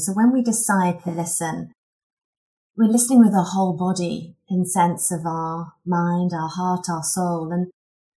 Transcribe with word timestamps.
So 0.00 0.12
when 0.12 0.32
we 0.32 0.42
decide 0.42 1.02
to 1.04 1.10
listen, 1.10 1.72
we're 2.76 2.88
listening 2.88 3.20
with 3.20 3.34
our 3.34 3.44
whole 3.44 3.76
body 3.76 4.36
in 4.48 4.64
sense 4.64 5.10
of 5.12 5.26
our 5.26 5.74
mind, 5.84 6.32
our 6.32 6.48
heart, 6.48 6.86
our 6.90 7.02
soul. 7.02 7.52
And 7.52 7.70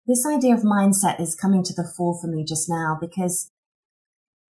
this 0.06 0.24
idea 0.26 0.54
of 0.54 0.62
mindset 0.62 1.20
is 1.20 1.34
coming 1.34 1.62
to 1.64 1.74
the 1.74 1.84
fore 1.84 2.18
for 2.20 2.28
me 2.28 2.44
just 2.44 2.68
now 2.68 2.96
because 3.00 3.50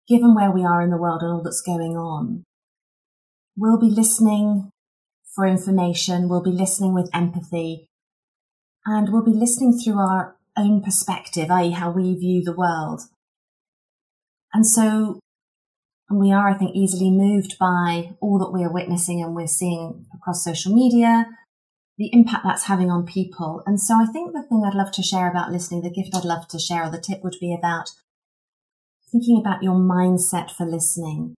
given 0.08 0.34
where 0.34 0.50
we 0.50 0.64
are 0.64 0.80
in 0.80 0.90
the 0.90 0.96
world 0.96 1.22
and 1.22 1.32
all 1.32 1.42
that's 1.42 1.60
going 1.60 1.96
on, 1.96 2.45
we'll 3.56 3.80
be 3.80 3.90
listening 3.90 4.70
for 5.34 5.46
information. 5.46 6.29
We'll 6.29 6.43
be 6.43 6.50
listening 6.50 6.95
with 6.95 7.11
empathy 7.12 7.88
and 8.86 9.12
we'll 9.12 9.24
be 9.24 9.32
listening 9.32 9.79
through 9.79 9.98
our 9.98 10.36
own 10.56 10.82
perspective, 10.82 11.50
i.e. 11.50 11.72
how 11.72 11.90
we 11.90 12.14
view 12.14 12.43
the 12.43 12.56
world. 12.56 13.02
And 14.54 14.66
so 14.66 15.18
we 16.11 16.32
are, 16.32 16.48
I 16.48 16.54
think, 16.57 16.75
easily 16.75 17.11
moved 17.11 17.59
by 17.59 18.16
all 18.20 18.38
that 18.38 18.52
we 18.52 18.62
are 18.62 18.73
witnessing 18.73 19.23
and 19.23 19.34
we're 19.34 19.48
seeing 19.48 20.06
across 20.15 20.45
social 20.45 20.73
media, 20.73 21.27
the 21.98 22.10
impact 22.12 22.45
that's 22.45 22.65
having 22.65 22.91
on 22.91 23.06
people. 23.06 23.62
And 23.66 23.80
so 23.80 23.95
I 23.95 24.06
think 24.06 24.32
the 24.32 24.42
thing 24.42 24.62
I'd 24.65 24.77
love 24.77 24.92
to 24.92 25.02
share 25.02 25.29
about 25.29 25.51
listening, 25.51 25.82
the 25.82 25.91
gift 25.91 26.15
I'd 26.15 26.24
love 26.24 26.46
to 26.48 26.59
share 26.59 26.84
or 26.84 26.91
the 26.91 27.01
tip 27.01 27.24
would 27.24 27.37
be 27.41 27.52
about 27.52 27.91
thinking 29.10 29.38
about 29.41 29.62
your 29.62 29.74
mindset 29.74 30.51
for 30.51 30.65
listening. 30.65 31.34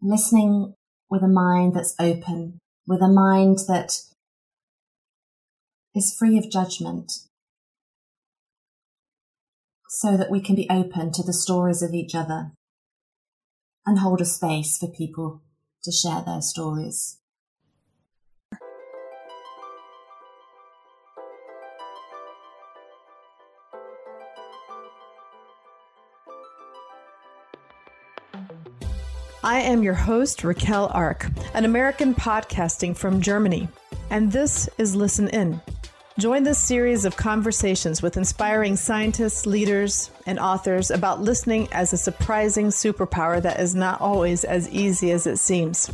Listening 0.00 0.74
with 1.10 1.22
a 1.22 1.28
mind 1.28 1.74
that's 1.74 1.94
open, 1.98 2.58
with 2.86 3.02
a 3.02 3.08
mind 3.08 3.58
that 3.68 4.00
is 5.94 6.14
free 6.14 6.38
of 6.38 6.50
judgment, 6.50 7.12
so 9.88 10.16
that 10.16 10.30
we 10.30 10.40
can 10.40 10.54
be 10.54 10.68
open 10.70 11.12
to 11.12 11.22
the 11.22 11.32
stories 11.32 11.82
of 11.82 11.94
each 11.94 12.14
other 12.14 12.52
and 13.86 14.00
hold 14.00 14.20
a 14.20 14.24
space 14.24 14.76
for 14.76 14.88
people 14.88 15.42
to 15.84 15.92
share 15.92 16.22
their 16.26 16.42
stories. 16.42 17.18
I 29.44 29.60
am 29.60 29.84
your 29.84 29.94
host, 29.94 30.42
Raquel 30.42 30.90
Ark, 30.92 31.28
an 31.54 31.64
American 31.64 32.16
podcasting 32.16 32.96
from 32.96 33.20
Germany, 33.20 33.68
and 34.10 34.32
this 34.32 34.68
is 34.76 34.96
Listen 34.96 35.28
In. 35.28 35.60
Join 36.18 36.44
this 36.44 36.58
series 36.58 37.04
of 37.04 37.14
conversations 37.14 38.00
with 38.00 38.16
inspiring 38.16 38.74
scientists, 38.76 39.44
leaders, 39.44 40.10
and 40.24 40.38
authors 40.38 40.90
about 40.90 41.20
listening 41.20 41.68
as 41.72 41.92
a 41.92 41.98
surprising 41.98 42.68
superpower 42.68 43.42
that 43.42 43.60
is 43.60 43.74
not 43.74 44.00
always 44.00 44.42
as 44.42 44.66
easy 44.70 45.10
as 45.10 45.26
it 45.26 45.36
seems. 45.36 45.92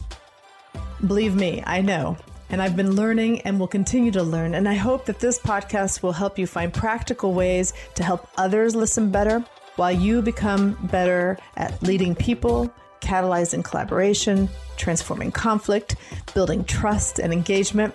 Believe 1.04 1.34
me, 1.34 1.60
I 1.66 1.80
know. 1.80 2.16
And 2.50 2.62
I've 2.62 2.76
been 2.76 2.94
learning 2.94 3.40
and 3.40 3.58
will 3.58 3.66
continue 3.66 4.12
to 4.12 4.22
learn. 4.22 4.54
And 4.54 4.68
I 4.68 4.74
hope 4.74 5.06
that 5.06 5.18
this 5.18 5.40
podcast 5.40 6.04
will 6.04 6.12
help 6.12 6.38
you 6.38 6.46
find 6.46 6.72
practical 6.72 7.34
ways 7.34 7.72
to 7.96 8.04
help 8.04 8.28
others 8.36 8.76
listen 8.76 9.10
better 9.10 9.44
while 9.74 9.90
you 9.90 10.22
become 10.22 10.78
better 10.84 11.36
at 11.56 11.82
leading 11.82 12.14
people 12.14 12.72
catalyzing 13.00 13.64
collaboration, 13.64 14.48
transforming 14.76 15.32
conflict, 15.32 15.96
building 16.32 16.62
trust 16.64 17.18
and 17.18 17.32
engagement. 17.32 17.92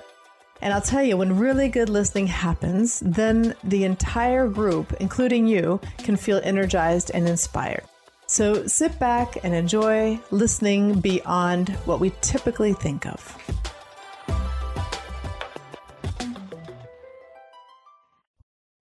And 0.61 0.73
I'll 0.73 0.81
tell 0.81 1.03
you, 1.03 1.17
when 1.17 1.37
really 1.37 1.69
good 1.69 1.89
listening 1.89 2.27
happens, 2.27 2.99
then 3.05 3.55
the 3.63 3.83
entire 3.83 4.47
group, 4.47 4.93
including 4.99 5.47
you, 5.47 5.79
can 5.99 6.15
feel 6.15 6.41
energized 6.43 7.11
and 7.13 7.27
inspired. 7.27 7.83
So 8.25 8.65
sit 8.67 8.97
back 8.99 9.43
and 9.43 9.53
enjoy 9.53 10.19
listening 10.31 10.99
beyond 10.99 11.69
what 11.85 11.99
we 11.99 12.11
typically 12.21 12.73
think 12.73 13.05
of. 13.05 13.37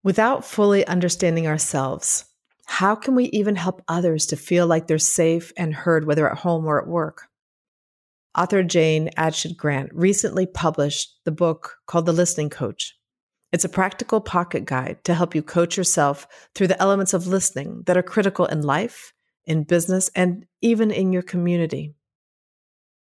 Without 0.03 0.45
fully 0.45 0.85
understanding 0.87 1.47
ourselves, 1.47 2.25
how 2.65 2.95
can 2.95 3.15
we 3.15 3.25
even 3.25 3.55
help 3.55 3.81
others 3.87 4.27
to 4.27 4.35
feel 4.35 4.65
like 4.67 4.87
they're 4.87 4.97
safe 4.97 5.51
and 5.57 5.73
heard, 5.73 6.05
whether 6.05 6.29
at 6.29 6.37
home 6.37 6.65
or 6.65 6.81
at 6.81 6.87
work? 6.87 7.27
Author 8.37 8.63
Jane 8.63 9.09
Adshead 9.17 9.55
Grant 9.55 9.89
recently 9.93 10.45
published 10.45 11.19
the 11.23 11.31
book 11.31 11.77
called 11.85 12.05
The 12.05 12.11
Listening 12.11 12.49
Coach. 12.49 12.97
It's 13.53 13.63
a 13.63 13.69
practical 13.69 14.19
pocket 14.19 14.65
guide 14.65 15.01
to 15.05 15.13
help 15.13 15.33
you 15.33 15.41
coach 15.41 15.77
yourself 15.77 16.27
through 16.53 16.67
the 16.67 16.81
elements 16.81 17.13
of 17.13 17.27
listening 17.27 17.83
that 17.85 17.95
are 17.95 18.03
critical 18.03 18.45
in 18.45 18.61
life, 18.61 19.13
in 19.45 19.63
business, 19.63 20.09
and 20.15 20.45
even 20.61 20.91
in 20.91 21.13
your 21.13 21.21
community. 21.21 21.93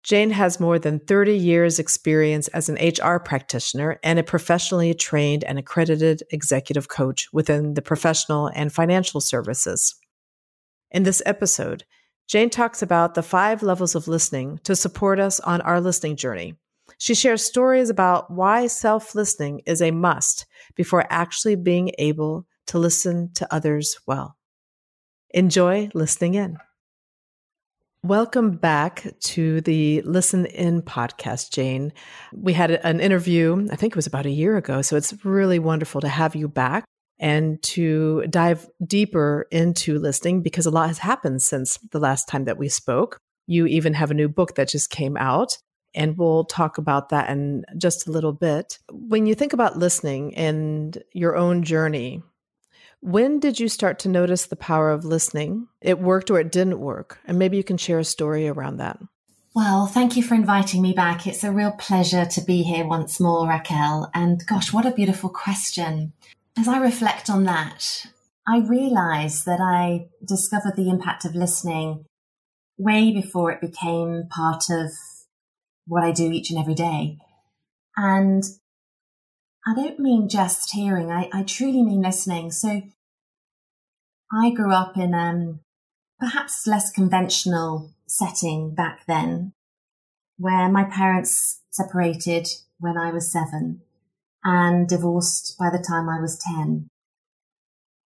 Jane 0.05 0.31
has 0.31 0.61
more 0.61 0.79
than 0.79 1.01
30 1.01 1.37
years' 1.37 1.81
experience 1.81 2.47
as 2.49 2.69
an 2.69 2.77
HR 2.77 3.19
practitioner 3.19 3.99
and 4.05 4.21
a 4.21 4.23
professionally 4.23 4.95
trained 4.95 5.43
and 5.43 5.59
accredited 5.59 6.23
executive 6.31 6.89
coach 6.89 7.29
within 7.33 7.75
the 7.75 7.83
professional 7.83 8.47
and 8.55 8.73
financial 8.73 9.21
services. 9.21 9.97
In 10.93 11.03
this 11.03 11.21
episode, 11.27 11.85
Jane 12.29 12.51
talks 12.51 12.83
about 12.83 13.15
the 13.15 13.23
five 13.23 13.63
levels 13.63 13.95
of 13.95 14.07
listening 14.07 14.61
to 14.65 14.77
support 14.77 15.19
us 15.19 15.41
on 15.41 15.63
our 15.63 15.81
listening 15.81 16.15
journey. 16.15 16.57
She 16.99 17.15
shares 17.15 17.43
stories 17.43 17.89
about 17.89 18.31
why 18.31 18.67
self 18.67 19.15
listening 19.15 19.63
is 19.65 19.81
a 19.81 19.93
must 19.93 20.45
before 20.75 21.07
actually 21.09 21.57
being 21.57 21.91
able 21.97 22.47
to 22.67 22.79
listen 22.79 23.31
to 23.37 23.49
others 23.51 23.99
well. 24.07 24.37
Enjoy 25.31 25.89
listening 25.95 26.35
in. 26.35 26.59
Welcome 28.03 28.59
back 28.59 29.07
to 29.21 29.63
the 29.63 30.03
Listen 30.03 30.45
In 30.45 30.83
podcast, 30.83 31.51
Jane. 31.51 31.95
We 32.35 32.53
had 32.53 32.73
an 32.73 33.01
interview, 33.01 33.67
I 33.73 33.77
think 33.77 33.95
it 33.95 33.97
was 33.97 34.07
about 34.07 34.27
a 34.27 34.31
year 34.31 34.59
ago. 34.59 34.83
So 34.83 34.97
it's 34.97 35.25
really 35.25 35.59
wonderful 35.59 36.03
to 36.03 36.09
have 36.09 36.37
you 36.37 36.47
back 36.47 36.85
and 37.19 37.63
to 37.63 38.25
dive 38.29 38.69
deeper 38.85 39.47
into 39.51 39.99
listening 39.99 40.43
because 40.43 40.67
a 40.67 40.71
lot 40.71 40.89
has 40.89 40.99
happened 40.99 41.43
since 41.43 41.79
the 41.91 41.99
last 41.99 42.29
time 42.29 42.45
that 42.45 42.59
we 42.59 42.69
spoke. 42.69 43.21
You 43.47 43.67
even 43.67 43.95
have 43.95 44.11
a 44.11 44.15
new 44.15 44.29
book 44.29 44.55
that 44.55 44.69
just 44.69 44.91
came 44.91 45.17
out, 45.17 45.59
and 45.95 46.19
we'll 46.19 46.45
talk 46.45 46.79
about 46.79 47.09
that 47.09 47.31
in 47.31 47.65
just 47.77 48.07
a 48.07 48.13
little 48.13 48.33
bit. 48.33 48.79
When 48.91 49.27
you 49.27 49.35
think 49.35 49.53
about 49.53 49.79
listening 49.79 50.35
and 50.35 51.03
your 51.13 51.37
own 51.37 51.63
journey, 51.63 52.23
when 53.01 53.41
did 53.41 53.59
you 53.59 53.69
start 53.69 54.01
to 54.01 54.09
notice 54.09 54.47
the 54.47 54.57
power 54.57 54.91
of 54.91 55.05
listening? 55.05 55.69
It 55.81 55.99
worked 55.99 56.31
or 56.31 56.41
it 56.41 56.53
didn't 56.53 56.81
work? 56.81 57.19
And 57.25 57.39
maybe 57.39 57.57
you 57.57 57.65
can 57.65 57.79
share 57.79 57.99
a 57.99 58.05
story 58.05 58.49
around 58.49 58.79
that. 58.79 58.99
Well, 59.55 59.87
thank 59.87 60.17
you 60.17 60.23
for 60.23 60.35
inviting 60.35 60.83
me 60.83 60.93
back. 60.93 61.27
It's 61.27 61.43
a 61.43 61.53
real 61.53 61.73
pleasure 61.73 62.27
to 62.27 62.41
be 62.43 62.63
here 62.63 62.87
once 62.87 63.19
more, 63.19 63.49
Raquel. 63.49 64.11
And 64.15 64.45
gosh, 64.47 64.73
what 64.73 64.87
a 64.87 64.93
beautiful 64.93 65.31
question. 65.31 66.13
As 66.59 66.67
I 66.67 66.79
reflect 66.79 67.31
on 67.31 67.45
that, 67.45 68.05
I 68.45 68.59
realize 68.59 69.45
that 69.45 69.61
I 69.61 70.09
discovered 70.27 70.75
the 70.75 70.91
impact 70.91 71.25
of 71.25 71.37
listening 71.37 72.05
way 72.77 73.13
before 73.13 73.53
it 73.53 73.61
became 73.61 74.25
part 74.29 74.65
of 74.69 74.91
what 75.87 76.03
I 76.03 76.11
do 76.11 76.33
each 76.33 76.51
and 76.51 76.59
every 76.59 76.75
day. 76.75 77.17
And 77.97 78.43
I 79.65 79.75
don't 79.77 80.01
mean 80.01 80.29
just 80.29 80.73
hearing, 80.73 81.13
I, 81.13 81.31
I 81.33 81.45
truly 81.45 81.85
mean 81.85 82.03
listening. 82.03 82.51
So 82.51 82.83
I 84.33 84.51
grew 84.51 84.73
up 84.73 84.97
in 84.97 85.15
um, 85.15 85.61
perhaps 86.19 86.67
less 86.67 86.91
conventional 86.91 87.95
setting 88.09 88.75
back 88.75 89.03
then, 89.07 89.53
where 90.39 90.69
my 90.69 90.83
parents 90.83 91.61
separated 91.71 92.49
when 92.81 92.99
I 92.99 93.13
was 93.13 93.31
seven 93.31 93.83
and 94.45 94.89
divorced 94.89 95.57
by 95.59 95.71
the 95.71 95.85
time 95.87 96.09
I 96.09 96.21
was 96.21 96.43
10. 96.55 96.89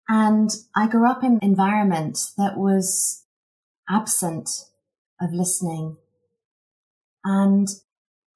And 0.09 0.51
I 0.75 0.87
grew 0.87 1.11
up 1.11 1.25
in 1.25 1.35
an 1.35 1.39
environment 1.43 2.19
that 2.37 2.57
was 2.57 3.25
absent 3.89 4.49
of 5.21 5.33
listening. 5.33 5.97
And 7.25 7.69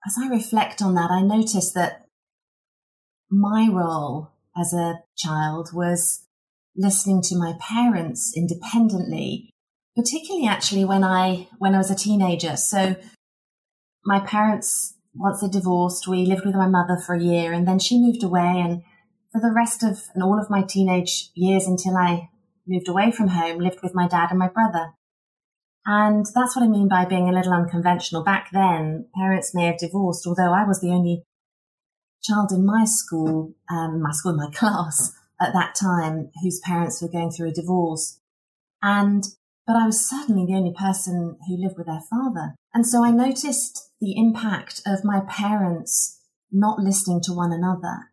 as 0.06 0.16
I 0.20 0.28
reflect 0.28 0.82
on 0.82 0.94
that, 0.94 1.10
I 1.10 1.22
notice 1.22 1.72
that 1.72 2.06
my 3.30 3.68
role 3.70 4.30
as 4.56 4.72
a 4.72 5.02
child 5.16 5.70
was 5.72 6.26
listening 6.76 7.22
to 7.22 7.36
my 7.36 7.54
parents 7.60 8.32
independently, 8.36 9.50
particularly 9.96 10.48
actually 10.48 10.84
when 10.84 11.04
I, 11.04 11.48
when 11.58 11.74
I 11.74 11.78
was 11.78 11.90
a 11.90 11.96
teenager. 11.96 12.56
So 12.56 12.96
my 14.04 14.20
parents, 14.20 14.94
once 15.14 15.40
they 15.40 15.48
divorced, 15.48 16.06
we 16.06 16.26
lived 16.26 16.44
with 16.44 16.54
my 16.54 16.68
mother 16.68 16.96
for 16.96 17.14
a 17.14 17.22
year 17.22 17.52
and 17.52 17.66
then 17.66 17.78
she 17.78 18.00
moved 18.00 18.22
away. 18.22 18.60
And 18.64 18.82
for 19.32 19.40
the 19.40 19.52
rest 19.54 19.82
of 19.82 20.02
and 20.14 20.22
all 20.22 20.40
of 20.40 20.50
my 20.50 20.62
teenage 20.62 21.30
years 21.34 21.66
until 21.66 21.96
I 21.96 22.30
moved 22.66 22.88
away 22.88 23.10
from 23.10 23.28
home, 23.28 23.58
lived 23.58 23.80
with 23.82 23.94
my 23.94 24.08
dad 24.08 24.30
and 24.30 24.38
my 24.38 24.48
brother. 24.48 24.94
And 25.86 26.26
that's 26.34 26.54
what 26.54 26.64
I 26.64 26.68
mean 26.68 26.88
by 26.88 27.04
being 27.04 27.28
a 27.28 27.32
little 27.32 27.52
unconventional. 27.52 28.22
Back 28.22 28.50
then, 28.52 29.06
parents 29.14 29.54
may 29.54 29.64
have 29.64 29.78
divorced, 29.78 30.26
although 30.26 30.52
I 30.52 30.64
was 30.66 30.80
the 30.80 30.90
only 30.90 31.24
child 32.22 32.52
in 32.52 32.66
my 32.66 32.84
school, 32.84 33.54
um, 33.70 34.02
my 34.02 34.12
school, 34.12 34.34
my 34.34 34.50
class 34.54 35.12
at 35.40 35.52
that 35.54 35.74
time, 35.74 36.30
whose 36.42 36.60
parents 36.60 37.00
were 37.00 37.08
going 37.08 37.30
through 37.30 37.48
a 37.48 37.52
divorce. 37.52 38.20
And, 38.82 39.24
but 39.70 39.78
I 39.78 39.86
was 39.86 40.04
certainly 40.04 40.46
the 40.46 40.56
only 40.58 40.74
person 40.76 41.38
who 41.46 41.56
lived 41.56 41.78
with 41.78 41.86
their 41.86 42.02
father. 42.10 42.56
And 42.74 42.84
so 42.84 43.04
I 43.04 43.12
noticed 43.12 43.92
the 44.00 44.16
impact 44.16 44.82
of 44.84 45.04
my 45.04 45.20
parents 45.28 46.18
not 46.50 46.80
listening 46.80 47.20
to 47.22 47.32
one 47.32 47.52
another. 47.52 48.10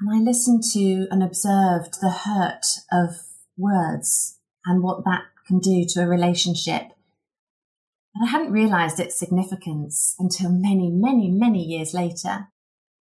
And 0.00 0.10
I 0.10 0.20
listened 0.20 0.62
to 0.72 1.06
and 1.10 1.22
observed 1.22 2.00
the 2.00 2.08
hurt 2.24 2.64
of 2.90 3.10
words 3.58 4.38
and 4.64 4.82
what 4.82 5.04
that 5.04 5.24
can 5.46 5.58
do 5.58 5.84
to 5.86 6.00
a 6.00 6.08
relationship. 6.08 6.84
But 8.14 8.28
I 8.28 8.30
hadn't 8.30 8.52
realized 8.52 8.98
its 8.98 9.18
significance 9.18 10.14
until 10.18 10.48
many, 10.48 10.88
many, 10.90 11.30
many 11.30 11.62
years 11.62 11.92
later. 11.92 12.48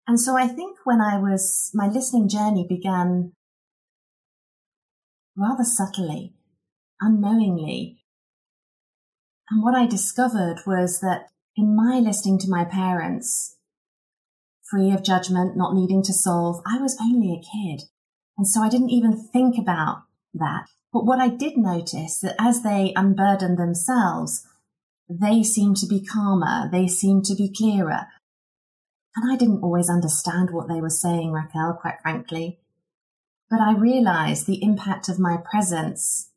And 0.07 0.17
so 0.17 0.37
I 0.37 0.47
think 0.47 0.77
when 0.85 1.01
I 1.01 1.17
was, 1.17 1.69
my 1.73 1.87
listening 1.87 2.29
journey 2.29 2.65
began 2.65 3.33
rather 5.35 5.65
subtly, 5.65 6.33
unknowingly. 7.03 7.99
And 9.49 9.61
what 9.61 9.75
I 9.75 9.85
discovered 9.85 10.61
was 10.65 11.01
that 11.01 11.27
in 11.55 11.75
my 11.75 11.99
listening 11.99 12.39
to 12.39 12.49
my 12.49 12.63
parents, 12.63 13.57
free 14.63 14.91
of 14.91 15.03
judgment, 15.03 15.55
not 15.55 15.75
needing 15.75 16.01
to 16.03 16.13
solve, 16.13 16.61
I 16.65 16.79
was 16.79 16.97
only 16.99 17.31
a 17.31 17.41
kid. 17.41 17.83
And 18.37 18.47
so 18.47 18.61
I 18.61 18.69
didn't 18.69 18.89
even 18.89 19.15
think 19.15 19.57
about 19.59 20.03
that. 20.33 20.65
But 20.91 21.05
what 21.05 21.19
I 21.19 21.27
did 21.27 21.57
notice 21.57 22.19
that 22.21 22.35
as 22.39 22.63
they 22.63 22.93
unburdened 22.95 23.59
themselves, 23.59 24.47
they 25.09 25.43
seemed 25.43 25.77
to 25.77 25.87
be 25.87 26.03
calmer, 26.03 26.69
they 26.71 26.87
seemed 26.87 27.25
to 27.25 27.35
be 27.35 27.53
clearer. 27.53 28.07
And 29.15 29.31
I 29.31 29.35
didn't 29.35 29.61
always 29.61 29.89
understand 29.89 30.49
what 30.51 30.67
they 30.67 30.81
were 30.81 30.89
saying, 30.89 31.31
Raquel, 31.31 31.77
quite 31.79 32.01
frankly. 32.01 32.59
But 33.49 33.59
I 33.59 33.75
realized 33.75 34.47
the 34.47 34.63
impact 34.63 35.09
of 35.09 35.19
my 35.19 35.37
presence 35.37 36.31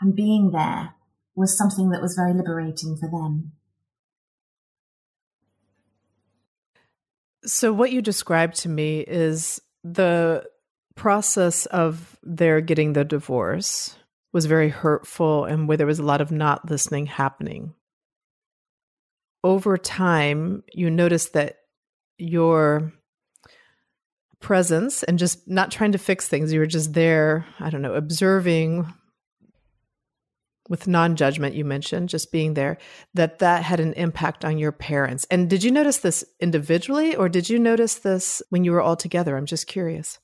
and 0.00 0.14
being 0.14 0.50
there 0.52 0.94
was 1.36 1.56
something 1.56 1.90
that 1.90 2.02
was 2.02 2.14
very 2.14 2.34
liberating 2.34 2.96
for 2.96 3.08
them. 3.08 3.52
So, 7.44 7.72
what 7.72 7.92
you 7.92 8.02
described 8.02 8.56
to 8.56 8.68
me 8.68 9.00
is 9.00 9.60
the 9.82 10.44
process 10.94 11.66
of 11.66 12.18
their 12.22 12.60
getting 12.60 12.92
the 12.92 13.04
divorce 13.04 13.96
was 14.32 14.46
very 14.46 14.68
hurtful 14.68 15.44
and 15.44 15.66
where 15.66 15.76
there 15.76 15.86
was 15.86 15.98
a 15.98 16.04
lot 16.04 16.20
of 16.20 16.30
not 16.30 16.70
listening 16.70 17.06
happening. 17.06 17.74
Over 19.42 19.78
time, 19.78 20.62
you 20.72 20.90
notice 20.90 21.30
that 21.30 21.60
your 22.18 22.92
presence 24.40 25.02
and 25.02 25.18
just 25.18 25.48
not 25.48 25.70
trying 25.70 25.92
to 25.92 25.98
fix 25.98 26.28
things, 26.28 26.52
you 26.52 26.60
were 26.60 26.66
just 26.66 26.92
there, 26.92 27.46
I 27.58 27.70
don't 27.70 27.82
know, 27.82 27.94
observing 27.94 28.92
with 30.70 30.86
non-judgment 30.86 31.54
you 31.54 31.64
mentioned 31.64 32.08
just 32.08 32.32
being 32.32 32.54
there 32.54 32.78
that 33.12 33.40
that 33.40 33.64
had 33.64 33.80
an 33.80 33.92
impact 33.94 34.44
on 34.44 34.56
your 34.56 34.72
parents. 34.72 35.26
And 35.30 35.50
did 35.50 35.64
you 35.64 35.72
notice 35.72 35.98
this 35.98 36.24
individually 36.38 37.14
or 37.14 37.28
did 37.28 37.50
you 37.50 37.58
notice 37.58 37.96
this 37.96 38.40
when 38.48 38.64
you 38.64 38.70
were 38.70 38.80
all 38.80 38.96
together? 38.96 39.36
I'm 39.36 39.46
just 39.46 39.66
curious. 39.66 40.20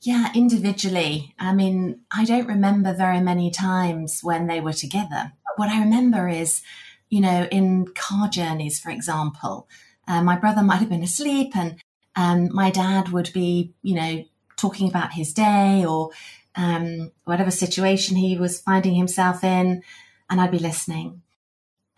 Yeah 0.00 0.30
individually. 0.34 1.34
I 1.38 1.52
mean 1.52 2.00
i 2.12 2.24
don't 2.24 2.46
remember 2.46 2.94
very 2.94 3.20
many 3.20 3.50
times 3.50 4.20
when 4.22 4.46
they 4.46 4.60
were 4.60 4.72
together. 4.72 5.32
What 5.56 5.68
i 5.68 5.80
remember 5.80 6.28
is 6.28 6.62
you 7.10 7.20
know 7.20 7.46
in 7.50 7.86
car 7.94 8.28
journeys 8.28 8.78
for 8.78 8.90
example 8.90 9.68
uh, 10.08 10.22
my 10.22 10.36
brother 10.36 10.62
might 10.62 10.78
have 10.78 10.88
been 10.88 11.02
asleep 11.02 11.56
and 11.56 11.80
um, 12.16 12.52
my 12.52 12.70
dad 12.70 13.10
would 13.10 13.32
be 13.32 13.72
you 13.82 13.94
know 13.94 14.24
talking 14.56 14.88
about 14.88 15.12
his 15.12 15.32
day 15.32 15.84
or 15.84 16.10
um, 16.56 17.12
whatever 17.24 17.50
situation 17.50 18.16
he 18.16 18.36
was 18.36 18.60
finding 18.60 18.94
himself 18.94 19.42
in, 19.44 19.82
and 20.30 20.40
I'd 20.40 20.50
be 20.50 20.58
listening. 20.58 21.22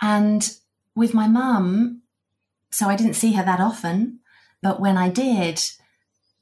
And 0.01 0.51
with 0.95 1.15
my 1.15 1.29
mum, 1.29 2.03
so 2.71 2.89
I 2.89 2.97
didn't 2.97 3.15
see 3.15 3.33
her 3.33 3.45
that 3.45 3.61
often, 3.61 4.21
but 4.63 4.81
when 4.81 4.97
I 4.97 5.09
did, 5.09 5.61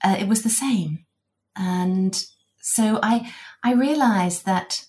uh, 0.02 0.16
it 0.18 0.28
was 0.28 0.42
the 0.42 0.48
same. 0.48 1.06
And 1.56 2.24
so 2.60 2.98
I, 3.02 3.32
I 3.62 3.72
realized 3.74 4.46
that 4.46 4.86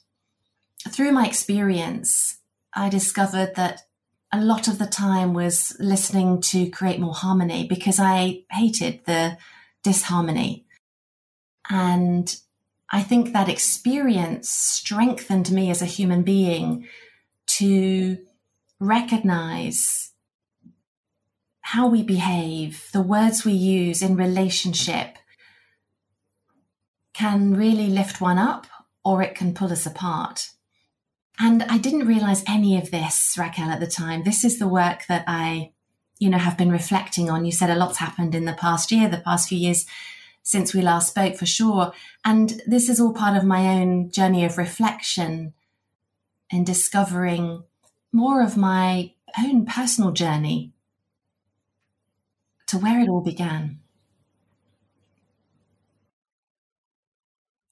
through 0.89 1.11
my 1.11 1.25
experience, 1.25 2.39
I 2.73 2.89
discovered 2.89 3.55
that 3.55 3.81
a 4.31 4.41
lot 4.41 4.67
of 4.67 4.79
the 4.79 4.87
time 4.87 5.33
was 5.33 5.75
listening 5.79 6.41
to 6.41 6.69
create 6.69 6.99
more 6.99 7.13
harmony 7.13 7.67
because 7.67 7.99
I 7.99 8.43
hated 8.51 9.05
the 9.05 9.37
disharmony. 9.83 10.65
And 11.69 12.35
I 12.95 13.03
think 13.03 13.33
that 13.33 13.49
experience 13.49 14.49
strengthened 14.49 15.51
me 15.51 15.69
as 15.69 15.81
a 15.81 15.85
human 15.97 16.23
being 16.23 16.87
to 17.57 18.19
recognize 18.79 20.13
how 21.59 21.89
we 21.89 22.03
behave, 22.03 22.87
the 22.93 23.01
words 23.01 23.43
we 23.43 23.51
use 23.51 24.01
in 24.01 24.15
relationship 24.15 25.17
can 27.13 27.53
really 27.53 27.87
lift 27.87 28.21
one 28.21 28.37
up 28.37 28.65
or 29.03 29.21
it 29.21 29.35
can 29.35 29.53
pull 29.53 29.73
us 29.73 29.85
apart. 29.85 30.51
And 31.37 31.63
I 31.63 31.77
didn't 31.77 32.07
realize 32.07 32.45
any 32.47 32.77
of 32.77 32.91
this, 32.91 33.35
Raquel, 33.37 33.71
at 33.71 33.81
the 33.81 33.87
time. 33.87 34.23
This 34.23 34.45
is 34.45 34.57
the 34.57 34.69
work 34.69 35.05
that 35.09 35.25
I, 35.27 35.73
you 36.17 36.29
know, 36.29 36.37
have 36.37 36.57
been 36.57 36.71
reflecting 36.71 37.29
on. 37.29 37.43
You 37.43 37.51
said 37.51 37.69
a 37.69 37.75
lot's 37.75 37.97
happened 37.97 38.33
in 38.33 38.45
the 38.45 38.53
past 38.53 38.89
year, 38.89 39.09
the 39.09 39.17
past 39.17 39.49
few 39.49 39.57
years 39.57 39.85
since 40.45 40.73
we 40.73 40.81
last 40.81 41.09
spoke 41.09 41.35
for 41.35 41.45
sure. 41.45 41.91
And 42.23 42.61
this 42.65 42.87
is 42.87 42.99
all 42.99 43.13
part 43.13 43.35
of 43.35 43.43
my 43.43 43.67
own 43.67 44.11
journey 44.11 44.45
of 44.45 44.57
reflection 44.57 45.53
and 46.51 46.65
discovering 46.65 47.63
more 48.13 48.41
of 48.41 48.55
my 48.55 49.11
own 49.43 49.65
personal 49.65 50.11
journey 50.11 50.71
to 52.67 52.77
where 52.77 53.01
it 53.01 53.09
all 53.09 53.21
began. 53.21 53.79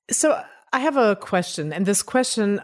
So 0.10 0.44
I 0.74 0.80
have 0.80 0.98
a 0.98 1.16
question, 1.16 1.72
and 1.72 1.86
this 1.86 2.04
question 2.04 2.60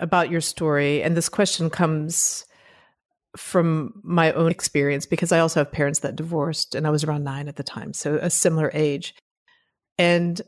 about 0.00 0.30
your 0.30 0.40
story, 0.40 1.02
and 1.02 1.16
this 1.16 1.28
question 1.28 1.68
comes 1.68 2.46
from 3.36 4.00
my 4.02 4.32
own 4.32 4.50
experience 4.50 5.04
because 5.06 5.32
I 5.32 5.40
also 5.40 5.60
have 5.60 5.72
parents 5.72 5.98
that 6.00 6.16
divorced, 6.16 6.74
and 6.74 6.86
I 6.86 6.90
was 6.90 7.04
around 7.04 7.24
nine 7.24 7.48
at 7.48 7.56
the 7.56 7.62
time, 7.64 7.92
so 7.92 8.16
a 8.22 8.30
similar 8.30 8.70
age. 8.72 9.14
And 9.98 10.40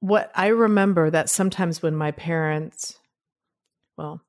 what 0.00 0.30
I 0.34 0.48
remember 0.48 1.10
that 1.10 1.30
sometimes 1.30 1.82
when 1.82 1.94
my 1.94 2.10
parents, 2.10 2.98
well, 3.96 4.20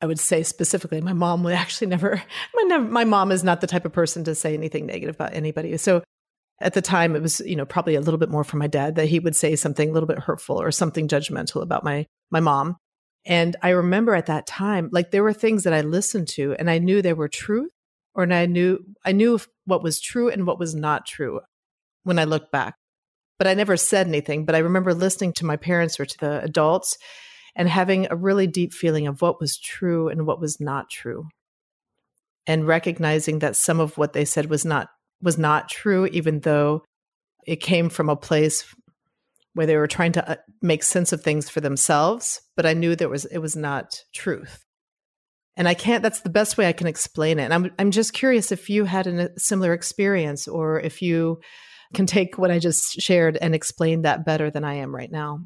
I 0.00 0.06
would 0.06 0.18
say 0.18 0.42
specifically, 0.42 1.00
my 1.00 1.12
mom 1.12 1.42
would 1.44 1.54
actually 1.54 1.88
never 1.88 2.22
my, 2.54 2.78
my 2.78 3.04
mom 3.04 3.32
is 3.32 3.44
not 3.44 3.60
the 3.60 3.66
type 3.66 3.84
of 3.84 3.92
person 3.92 4.24
to 4.24 4.34
say 4.34 4.54
anything 4.54 4.86
negative 4.86 5.14
about 5.14 5.34
anybody. 5.34 5.76
So 5.76 6.02
at 6.60 6.74
the 6.74 6.82
time, 6.82 7.16
it 7.16 7.22
was, 7.22 7.40
you 7.40 7.56
know, 7.56 7.64
probably 7.64 7.96
a 7.96 8.00
little 8.00 8.18
bit 8.18 8.30
more 8.30 8.44
from 8.44 8.60
my 8.60 8.68
dad 8.68 8.94
that 8.94 9.08
he 9.08 9.18
would 9.18 9.34
say 9.34 9.56
something 9.56 9.88
a 9.88 9.92
little 9.92 10.06
bit 10.06 10.18
hurtful 10.18 10.60
or 10.60 10.70
something 10.70 11.08
judgmental 11.08 11.62
about 11.62 11.82
my, 11.82 12.06
my 12.30 12.40
mom. 12.40 12.76
And 13.24 13.56
I 13.62 13.70
remember 13.70 14.14
at 14.14 14.26
that 14.26 14.46
time, 14.46 14.88
like 14.92 15.10
there 15.10 15.22
were 15.22 15.32
things 15.32 15.64
that 15.64 15.72
I 15.72 15.80
listened 15.80 16.28
to 16.28 16.54
and 16.58 16.70
I 16.70 16.78
knew 16.78 17.02
they 17.02 17.14
were 17.14 17.28
truth 17.28 17.70
or 18.14 18.22
and 18.22 18.34
I 18.34 18.46
knew, 18.46 18.84
I 19.04 19.12
knew 19.12 19.40
what 19.64 19.82
was 19.82 20.00
true 20.00 20.28
and 20.28 20.46
what 20.46 20.58
was 20.58 20.74
not 20.74 21.06
true 21.06 21.40
when 22.04 22.18
I 22.18 22.24
look 22.24 22.50
back 22.52 22.76
but 23.38 23.46
I 23.46 23.54
never 23.54 23.76
said 23.76 24.06
anything. 24.06 24.44
But 24.44 24.54
I 24.54 24.58
remember 24.58 24.94
listening 24.94 25.32
to 25.34 25.46
my 25.46 25.56
parents 25.56 25.98
or 25.98 26.06
to 26.06 26.18
the 26.18 26.42
adults 26.42 26.96
and 27.54 27.68
having 27.68 28.06
a 28.10 28.16
really 28.16 28.46
deep 28.46 28.72
feeling 28.72 29.06
of 29.06 29.20
what 29.20 29.40
was 29.40 29.58
true 29.58 30.08
and 30.08 30.26
what 30.26 30.40
was 30.40 30.60
not 30.60 30.90
true. 30.90 31.26
And 32.46 32.66
recognizing 32.66 33.40
that 33.40 33.56
some 33.56 33.78
of 33.78 33.96
what 33.98 34.12
they 34.12 34.24
said 34.24 34.50
was 34.50 34.64
not 34.64 34.88
was 35.20 35.38
not 35.38 35.68
true, 35.68 36.06
even 36.06 36.40
though 36.40 36.82
it 37.46 37.56
came 37.56 37.88
from 37.88 38.08
a 38.08 38.16
place 38.16 38.64
where 39.54 39.66
they 39.66 39.76
were 39.76 39.86
trying 39.86 40.12
to 40.12 40.30
uh, 40.30 40.36
make 40.60 40.82
sense 40.82 41.12
of 41.12 41.22
things 41.22 41.48
for 41.48 41.60
themselves, 41.60 42.40
but 42.56 42.66
I 42.66 42.72
knew 42.72 42.96
there 42.96 43.08
was 43.08 43.24
it 43.26 43.38
was 43.38 43.56
not 43.56 43.94
truth. 44.14 44.64
And 45.56 45.68
I 45.68 45.74
can't 45.74 46.02
that's 46.02 46.22
the 46.22 46.30
best 46.30 46.56
way 46.56 46.66
I 46.66 46.72
can 46.72 46.86
explain 46.86 47.38
it. 47.38 47.44
And 47.44 47.54
I'm 47.54 47.70
I'm 47.78 47.90
just 47.90 48.12
curious 48.12 48.50
if 48.52 48.70
you 48.70 48.84
had 48.84 49.06
a 49.06 49.38
similar 49.38 49.72
experience 49.72 50.48
or 50.48 50.80
if 50.80 51.02
you 51.02 51.40
can 51.92 52.06
take 52.06 52.38
what 52.38 52.50
I 52.50 52.58
just 52.58 53.00
shared 53.00 53.38
and 53.40 53.54
explain 53.54 54.02
that 54.02 54.24
better 54.24 54.50
than 54.50 54.64
I 54.64 54.74
am 54.74 54.94
right 54.94 55.10
now. 55.10 55.44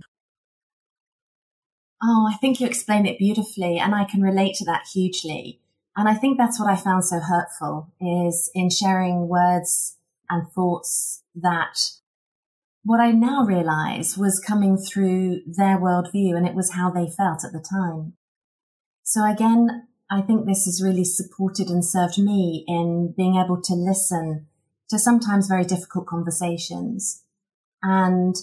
Oh, 2.03 2.31
I 2.31 2.37
think 2.37 2.61
you 2.61 2.67
explain 2.67 3.07
it 3.07 3.19
beautifully, 3.19 3.79
and 3.79 3.95
I 3.95 4.05
can 4.05 4.21
relate 4.21 4.55
to 4.57 4.65
that 4.67 4.87
hugely. 4.93 5.61
And 5.97 6.09
I 6.09 6.15
think 6.15 6.37
that's 6.37 6.61
what 6.61 6.71
I 6.71 6.77
found 6.77 7.05
so 7.05 7.21
hurtful 7.21 7.93
is 8.01 8.51
in 8.55 8.69
sharing 8.69 9.29
words 9.29 9.97
and 10.29 10.47
thoughts 10.51 11.23
that 11.35 11.79
what 12.85 13.01
I 13.01 13.13
now 13.13 13.45
realize 13.45 14.17
was 14.19 14.39
coming 14.39 14.77
through 14.77 15.41
their 15.47 15.79
worldview 15.79 16.37
and 16.37 16.47
it 16.47 16.55
was 16.55 16.73
how 16.73 16.91
they 16.91 17.09
felt 17.09 17.45
at 17.45 17.53
the 17.53 17.65
time. 17.67 18.13
So 19.03 19.25
again, 19.25 19.89
I 20.11 20.21
think 20.21 20.47
this 20.47 20.67
has 20.67 20.83
really 20.85 21.05
supported 21.05 21.69
and 21.69 21.85
served 21.85 22.19
me 22.19 22.65
in 22.69 23.15
being 23.17 23.37
able 23.37 23.61
to 23.63 23.75
listen 23.75 24.47
to 24.89 24.99
sometimes 24.99 25.49
very 25.49 25.65
difficult 25.65 26.07
conversations. 26.07 27.23
And 27.83 28.37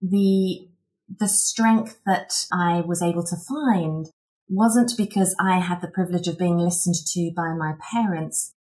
the 0.00 0.68
the 1.08 1.28
strength 1.28 2.00
that 2.04 2.32
I 2.52 2.80
was 2.80 3.00
able 3.00 3.22
to 3.24 3.36
find 3.36 4.06
wasn't 4.48 4.92
because 4.96 5.36
I 5.40 5.60
had 5.60 5.80
the 5.80 5.88
privilege 5.88 6.28
of 6.28 6.38
being 6.38 6.58
listened 6.58 6.96
to 7.12 7.32
by 7.34 7.52
my 7.54 7.74
parents. 7.92 8.54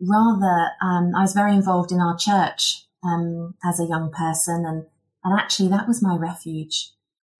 Rather, 0.00 0.70
um, 0.82 1.12
I 1.16 1.22
was 1.22 1.32
very 1.32 1.54
involved 1.54 1.92
in 1.92 2.00
our 2.00 2.16
church 2.16 2.84
um, 3.04 3.54
as 3.64 3.78
a 3.78 3.86
young 3.86 4.10
person, 4.10 4.64
and 4.66 4.86
and 5.22 5.38
actually 5.38 5.68
that 5.70 5.88
was 5.88 6.02
my 6.02 6.16
refuge. 6.16 6.90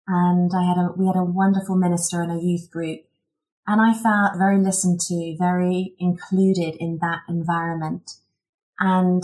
And 0.06 0.50
I 0.54 0.64
had 0.64 0.78
a 0.78 0.92
we 0.96 1.06
had 1.06 1.16
a 1.16 1.24
wonderful 1.24 1.76
minister 1.76 2.22
in 2.22 2.30
a 2.30 2.40
youth 2.40 2.70
group, 2.70 3.00
and 3.66 3.80
I 3.80 3.94
felt 3.94 4.38
very 4.38 4.58
listened 4.58 5.00
to, 5.08 5.36
very 5.38 5.94
included 5.98 6.76
in 6.78 6.98
that 7.00 7.22
environment, 7.28 8.12
and 8.78 9.22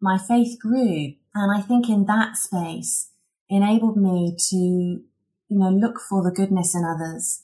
my 0.00 0.18
faith 0.18 0.58
grew. 0.60 1.14
And 1.34 1.56
I 1.56 1.60
think 1.60 1.88
in 1.88 2.06
that 2.06 2.36
space 2.36 3.10
enabled 3.48 3.96
me 3.96 4.36
to, 4.48 4.56
you 4.56 5.02
know, 5.48 5.70
look 5.70 6.00
for 6.00 6.22
the 6.22 6.34
goodness 6.34 6.74
in 6.74 6.84
others 6.84 7.42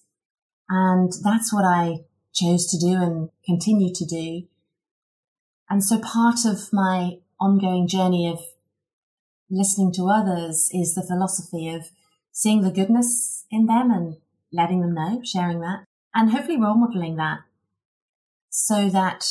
and 0.69 1.13
that's 1.23 1.53
what 1.53 1.65
I 1.65 2.01
chose 2.33 2.67
to 2.67 2.79
do 2.79 2.95
and 3.01 3.31
continue 3.45 3.93
to 3.95 4.05
do. 4.05 4.47
And 5.71 5.83
so 5.83 5.99
part 5.99 6.45
of 6.45 6.73
my 6.73 7.19
ongoing 7.41 7.89
journey 7.89 8.29
of 8.29 8.41
listening 9.51 9.93
to 9.93 10.09
others 10.09 10.71
is 10.73 10.95
the 10.95 11.07
philosophy 11.07 11.69
of 11.69 11.91
seeing 12.33 12.63
the 12.63 12.71
goodness 12.71 13.45
in 13.51 13.67
them 13.67 13.91
and 13.91 14.17
letting 14.53 14.81
them 14.81 14.95
know, 14.95 15.21
sharing 15.25 15.61
that, 15.61 15.85
and 16.15 16.31
hopefully 16.31 16.61
role 16.61 16.77
modeling 16.77 17.17
that 17.17 17.41
so 18.51 18.89
that, 18.89 19.25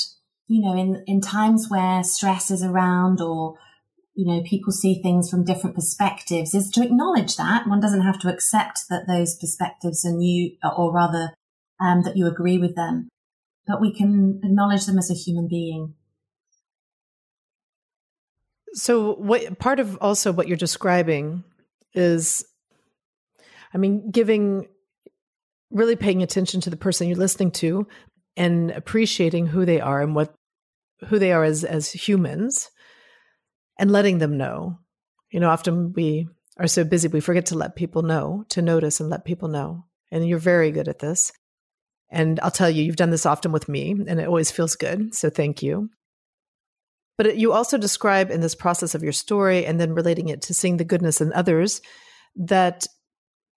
you 0.48 0.62
know, 0.62 0.76
in, 0.76 1.04
in 1.08 1.22
times 1.22 1.70
where 1.70 2.04
stress 2.04 2.52
is 2.52 2.64
around 2.64 3.22
or 3.22 3.56
you 4.16 4.26
know, 4.26 4.42
people 4.44 4.72
see 4.72 5.02
things 5.02 5.30
from 5.30 5.44
different 5.44 5.76
perspectives 5.76 6.56
is 6.56 6.72
to 6.72 6.82
acknowledge 6.82 7.36
that. 7.36 7.68
One 7.68 7.82
doesn't 7.82 8.04
have 8.04 8.18
to 8.20 8.30
accept 8.30 8.88
that 8.90 9.08
those 9.08 9.36
perspectives 9.36 10.06
are 10.06 10.12
new, 10.12 10.56
or 10.78 10.94
rather, 10.94 11.34
um, 11.82 12.04
that 12.04 12.16
you 12.16 12.26
agree 12.26 12.58
with 12.58 12.76
them, 12.76 13.10
but 13.68 13.82
we 13.82 13.94
can 13.94 14.40
acknowledge 14.42 14.86
them 14.86 14.98
as 14.98 15.12
a 15.12 15.14
human 15.14 15.50
being. 15.50 15.96
So, 18.74 19.16
what 19.16 19.60
part 19.60 19.82
of 19.82 19.98
also 20.00 20.32
what 20.32 20.48
you're 20.48 20.58
describing 20.58 21.44
is, 21.94 22.46
I 23.74 23.78
mean, 23.78 24.12
giving, 24.12 24.68
really 25.72 25.98
paying 25.98 26.24
attention 26.24 26.62
to 26.62 26.70
the 26.70 26.78
person 26.78 27.10
you're 27.10 27.18
listening 27.18 27.52
to 27.52 27.86
and 28.38 28.72
appreciating 28.72 29.48
who 29.48 29.66
they 29.66 29.80
are 29.80 30.02
and 30.02 30.16
what, 30.16 30.34
who 31.08 31.20
they 31.20 31.32
are 31.32 31.44
as, 31.44 31.64
as 31.64 31.92
humans 31.92 32.70
and 33.80 33.92
letting 33.92 34.18
them 34.18 34.38
know. 34.38 34.78
You 35.32 35.40
know, 35.40 35.50
often 35.50 35.94
we 35.94 36.28
are 36.58 36.68
so 36.68 36.84
busy, 36.84 37.08
we 37.08 37.20
forget 37.20 37.48
to 37.48 37.58
let 37.58 37.76
people 37.76 38.02
know, 38.02 38.46
to 38.50 38.62
notice 38.62 39.00
and 39.00 39.10
let 39.10 39.26
people 39.26 39.50
know. 39.50 39.86
And 40.12 40.28
you're 40.28 40.40
very 40.40 40.72
good 40.72 40.88
at 40.88 41.00
this. 41.00 41.32
And 42.10 42.40
I'll 42.42 42.52
tell 42.52 42.70
you, 42.70 42.84
you've 42.84 42.96
done 42.96 43.10
this 43.10 43.26
often 43.26 43.52
with 43.52 43.68
me, 43.68 43.92
and 43.92 44.20
it 44.20 44.28
always 44.28 44.52
feels 44.52 44.76
good. 44.76 45.14
So 45.16 45.30
thank 45.30 45.62
you. 45.64 45.90
But 47.18 47.38
you 47.38 47.52
also 47.52 47.78
describe 47.78 48.30
in 48.30 48.42
this 48.42 48.56
process 48.56 48.94
of 48.94 49.04
your 49.04 49.12
story 49.12 49.66
and 49.66 49.80
then 49.80 49.94
relating 49.94 50.30
it 50.30 50.44
to 50.44 50.54
seeing 50.54 50.78
the 50.78 50.84
goodness 50.84 51.22
in 51.22 51.34
others 51.34 51.82
that 52.36 52.86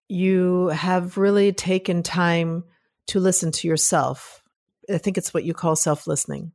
you 0.07 0.67
have 0.67 1.17
really 1.17 1.53
taken 1.53 2.03
time 2.03 2.63
to 3.07 3.19
listen 3.19 3.51
to 3.51 3.67
yourself. 3.67 4.41
I 4.91 4.97
think 4.97 5.17
it's 5.17 5.33
what 5.33 5.43
you 5.43 5.53
call 5.53 5.75
self 5.75 6.07
listening. 6.07 6.51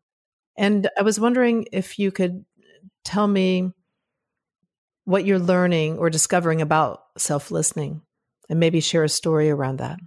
And 0.57 0.89
I 0.99 1.03
was 1.03 1.19
wondering 1.19 1.67
if 1.73 1.99
you 1.99 2.11
could 2.11 2.45
tell 3.05 3.27
me 3.27 3.73
what 5.05 5.25
you're 5.25 5.39
learning 5.39 5.99
or 5.99 6.11
discovering 6.11 6.61
about 6.61 7.03
self 7.19 7.51
listening 7.51 8.03
and 8.49 8.61
maybe 8.61 8.81
share 8.81 9.05
a 9.05 9.09
story 9.09 9.51
around 9.51 9.79
that. 9.79 9.99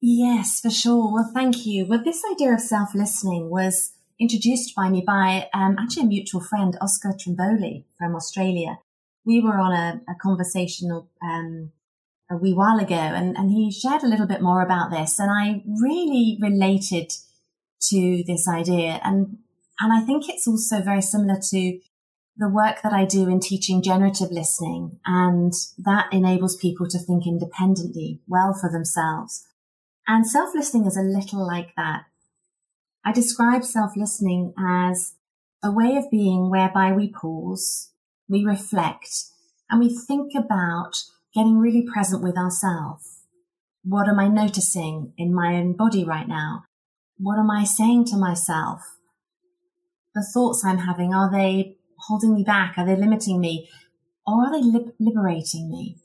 Yes, 0.00 0.60
for 0.60 0.70
sure. 0.70 1.12
Well, 1.12 1.30
thank 1.32 1.64
you. 1.64 1.86
Well, 1.86 2.02
this 2.04 2.22
idea 2.30 2.52
of 2.52 2.60
self 2.60 2.94
listening 2.94 3.48
was 3.48 3.92
introduced 4.20 4.74
by 4.74 4.90
me 4.90 5.02
by 5.06 5.48
um, 5.54 5.76
actually 5.78 6.02
a 6.02 6.06
mutual 6.06 6.42
friend, 6.42 6.76
Oscar 6.80 7.14
Trimboli 7.14 7.84
from 7.98 8.14
Australia. 8.14 8.78
We 9.24 9.40
were 9.40 9.58
on 9.58 9.72
a, 9.72 10.02
a 10.06 10.14
conversation 10.20 11.06
um, 11.22 11.72
a 12.30 12.36
wee 12.36 12.54
while 12.54 12.78
ago, 12.78 12.94
and, 12.94 13.36
and 13.36 13.50
he 13.50 13.70
shared 13.70 14.02
a 14.02 14.08
little 14.08 14.26
bit 14.26 14.40
more 14.40 14.62
about 14.62 14.90
this, 14.90 15.18
and 15.18 15.30
I 15.30 15.62
really 15.66 16.38
related 16.40 17.12
to 17.88 18.24
this 18.26 18.48
idea. 18.48 19.00
And 19.04 19.38
and 19.80 19.92
I 19.92 20.04
think 20.04 20.28
it's 20.28 20.46
also 20.46 20.80
very 20.80 21.02
similar 21.02 21.38
to 21.50 21.80
the 22.36 22.48
work 22.48 22.82
that 22.82 22.92
I 22.92 23.04
do 23.04 23.28
in 23.28 23.40
teaching 23.40 23.82
generative 23.82 24.30
listening, 24.30 24.98
and 25.04 25.52
that 25.78 26.06
enables 26.12 26.56
people 26.56 26.88
to 26.88 26.98
think 26.98 27.26
independently, 27.26 28.20
well 28.26 28.54
for 28.58 28.70
themselves. 28.70 29.46
And 30.06 30.26
self 30.26 30.54
listening 30.54 30.86
is 30.86 30.96
a 30.96 31.02
little 31.02 31.46
like 31.46 31.74
that. 31.76 32.04
I 33.04 33.12
describe 33.12 33.64
self 33.64 33.96
listening 33.96 34.54
as 34.58 35.14
a 35.62 35.70
way 35.70 35.96
of 35.96 36.10
being 36.10 36.50
whereby 36.50 36.92
we 36.92 37.08
pause, 37.08 37.90
we 38.28 38.44
reflect, 38.44 39.24
and 39.70 39.80
we 39.80 39.94
think 39.94 40.32
about 40.34 41.04
getting 41.34 41.58
really 41.58 41.82
present 41.82 42.22
with 42.22 42.36
ourselves. 42.36 43.20
What 43.82 44.08
am 44.08 44.18
I 44.18 44.28
noticing 44.28 45.12
in 45.18 45.34
my 45.34 45.56
own 45.56 45.74
body 45.74 46.04
right 46.04 46.28
now? 46.28 46.64
What 47.18 47.38
am 47.38 47.50
I 47.50 47.64
saying 47.64 48.06
to 48.06 48.16
myself? 48.16 48.80
The 50.14 50.26
thoughts 50.32 50.64
I'm 50.64 50.78
having, 50.78 51.12
are 51.12 51.30
they 51.30 51.76
holding 52.06 52.34
me 52.34 52.44
back? 52.44 52.74
Are 52.78 52.86
they 52.86 52.96
limiting 52.96 53.40
me? 53.40 53.68
Or 54.26 54.46
are 54.46 54.52
they 54.52 54.66
li- 54.66 54.92
liberating 54.98 55.70
me? 55.70 55.96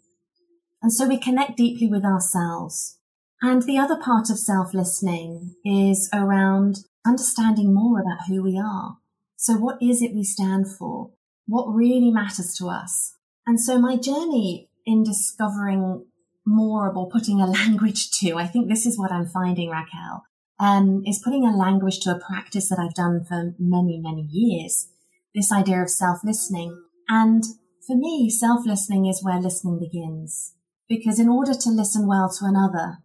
And 0.81 0.91
so 0.91 1.07
we 1.07 1.17
connect 1.17 1.57
deeply 1.57 1.87
with 1.87 2.03
ourselves. 2.03 2.97
And 3.41 3.63
the 3.63 3.77
other 3.77 3.97
part 3.97 4.29
of 4.29 4.39
self 4.39 4.73
listening 4.73 5.55
is 5.63 6.09
around 6.13 6.79
understanding 7.05 7.73
more 7.73 8.01
about 8.01 8.27
who 8.27 8.43
we 8.43 8.59
are. 8.59 8.97
So 9.35 9.53
what 9.53 9.81
is 9.81 10.01
it 10.01 10.13
we 10.13 10.23
stand 10.23 10.67
for? 10.67 11.11
What 11.47 11.73
really 11.73 12.11
matters 12.11 12.55
to 12.55 12.67
us? 12.67 13.15
And 13.47 13.59
so 13.59 13.79
my 13.79 13.95
journey 13.95 14.68
in 14.89 15.03
discovering 15.03 16.05
more 16.45 16.91
or 16.91 17.09
putting 17.09 17.39
a 17.39 17.45
language 17.59 18.09
to, 18.19 18.37
I 18.37 18.47
think 18.47 18.67
this 18.67 18.85
is 18.85 18.97
what 18.97 19.11
I'm 19.11 19.27
finding, 19.27 19.69
Raquel, 19.69 20.23
um, 20.59 21.03
is 21.05 21.21
putting 21.23 21.45
a 21.45 21.55
language 21.55 21.99
to 22.01 22.11
a 22.11 22.19
practice 22.19 22.69
that 22.69 22.79
I've 22.79 22.95
done 22.95 23.23
for 23.23 23.53
many, 23.59 23.99
many 23.99 24.27
years. 24.29 24.87
This 25.35 25.51
idea 25.51 25.81
of 25.81 25.89
self 25.89 26.19
listening. 26.23 26.83
And 27.07 27.43
for 27.85 27.95
me, 27.95 28.29
self 28.29 28.65
listening 28.65 29.05
is 29.05 29.23
where 29.23 29.39
listening 29.39 29.79
begins. 29.79 30.53
Because 30.87 31.19
in 31.19 31.29
order 31.29 31.53
to 31.53 31.69
listen 31.69 32.07
well 32.07 32.29
to 32.39 32.45
another, 32.45 32.97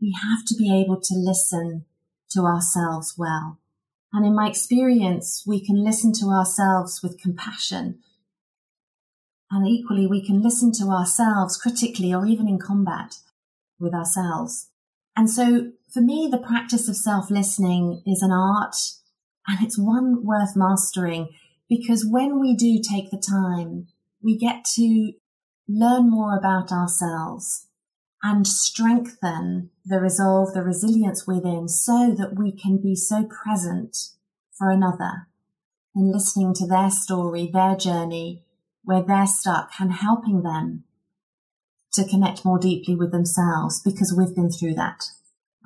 we 0.00 0.14
have 0.22 0.44
to 0.46 0.54
be 0.54 0.70
able 0.72 1.00
to 1.00 1.14
listen 1.14 1.86
to 2.30 2.42
ourselves 2.42 3.14
well. 3.18 3.58
And 4.12 4.24
in 4.24 4.34
my 4.34 4.48
experience, 4.48 5.42
we 5.46 5.64
can 5.64 5.82
listen 5.82 6.12
to 6.20 6.26
ourselves 6.26 7.00
with 7.02 7.20
compassion. 7.20 7.98
And 9.52 9.68
equally, 9.68 10.06
we 10.06 10.24
can 10.24 10.40
listen 10.40 10.72
to 10.72 10.86
ourselves 10.86 11.58
critically 11.58 12.12
or 12.12 12.24
even 12.24 12.48
in 12.48 12.58
combat 12.58 13.16
with 13.78 13.92
ourselves. 13.92 14.70
And 15.14 15.28
so 15.28 15.72
for 15.92 16.00
me, 16.00 16.26
the 16.30 16.38
practice 16.38 16.88
of 16.88 16.96
self 16.96 17.30
listening 17.30 18.02
is 18.06 18.22
an 18.22 18.32
art 18.32 18.74
and 19.46 19.62
it's 19.62 19.78
one 19.78 20.24
worth 20.24 20.56
mastering 20.56 21.28
because 21.68 22.06
when 22.08 22.40
we 22.40 22.54
do 22.54 22.80
take 22.80 23.10
the 23.10 23.22
time, 23.22 23.88
we 24.22 24.38
get 24.38 24.64
to 24.76 25.12
learn 25.68 26.10
more 26.10 26.36
about 26.36 26.72
ourselves 26.72 27.66
and 28.22 28.46
strengthen 28.46 29.70
the 29.84 30.00
resolve, 30.00 30.54
the 30.54 30.62
resilience 30.62 31.26
within 31.26 31.68
so 31.68 32.14
that 32.16 32.38
we 32.38 32.52
can 32.52 32.80
be 32.80 32.94
so 32.94 33.24
present 33.24 33.96
for 34.56 34.70
another 34.70 35.26
in 35.94 36.10
listening 36.10 36.54
to 36.54 36.66
their 36.66 36.90
story, 36.90 37.50
their 37.52 37.76
journey, 37.76 38.44
where 38.84 39.02
they're 39.02 39.26
stuck 39.26 39.70
and 39.78 39.92
helping 39.92 40.42
them 40.42 40.84
to 41.92 42.06
connect 42.08 42.44
more 42.44 42.58
deeply 42.58 42.94
with 42.94 43.12
themselves 43.12 43.80
because 43.84 44.14
we've 44.16 44.34
been 44.34 44.50
through 44.50 44.74
that 44.74 45.04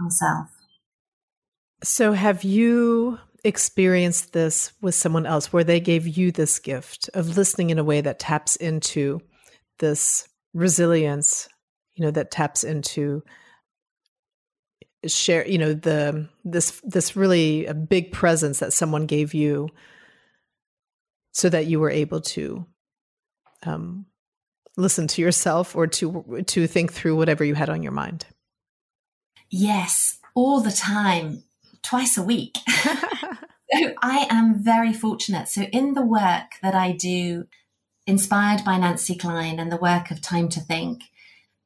ourselves. 0.02 0.50
So, 1.82 2.12
have 2.12 2.42
you 2.42 3.18
experienced 3.44 4.32
this 4.32 4.72
with 4.80 4.94
someone 4.94 5.26
else 5.26 5.52
where 5.52 5.62
they 5.62 5.78
gave 5.78 6.06
you 6.06 6.32
this 6.32 6.58
gift 6.58 7.08
of 7.14 7.36
listening 7.36 7.70
in 7.70 7.78
a 7.78 7.84
way 7.84 8.00
that 8.00 8.18
taps 8.18 8.56
into 8.56 9.20
this 9.78 10.26
resilience 10.52 11.48
you 11.94 12.04
know 12.04 12.10
that 12.10 12.30
taps 12.30 12.64
into 12.64 13.22
share 15.06 15.46
you 15.46 15.58
know 15.58 15.74
the 15.74 16.28
this 16.44 16.80
this 16.84 17.14
really 17.14 17.66
a 17.66 17.74
big 17.74 18.10
presence 18.10 18.58
that 18.58 18.72
someone 18.72 19.06
gave 19.06 19.34
you 19.34 19.68
so 21.32 21.48
that 21.48 21.66
you 21.66 21.78
were 21.78 21.90
able 21.90 22.20
to 22.20 22.66
um, 23.66 24.06
listen 24.76 25.06
to 25.08 25.22
yourself 25.22 25.74
or 25.74 25.86
to 25.86 26.44
to 26.46 26.66
think 26.66 26.92
through 26.92 27.16
whatever 27.16 27.44
you 27.44 27.54
had 27.54 27.68
on 27.68 27.82
your 27.82 27.92
mind? 27.92 28.26
Yes 29.50 30.16
all 30.36 30.60
the 30.60 30.70
time 30.70 31.42
twice 31.82 32.16
a 32.16 32.22
week. 32.22 32.58
I 34.02 34.28
am 34.30 34.62
very 34.62 34.92
fortunate. 34.92 35.48
So 35.48 35.62
in 35.62 35.94
the 35.94 36.06
work 36.06 36.52
that 36.62 36.76
i 36.76 36.92
do 36.92 37.48
inspired 38.06 38.64
by 38.64 38.78
Nancy 38.78 39.16
Kline 39.16 39.58
and 39.58 39.72
the 39.72 39.76
work 39.76 40.12
of 40.12 40.20
Time 40.22 40.48
to 40.50 40.60
Think, 40.60 41.02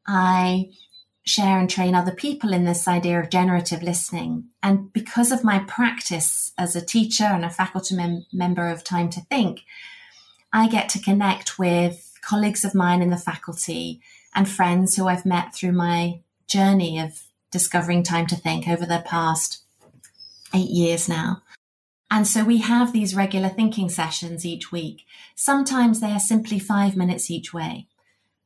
I 0.07 0.71
share 1.26 1.59
and 1.59 1.69
train 1.69 1.95
other 1.95 2.14
people 2.14 2.54
in 2.54 2.64
this 2.64 2.88
idea 2.88 3.21
of 3.21 3.28
generative 3.28 3.83
listening. 3.83 4.45
And 4.62 4.90
because 4.90 5.33
of 5.33 5.45
my 5.45 5.59
practice 5.59 6.52
as 6.57 6.75
a 6.75 6.85
teacher 6.85 7.25
and 7.25 7.45
a 7.45 7.50
faculty 7.50 7.95
mem- 7.95 8.25
member 8.33 8.69
of 8.69 8.83
Time 8.83 9.11
to 9.11 9.21
Think, 9.21 9.61
I 10.52 10.69
get 10.69 10.88
to 10.90 11.00
connect 11.00 11.59
with 11.59 12.19
colleagues 12.23 12.64
of 12.64 12.75
mine 12.75 13.02
in 13.02 13.11
the 13.11 13.16
faculty 13.16 14.00
and 14.35 14.49
friends 14.49 14.97
who 14.97 15.07
I've 15.07 15.26
met 15.26 15.54
through 15.54 15.73
my 15.73 16.21
journey 16.47 16.99
of 16.99 17.23
discovering 17.50 18.02
Time 18.02 18.26
to 18.28 18.37
Think 18.37 18.69
over 18.69 18.87
the 18.87 19.02
past 19.07 19.62
eight 20.54 20.71
years 20.71 21.09
now. 21.09 21.42
And 22.11 22.26
so 22.26 22.45
we 22.45 22.59
have 22.59 22.92
these 22.92 23.14
regular 23.14 23.49
thinking 23.49 23.88
sessions 23.88 24.45
each 24.45 24.73
week. 24.73 25.04
Sometimes 25.37 26.00
they 26.00 26.11
are 26.11 26.21
simply 26.21 26.59
five 26.59 26.97
minutes 26.97 27.30
each 27.30 27.54
way. 27.54 27.87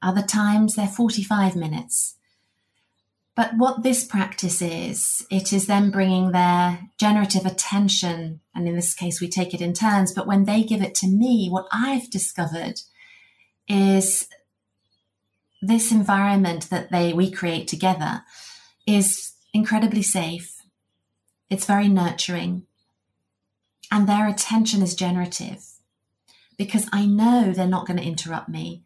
Other 0.02 0.23
times 0.23 0.75
they're 0.75 0.87
45 0.87 1.56
minutes. 1.56 2.16
But 3.37 3.57
what 3.57 3.83
this 3.83 4.05
practice 4.05 4.62
is, 4.62 5.26
it 5.29 5.53
is 5.53 5.67
them 5.67 5.91
bringing 5.91 6.31
their 6.31 6.91
generative 6.99 7.45
attention, 7.45 8.41
and 8.55 8.69
in 8.69 8.76
this 8.76 8.95
case, 8.95 9.21
we 9.21 9.29
take 9.29 9.53
it 9.53 9.61
in 9.61 9.73
turns, 9.73 10.12
but 10.12 10.26
when 10.26 10.45
they 10.45 10.62
give 10.62 10.83
it 10.83 10.95
to 10.97 11.09
me, 11.09 11.49
what 11.49 11.67
I've 11.73 12.11
discovered 12.11 12.81
is 13.69 14.29
this 15.61 15.91
environment 15.91 16.71
that 16.71 16.91
they 16.91 17.12
we 17.12 17.31
create 17.31 17.67
together 17.67 18.23
is 18.87 19.33
incredibly 19.53 20.03
safe. 20.03 20.57
It's 21.50 21.67
very 21.67 21.88
nurturing. 21.88 22.67
And 23.91 24.09
their 24.09 24.29
attention 24.29 24.83
is 24.83 24.95
generative 24.95 25.64
because 26.57 26.87
I 26.93 27.07
know 27.07 27.53
they're 27.53 27.67
not 27.67 27.87
going 27.87 27.99
to 27.99 28.05
interrupt 28.05 28.49
me. 28.49 28.85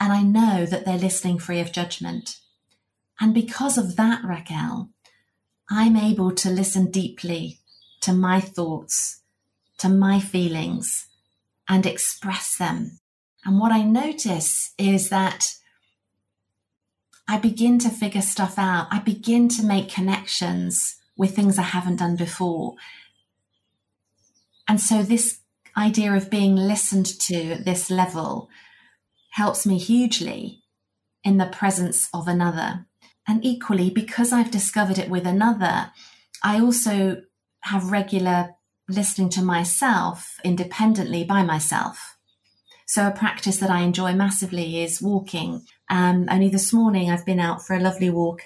And 0.00 0.12
I 0.12 0.22
know 0.22 0.64
that 0.64 0.84
they're 0.84 0.98
listening 0.98 1.38
free 1.38 1.60
of 1.60 1.72
judgment. 1.72 2.38
And 3.20 3.34
because 3.34 3.76
of 3.76 3.96
that, 3.96 4.22
Raquel, 4.24 4.90
I'm 5.70 5.96
able 5.96 6.32
to 6.32 6.50
listen 6.50 6.90
deeply 6.90 7.58
to 8.00 8.12
my 8.12 8.40
thoughts, 8.40 9.22
to 9.78 9.88
my 9.88 10.20
feelings, 10.20 11.08
and 11.68 11.84
express 11.84 12.56
them. 12.56 12.98
And 13.44 13.58
what 13.58 13.72
I 13.72 13.82
notice 13.82 14.72
is 14.78 15.10
that 15.10 15.54
I 17.28 17.38
begin 17.38 17.78
to 17.80 17.90
figure 17.90 18.22
stuff 18.22 18.58
out. 18.58 18.88
I 18.90 19.00
begin 19.00 19.48
to 19.50 19.62
make 19.62 19.90
connections 19.90 20.96
with 21.16 21.34
things 21.34 21.58
I 21.58 21.62
haven't 21.62 21.96
done 21.96 22.16
before. 22.16 22.74
And 24.66 24.80
so, 24.80 25.02
this 25.02 25.40
idea 25.76 26.14
of 26.14 26.30
being 26.30 26.56
listened 26.56 27.06
to 27.06 27.52
at 27.52 27.64
this 27.64 27.90
level 27.90 28.48
helps 29.30 29.66
me 29.66 29.78
hugely 29.78 30.62
in 31.22 31.36
the 31.36 31.46
presence 31.46 32.08
of 32.14 32.28
another. 32.28 32.87
And 33.28 33.44
equally, 33.44 33.90
because 33.90 34.32
I've 34.32 34.50
discovered 34.50 34.96
it 34.98 35.10
with 35.10 35.26
another, 35.26 35.92
I 36.42 36.60
also 36.60 37.22
have 37.60 37.92
regular 37.92 38.54
listening 38.88 39.28
to 39.28 39.42
myself 39.42 40.40
independently 40.42 41.24
by 41.24 41.42
myself. 41.42 42.16
So, 42.86 43.06
a 43.06 43.10
practice 43.10 43.58
that 43.58 43.70
I 43.70 43.82
enjoy 43.82 44.14
massively 44.14 44.82
is 44.82 45.02
walking. 45.02 45.66
Um, 45.90 46.26
only 46.30 46.48
this 46.48 46.72
morning, 46.72 47.10
I've 47.10 47.26
been 47.26 47.38
out 47.38 47.60
for 47.60 47.76
a 47.76 47.80
lovely 47.80 48.08
walk. 48.08 48.44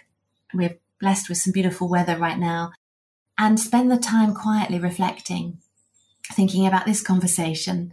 We're 0.53 0.79
blessed 1.01 1.29
with 1.29 1.39
some 1.39 1.53
beautiful 1.53 1.89
weather 1.89 2.17
right 2.17 2.39
now, 2.39 2.73
and 3.39 3.61
spend 3.61 3.89
the 3.89 3.97
time 3.97 4.35
quietly 4.35 4.81
reflecting, 4.81 5.59
thinking 6.33 6.67
about 6.67 6.87
this 6.87 7.03
conversation, 7.03 7.93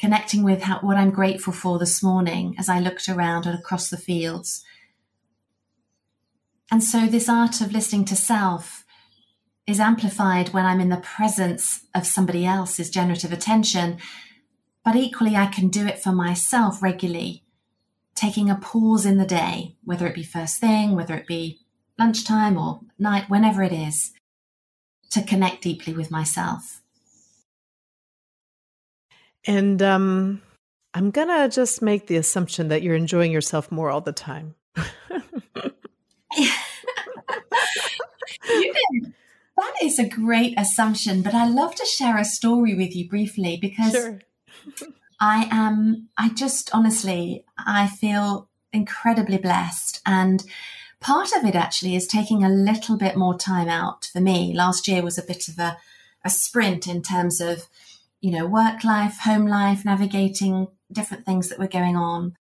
connecting 0.00 0.42
with 0.42 0.62
how, 0.62 0.80
what 0.80 0.96
I'm 0.96 1.10
grateful 1.10 1.52
for 1.52 1.78
this 1.78 2.02
morning 2.02 2.56
as 2.58 2.68
I 2.68 2.80
looked 2.80 3.08
around 3.08 3.46
and 3.46 3.56
across 3.56 3.88
the 3.88 3.96
fields 3.96 4.64
and 6.70 6.82
so, 6.82 7.06
this 7.06 7.28
art 7.28 7.60
of 7.60 7.72
listening 7.72 8.04
to 8.06 8.16
self 8.16 8.84
is 9.66 9.80
amplified 9.80 10.50
when 10.50 10.64
I'm 10.66 10.80
in 10.80 10.88
the 10.88 10.96
presence 10.96 11.84
of 11.94 12.06
somebody 12.06 12.46
else's 12.46 12.90
generative 12.90 13.32
attention. 13.32 13.98
But 14.84 14.96
equally, 14.96 15.36
I 15.36 15.46
can 15.46 15.68
do 15.68 15.86
it 15.86 15.98
for 15.98 16.12
myself 16.12 16.82
regularly, 16.82 17.42
taking 18.14 18.48
a 18.48 18.54
pause 18.56 19.04
in 19.04 19.18
the 19.18 19.26
day, 19.26 19.76
whether 19.84 20.06
it 20.06 20.14
be 20.14 20.22
first 20.22 20.58
thing, 20.58 20.94
whether 20.94 21.14
it 21.14 21.26
be 21.26 21.60
lunchtime 21.98 22.56
or 22.56 22.80
night, 22.98 23.28
whenever 23.28 23.62
it 23.62 23.72
is, 23.72 24.12
to 25.10 25.22
connect 25.22 25.62
deeply 25.62 25.92
with 25.92 26.10
myself. 26.10 26.80
And 29.46 29.82
um, 29.82 30.42
I'm 30.94 31.10
going 31.10 31.28
to 31.28 31.48
just 31.54 31.82
make 31.82 32.06
the 32.06 32.16
assumption 32.16 32.68
that 32.68 32.82
you're 32.82 32.94
enjoying 32.94 33.32
yourself 33.32 33.70
more 33.70 33.90
all 33.90 34.00
the 34.00 34.12
time. 34.12 34.54
that 39.56 39.67
is 39.82 39.98
a 39.98 40.08
great 40.08 40.58
assumption, 40.58 41.22
but 41.22 41.34
I 41.34 41.46
love 41.46 41.74
to 41.76 41.84
share 41.84 42.16
a 42.16 42.24
story 42.24 42.74
with 42.74 42.94
you 42.94 43.08
briefly 43.08 43.58
because 43.60 43.92
sure. 43.92 44.20
I 45.20 45.48
am, 45.50 46.08
I 46.16 46.30
just 46.30 46.70
honestly, 46.72 47.44
I 47.58 47.88
feel 47.88 48.48
incredibly 48.72 49.38
blessed. 49.38 50.00
And 50.06 50.44
part 51.00 51.30
of 51.36 51.44
it 51.44 51.54
actually 51.54 51.96
is 51.96 52.06
taking 52.06 52.44
a 52.44 52.48
little 52.48 52.96
bit 52.96 53.16
more 53.16 53.36
time 53.36 53.68
out 53.68 54.08
for 54.12 54.20
me. 54.20 54.54
Last 54.54 54.86
year 54.88 55.02
was 55.02 55.18
a 55.18 55.26
bit 55.26 55.48
of 55.48 55.58
a, 55.58 55.76
a 56.24 56.30
sprint 56.30 56.86
in 56.86 57.02
terms 57.02 57.40
of, 57.40 57.68
you 58.20 58.30
know, 58.30 58.46
work 58.46 58.84
life, 58.84 59.18
home 59.20 59.46
life, 59.46 59.84
navigating 59.84 60.68
different 60.92 61.26
things 61.26 61.48
that 61.48 61.58
were 61.58 61.68
going 61.68 61.96
on. 61.96 62.36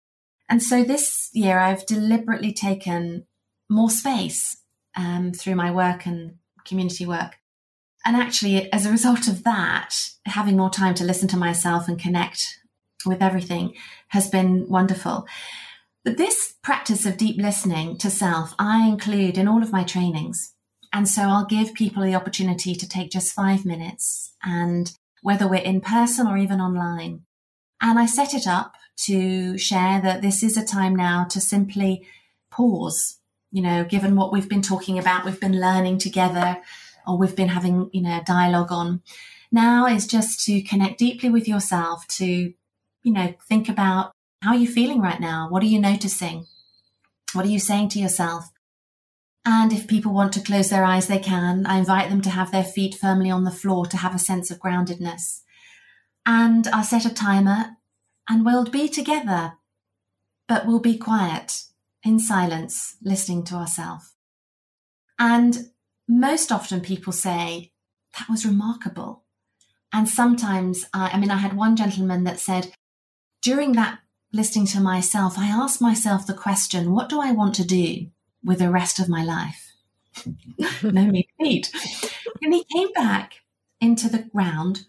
And 0.49 0.61
so 0.61 0.83
this 0.83 1.29
year 1.33 1.59
I've 1.59 1.85
deliberately 1.85 2.53
taken 2.53 3.25
more 3.69 3.89
space 3.89 4.57
um, 4.95 5.31
through 5.31 5.55
my 5.55 5.71
work 5.71 6.05
and 6.05 6.35
community 6.65 7.05
work. 7.05 7.37
And 8.05 8.15
actually, 8.17 8.71
as 8.71 8.85
a 8.85 8.91
result 8.91 9.27
of 9.27 9.43
that, 9.43 9.95
having 10.25 10.57
more 10.57 10.69
time 10.69 10.93
to 10.95 11.03
listen 11.03 11.27
to 11.29 11.37
myself 11.37 11.87
and 11.87 11.99
connect 11.99 12.59
with 13.05 13.21
everything 13.21 13.73
has 14.09 14.29
been 14.29 14.67
wonderful. 14.67 15.25
But 16.03 16.17
this 16.17 16.55
practice 16.61 17.05
of 17.05 17.17
deep 17.17 17.39
listening 17.39 17.97
to 17.99 18.09
self, 18.09 18.53
I 18.59 18.87
include 18.87 19.37
in 19.37 19.47
all 19.47 19.63
of 19.63 19.71
my 19.71 19.83
trainings. 19.83 20.53
And 20.91 21.07
so 21.07 21.23
I'll 21.23 21.45
give 21.45 21.73
people 21.73 22.03
the 22.03 22.15
opportunity 22.15 22.75
to 22.75 22.87
take 22.87 23.09
just 23.09 23.33
five 23.33 23.65
minutes 23.65 24.33
and 24.43 24.91
whether 25.21 25.47
we're 25.47 25.61
in 25.61 25.81
person 25.81 26.27
or 26.27 26.37
even 26.37 26.59
online. 26.59 27.21
And 27.81 27.97
I 27.97 28.05
set 28.05 28.33
it 28.33 28.47
up 28.47 28.73
to 29.05 29.57
share 29.57 30.01
that 30.01 30.21
this 30.21 30.43
is 30.43 30.57
a 30.57 30.65
time 30.65 30.95
now 30.95 31.25
to 31.29 31.41
simply 31.41 32.05
pause 32.51 33.19
you 33.53 33.61
know, 33.61 33.85
given 33.85 34.15
what 34.15 34.33
we've 34.33 34.49
been 34.49 34.63
talking 34.63 34.97
about, 34.97 35.23
we've 35.23 35.39
been 35.39 35.61
learning 35.61 35.99
together, 35.99 36.57
or 37.05 37.17
we've 37.17 37.35
been 37.35 37.49
having, 37.49 37.89
you 37.93 38.01
know, 38.01 38.19
dialogue 38.25 38.71
on. 38.71 39.03
Now 39.51 39.85
is 39.85 40.07
just 40.07 40.43
to 40.45 40.63
connect 40.63 40.97
deeply 40.97 41.29
with 41.29 41.47
yourself, 41.47 42.07
to, 42.17 42.25
you 42.25 43.13
know, 43.13 43.35
think 43.47 43.69
about 43.69 44.11
how 44.41 44.51
are 44.51 44.57
you 44.57 44.67
feeling 44.67 45.01
right 45.01 45.19
now? 45.19 45.47
What 45.49 45.61
are 45.61 45.67
you 45.67 45.79
noticing? 45.79 46.47
What 47.33 47.45
are 47.45 47.49
you 47.49 47.59
saying 47.59 47.89
to 47.89 47.99
yourself? 47.99 48.49
And 49.45 49.71
if 49.71 49.87
people 49.87 50.13
want 50.13 50.33
to 50.33 50.41
close 50.41 50.71
their 50.71 50.83
eyes, 50.83 51.05
they 51.05 51.19
can. 51.19 51.67
I 51.67 51.77
invite 51.77 52.09
them 52.09 52.21
to 52.21 52.31
have 52.31 52.51
their 52.51 52.63
feet 52.63 52.95
firmly 52.95 53.29
on 53.29 53.43
the 53.43 53.51
floor 53.51 53.85
to 53.85 53.97
have 53.97 54.15
a 54.15 54.19
sense 54.19 54.49
of 54.49 54.59
groundedness. 54.59 55.41
And 56.25 56.67
I'll 56.69 56.83
set 56.83 57.05
a 57.05 57.13
timer 57.13 57.77
and 58.27 58.45
we'll 58.45 58.65
be 58.65 58.89
together, 58.89 59.53
but 60.47 60.65
we'll 60.65 60.79
be 60.79 60.97
quiet 60.97 61.65
in 62.03 62.19
silence, 62.19 62.97
listening 63.01 63.43
to 63.45 63.55
ourselves. 63.55 64.13
And 65.17 65.69
most 66.07 66.51
often 66.51 66.81
people 66.81 67.13
say, 67.13 67.71
that 68.17 68.29
was 68.29 68.45
remarkable. 68.45 69.23
And 69.91 70.09
sometimes, 70.09 70.85
I, 70.93 71.11
I 71.13 71.17
mean, 71.17 71.31
I 71.31 71.37
had 71.37 71.55
one 71.55 71.75
gentleman 71.75 72.23
that 72.25 72.39
said, 72.39 72.73
during 73.41 73.73
that 73.73 73.99
listening 74.31 74.65
to 74.67 74.81
myself, 74.81 75.37
I 75.37 75.47
asked 75.47 75.81
myself 75.81 76.25
the 76.25 76.33
question, 76.33 76.91
what 76.91 77.09
do 77.09 77.21
I 77.21 77.31
want 77.31 77.55
to 77.55 77.65
do 77.65 78.07
with 78.43 78.59
the 78.59 78.71
rest 78.71 78.99
of 78.99 79.07
my 79.07 79.23
life? 79.23 79.73
no 80.83 81.05
need 81.05 81.27
feet. 81.39 81.71
And 82.41 82.53
he 82.53 82.65
came 82.73 82.91
back 82.93 83.41
into 83.79 84.09
the 84.09 84.19
ground 84.19 84.85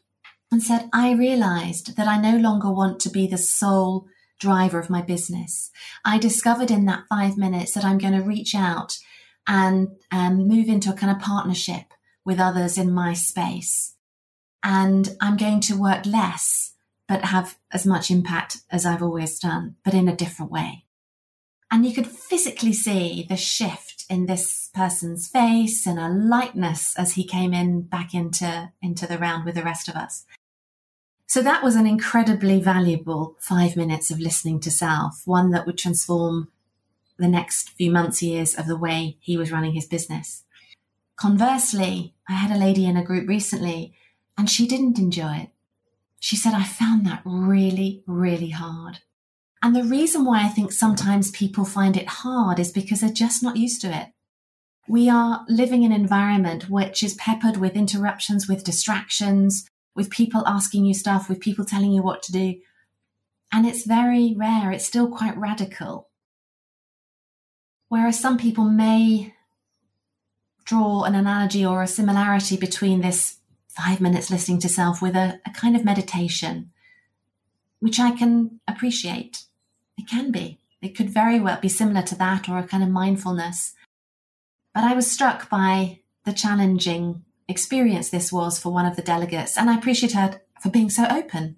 and 0.50 0.62
said, 0.62 0.88
I 0.92 1.12
realized 1.12 1.96
that 1.96 2.08
I 2.08 2.20
no 2.20 2.36
longer 2.36 2.70
want 2.70 3.00
to 3.00 3.10
be 3.10 3.26
the 3.26 3.38
sole 3.38 4.06
driver 4.44 4.78
of 4.78 4.90
my 4.90 5.00
business. 5.00 5.70
I 6.04 6.18
discovered 6.18 6.70
in 6.70 6.84
that 6.84 7.04
five 7.08 7.38
minutes 7.38 7.72
that 7.72 7.84
I'm 7.84 7.98
going 7.98 8.12
to 8.12 8.22
reach 8.34 8.54
out 8.54 8.98
and 9.46 9.88
um, 10.10 10.46
move 10.48 10.68
into 10.68 10.90
a 10.90 10.94
kind 10.94 11.14
of 11.14 11.22
partnership 11.22 11.86
with 12.24 12.38
others 12.38 12.76
in 12.76 12.92
my 12.92 13.14
space. 13.14 13.94
And 14.62 15.16
I'm 15.20 15.36
going 15.36 15.60
to 15.62 15.80
work 15.80 16.04
less, 16.04 16.74
but 17.08 17.24
have 17.24 17.56
as 17.70 17.86
much 17.86 18.10
impact 18.10 18.58
as 18.70 18.84
I've 18.84 19.02
always 19.02 19.38
done, 19.38 19.76
but 19.84 19.94
in 19.94 20.08
a 20.08 20.16
different 20.16 20.52
way. 20.52 20.84
And 21.70 21.86
you 21.86 21.94
could 21.94 22.06
physically 22.06 22.72
see 22.72 23.26
the 23.28 23.36
shift 23.36 24.04
in 24.10 24.26
this 24.26 24.70
person's 24.74 25.28
face 25.28 25.86
and 25.86 25.98
a 25.98 26.08
lightness 26.08 26.94
as 26.98 27.14
he 27.14 27.24
came 27.24 27.52
in 27.52 27.82
back 27.82 28.14
into, 28.14 28.72
into 28.82 29.06
the 29.06 29.18
round 29.18 29.44
with 29.44 29.54
the 29.54 29.62
rest 29.62 29.88
of 29.88 29.96
us. 29.96 30.24
So 31.26 31.42
that 31.42 31.62
was 31.62 31.74
an 31.76 31.86
incredibly 31.86 32.60
valuable 32.60 33.36
five 33.40 33.76
minutes 33.76 34.10
of 34.10 34.20
listening 34.20 34.60
to 34.60 34.70
self, 34.70 35.22
one 35.24 35.50
that 35.50 35.66
would 35.66 35.78
transform 35.78 36.48
the 37.18 37.28
next 37.28 37.70
few 37.70 37.90
months, 37.90 38.22
years 38.22 38.54
of 38.54 38.66
the 38.66 38.76
way 38.76 39.16
he 39.20 39.36
was 39.36 39.52
running 39.52 39.72
his 39.72 39.86
business. 39.86 40.44
Conversely, 41.16 42.14
I 42.28 42.32
had 42.32 42.54
a 42.54 42.58
lady 42.58 42.86
in 42.86 42.96
a 42.96 43.04
group 43.04 43.28
recently 43.28 43.94
and 44.36 44.50
she 44.50 44.66
didn't 44.66 44.98
enjoy 44.98 45.34
it. 45.36 45.50
She 46.18 46.36
said, 46.36 46.54
I 46.54 46.64
found 46.64 47.06
that 47.06 47.22
really, 47.24 48.02
really 48.06 48.50
hard. 48.50 49.00
And 49.62 49.74
the 49.74 49.84
reason 49.84 50.24
why 50.24 50.44
I 50.44 50.48
think 50.48 50.72
sometimes 50.72 51.30
people 51.30 51.64
find 51.64 51.96
it 51.96 52.08
hard 52.08 52.58
is 52.58 52.72
because 52.72 53.00
they're 53.00 53.10
just 53.10 53.42
not 53.42 53.56
used 53.56 53.80
to 53.82 53.96
it. 53.96 54.08
We 54.86 55.08
are 55.08 55.44
living 55.48 55.84
in 55.84 55.92
an 55.92 56.00
environment 56.00 56.68
which 56.68 57.02
is 57.02 57.14
peppered 57.14 57.56
with 57.56 57.76
interruptions, 57.76 58.48
with 58.48 58.64
distractions, 58.64 59.66
with 59.94 60.10
people 60.10 60.46
asking 60.46 60.84
you 60.84 60.94
stuff, 60.94 61.28
with 61.28 61.40
people 61.40 61.64
telling 61.64 61.92
you 61.92 62.02
what 62.02 62.22
to 62.24 62.32
do. 62.32 62.56
And 63.52 63.66
it's 63.66 63.86
very 63.86 64.34
rare. 64.36 64.72
It's 64.72 64.86
still 64.86 65.08
quite 65.08 65.36
radical. 65.36 66.08
Whereas 67.88 68.18
some 68.18 68.38
people 68.38 68.64
may 68.64 69.34
draw 70.64 71.04
an 71.04 71.14
analogy 71.14 71.64
or 71.64 71.82
a 71.82 71.86
similarity 71.86 72.56
between 72.56 73.00
this 73.00 73.36
five 73.68 74.00
minutes 74.00 74.30
listening 74.30 74.60
to 74.60 74.68
self 74.68 75.02
with 75.02 75.14
a, 75.14 75.40
a 75.46 75.50
kind 75.50 75.76
of 75.76 75.84
meditation, 75.84 76.70
which 77.80 78.00
I 78.00 78.12
can 78.12 78.60
appreciate. 78.66 79.44
It 79.96 80.08
can 80.08 80.32
be. 80.32 80.60
It 80.80 80.96
could 80.96 81.10
very 81.10 81.40
well 81.40 81.60
be 81.60 81.68
similar 81.68 82.02
to 82.02 82.14
that 82.16 82.48
or 82.48 82.58
a 82.58 82.66
kind 82.66 82.82
of 82.82 82.88
mindfulness. 82.88 83.74
But 84.74 84.84
I 84.84 84.94
was 84.94 85.10
struck 85.10 85.48
by 85.48 86.00
the 86.24 86.32
challenging 86.32 87.24
experience 87.48 88.10
this 88.10 88.32
was 88.32 88.58
for 88.58 88.72
one 88.72 88.86
of 88.86 88.96
the 88.96 89.02
delegates, 89.02 89.56
and 89.56 89.68
I 89.68 89.76
appreciate 89.76 90.12
her 90.12 90.40
for 90.60 90.70
being 90.70 90.90
so 90.90 91.06
open 91.10 91.56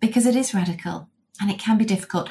because 0.00 0.26
it 0.26 0.34
is 0.34 0.54
radical 0.54 1.08
and 1.40 1.50
it 1.50 1.58
can 1.58 1.78
be 1.78 1.84
difficult. 1.84 2.28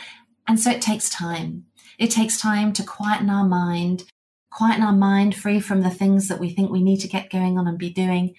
And 0.48 0.60
so 0.60 0.72
it 0.72 0.82
takes 0.82 1.10
time. 1.10 1.66
It 1.98 2.12
takes 2.12 2.40
time 2.40 2.74
to 2.74 2.84
quieten 2.84 3.30
our 3.30 3.46
mind, 3.46 4.06
quieten 4.50 4.82
our 4.84 4.94
mind 4.94 5.36
free 5.36 5.60
from 5.60 5.82
the 5.82 5.90
things 5.90 6.28
that 6.28 6.40
we 6.40 6.50
think 6.50 6.72
we 6.72 6.82
need 6.82 7.00
to 7.02 7.08
get 7.08 7.30
going 7.30 7.58
on 7.58 7.68
and 7.68 7.78
be 7.78 7.90
doing, 7.90 8.34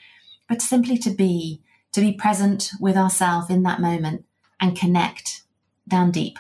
but 0.49 0.63
simply 0.63 0.99
to 0.99 1.11
be, 1.11 1.63
to 1.93 2.01
be 2.01 2.13
present 2.13 2.71
with 2.81 2.97
ourselves 2.97 3.51
in 3.51 3.63
that 3.63 3.81
moment 3.81 4.25
and 4.61 4.77
connect 4.77 5.43
down 5.87 6.11
deep 6.11 6.39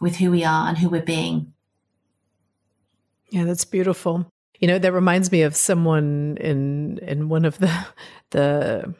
with 0.00 0.16
who 0.16 0.30
we 0.30 0.44
are 0.44 0.68
and 0.68 0.78
who 0.78 0.88
we're 0.88 1.02
being. 1.02 1.52
Yeah, 3.30 3.44
that's 3.44 3.64
beautiful. 3.64 4.30
You 4.64 4.68
know, 4.68 4.78
that 4.78 4.94
reminds 4.94 5.30
me 5.30 5.42
of 5.42 5.54
someone 5.54 6.38
in 6.40 6.96
in 7.02 7.28
one 7.28 7.44
of 7.44 7.58
the 7.58 7.70
the 8.30 8.94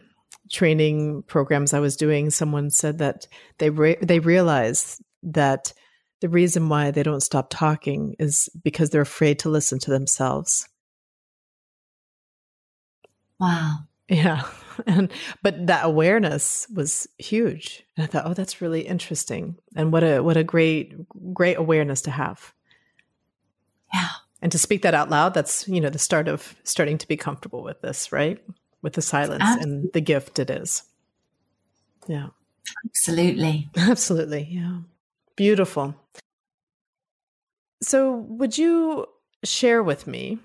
training 0.52 1.22
programs 1.22 1.72
I 1.72 1.80
was 1.80 1.96
doing. 1.96 2.28
Someone 2.28 2.68
said 2.68 2.98
that 2.98 3.26
they 3.56 3.70
re- 3.70 3.96
they 4.02 4.18
realized 4.18 5.02
that 5.22 5.72
the 6.20 6.28
reason 6.28 6.68
why 6.68 6.90
they 6.90 7.02
don't 7.02 7.22
stop 7.22 7.46
talking 7.48 8.14
is 8.18 8.50
because 8.62 8.90
they're 8.90 9.00
afraid 9.00 9.38
to 9.38 9.48
listen 9.48 9.78
to 9.78 9.90
themselves. 9.90 10.68
Wow. 13.40 13.78
Yeah. 14.10 14.42
And 14.86 15.10
but 15.42 15.68
that 15.68 15.86
awareness 15.86 16.66
was 16.74 17.06
huge. 17.18 17.84
And 17.96 18.04
I 18.04 18.06
thought, 18.08 18.26
oh, 18.26 18.34
that's 18.34 18.60
really 18.60 18.82
interesting. 18.82 19.56
And 19.74 19.94
what 19.94 20.04
a 20.04 20.20
what 20.20 20.36
a 20.36 20.44
great 20.44 20.92
great 21.32 21.56
awareness 21.56 22.02
to 22.02 22.10
have. 22.10 22.52
Yeah. 23.94 24.08
And 24.44 24.52
to 24.52 24.58
speak 24.58 24.82
that 24.82 24.92
out 24.92 25.08
loud, 25.08 25.32
that's, 25.32 25.66
you 25.66 25.80
know, 25.80 25.88
the 25.88 25.98
start 25.98 26.28
of 26.28 26.54
starting 26.64 26.98
to 26.98 27.08
be 27.08 27.16
comfortable 27.16 27.62
with 27.62 27.80
this, 27.80 28.12
right? 28.12 28.38
With 28.82 28.92
the 28.92 29.00
silence 29.00 29.42
Absolutely. 29.42 29.72
and 29.72 29.92
the 29.94 30.02
gift 30.02 30.38
it 30.38 30.50
is. 30.50 30.82
Yeah. 32.06 32.26
Absolutely. 32.84 33.70
Absolutely. 33.76 34.46
Yeah. 34.50 34.80
Beautiful. 35.34 35.94
So, 37.80 38.16
would 38.16 38.58
you 38.58 39.06
share 39.44 39.82
with 39.82 40.06
me 40.06 40.38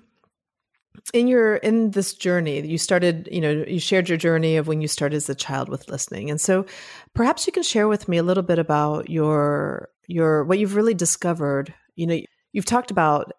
in 1.14 1.28
your 1.28 1.56
in 1.58 1.92
this 1.92 2.14
journey 2.14 2.60
you 2.68 2.78
started 2.78 3.30
you 3.32 3.40
know 3.40 3.64
you 3.66 3.80
shared 3.80 4.10
your 4.10 4.18
journey 4.18 4.58
of 4.58 4.68
when 4.68 4.82
you 4.82 4.88
started 4.88 5.16
as 5.16 5.30
a 5.30 5.36
child 5.36 5.70
with 5.70 5.88
listening 5.88 6.30
and 6.30 6.42
so 6.42 6.66
perhaps 7.14 7.48
you 7.48 7.54
can 7.54 7.64
share 7.64 7.88
with 7.88 8.10
me 8.10 8.18
a 8.18 8.24
little 8.24 8.44
bit 8.44 8.60
about 8.60 9.10
your 9.10 9.88
your 10.08 10.44
what 10.44 10.60
you've 10.60 10.76
really 10.76 10.94
discovered 10.94 11.74
you 11.96 12.06
know 12.06 12.20
you've 12.52 12.66
talked 12.66 12.92
about 12.92 13.32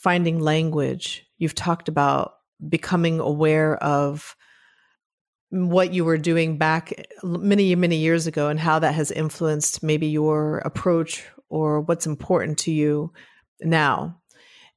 finding 0.00 0.38
language. 0.40 1.26
You've 1.38 1.54
talked 1.54 1.88
about 1.88 2.34
becoming 2.66 3.20
aware 3.20 3.76
of 3.76 4.34
what 5.50 5.92
you 5.92 6.04
were 6.04 6.18
doing 6.18 6.58
back 6.58 7.06
many 7.22 7.74
many 7.74 7.96
years 7.96 8.26
ago 8.26 8.48
and 8.48 8.60
how 8.60 8.78
that 8.78 8.94
has 8.94 9.10
influenced 9.10 9.82
maybe 9.82 10.06
your 10.06 10.58
approach 10.58 11.24
or 11.48 11.80
what's 11.80 12.06
important 12.06 12.58
to 12.58 12.70
you 12.70 13.12
now. 13.60 14.16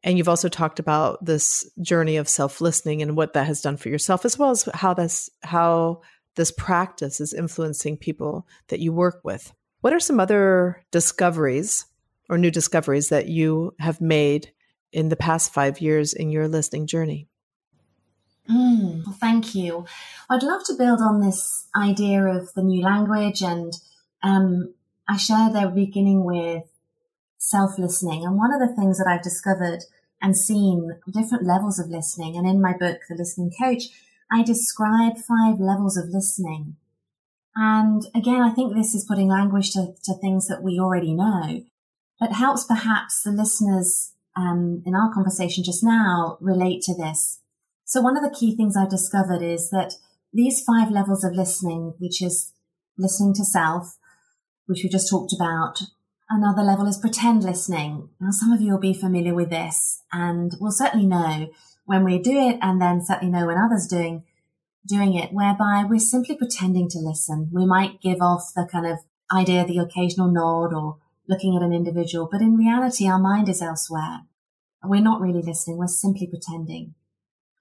And 0.04 0.18
you've 0.18 0.30
also 0.30 0.50
talked 0.50 0.80
about 0.80 1.24
this 1.24 1.70
journey 1.82 2.18
of 2.18 2.28
self 2.28 2.60
listening 2.60 3.02
and 3.02 3.16
what 3.16 3.34
that 3.34 3.48
has 3.48 3.62
done 3.62 3.78
for 3.78 3.90
yourself 3.90 4.26
as 4.26 4.38
well 4.38 4.52
as 4.52 4.68
how 4.74 4.94
this 4.94 5.30
how 5.44 6.02
this 6.36 6.52
practice 6.52 7.22
is 7.22 7.34
influencing 7.34 7.96
people 7.96 8.48
that 8.68 8.80
you 8.80 8.92
work 8.92 9.22
with. 9.24 9.54
What 9.82 9.94
are 9.94 10.00
some 10.00 10.20
other 10.20 10.84
discoveries 10.92 11.86
or 12.30 12.38
new 12.38 12.52
discoveries 12.52 13.10
that 13.10 13.28
you 13.28 13.76
have 13.80 14.02
made 14.02 14.52
in 14.94 15.10
the 15.10 15.16
past 15.16 15.54
five 15.54 15.82
years 15.82 16.14
in 16.14 16.30
your 16.30 16.48
listening 16.48 16.88
journey 16.88 17.28
Mm, 18.50 19.06
well, 19.06 19.16
thank 19.20 19.56
you. 19.56 19.86
I'd 20.30 20.44
love 20.44 20.64
to 20.66 20.74
build 20.74 21.00
on 21.02 21.22
this 21.22 21.68
idea 21.76 22.26
of 22.26 22.54
the 22.54 22.64
new 22.64 22.84
language, 22.84 23.42
and 23.42 23.74
um, 24.22 24.74
I 25.08 25.18
share 25.18 25.52
their 25.52 25.70
beginning 25.70 26.26
with 26.26 26.64
self 27.38 27.78
listening. 27.78 28.26
And 28.26 28.38
one 28.38 28.54
of 28.54 28.60
the 28.60 28.76
things 28.76 28.98
that 28.98 29.08
I've 29.08 29.24
discovered 29.24 29.84
and 30.22 30.38
seen 30.38 31.00
different 31.10 31.46
levels 31.46 31.80
of 31.80 31.90
listening, 31.90 32.36
and 32.36 32.48
in 32.48 32.62
my 32.62 32.74
book, 32.74 33.00
The 33.08 33.16
Listening 33.16 33.52
Coach, 33.58 33.84
I 34.32 34.44
describe 34.44 35.18
five 35.18 35.60
levels 35.60 35.96
of 35.96 36.10
listening. 36.10 36.76
And 37.56 38.04
again, 38.16 38.42
I 38.42 38.50
think 38.50 38.74
this 38.74 38.96
is 38.96 39.06
putting 39.06 39.30
language 39.30 39.72
to, 39.72 39.94
to 40.06 40.16
things 40.16 40.48
that 40.48 40.64
we 40.64 40.80
already 40.80 41.14
know, 41.14 41.64
but 42.20 42.34
helps 42.34 42.66
perhaps 42.66 43.22
the 43.22 43.32
listeners 43.32 44.13
um, 44.36 44.82
in 44.86 44.96
our 44.96 45.14
conversation 45.14 45.64
just 45.64 45.84
now 45.84 46.38
relate 46.42 46.82
to 46.82 46.96
this 46.96 47.40
so 47.86 48.02
one 48.02 48.18
of 48.18 48.24
the 48.24 48.36
key 48.36 48.56
things 48.56 48.76
I've 48.76 48.90
discovered 48.90 49.42
is 49.42 49.70
that 49.70 49.94
these 50.34 50.64
five 50.64 50.90
levels 50.90 51.24
of 51.24 51.34
listening, 51.34 51.94
which 52.00 52.22
is 52.22 52.52
listening 52.98 53.34
to 53.36 53.46
self, 53.46 53.98
which 54.66 54.82
we 54.84 54.90
just 54.90 55.10
talked 55.10 55.34
about. 55.34 55.84
Another 56.30 56.64
level 56.64 56.88
is 56.88 56.98
pretend 56.98 57.44
listening. 57.44 58.10
Now, 58.20 58.32
some 58.32 58.52
of 58.52 58.62
you 58.62 58.72
will 58.72 58.80
be 58.80 58.94
familiar 58.94 59.36
with 59.36 59.52
this 59.52 60.02
and 60.12 60.54
will 60.60 60.72
certainly 60.72 61.06
know 61.06 61.52
when 61.86 62.04
we 62.04 62.18
do 62.18 62.32
it 62.32 62.58
and 62.62 62.82
then 62.82 63.02
certainly 63.02 63.32
know 63.32 63.46
when 63.46 63.58
others 63.58 63.86
doing, 63.86 64.24
doing 64.88 65.14
it, 65.14 65.32
whereby 65.32 65.86
we're 65.88 66.00
simply 66.00 66.36
pretending 66.36 66.90
to 66.90 67.00
listen. 67.00 67.50
We 67.52 67.66
might 67.66 68.02
give 68.02 68.22
off 68.22 68.54
the 68.56 68.66
kind 68.66 68.88
of 68.88 69.00
idea, 69.32 69.66
the 69.66 69.78
occasional 69.78 70.32
nod 70.32 70.74
or 70.74 70.98
looking 71.28 71.56
at 71.56 71.62
an 71.62 71.74
individual, 71.74 72.28
but 72.32 72.42
in 72.42 72.56
reality, 72.56 73.08
our 73.08 73.20
mind 73.20 73.50
is 73.50 73.62
elsewhere. 73.62 74.22
We're 74.84 75.02
not 75.02 75.22
really 75.22 75.42
listening. 75.42 75.78
We're 75.78 75.88
simply 75.88 76.28
pretending. 76.28 76.96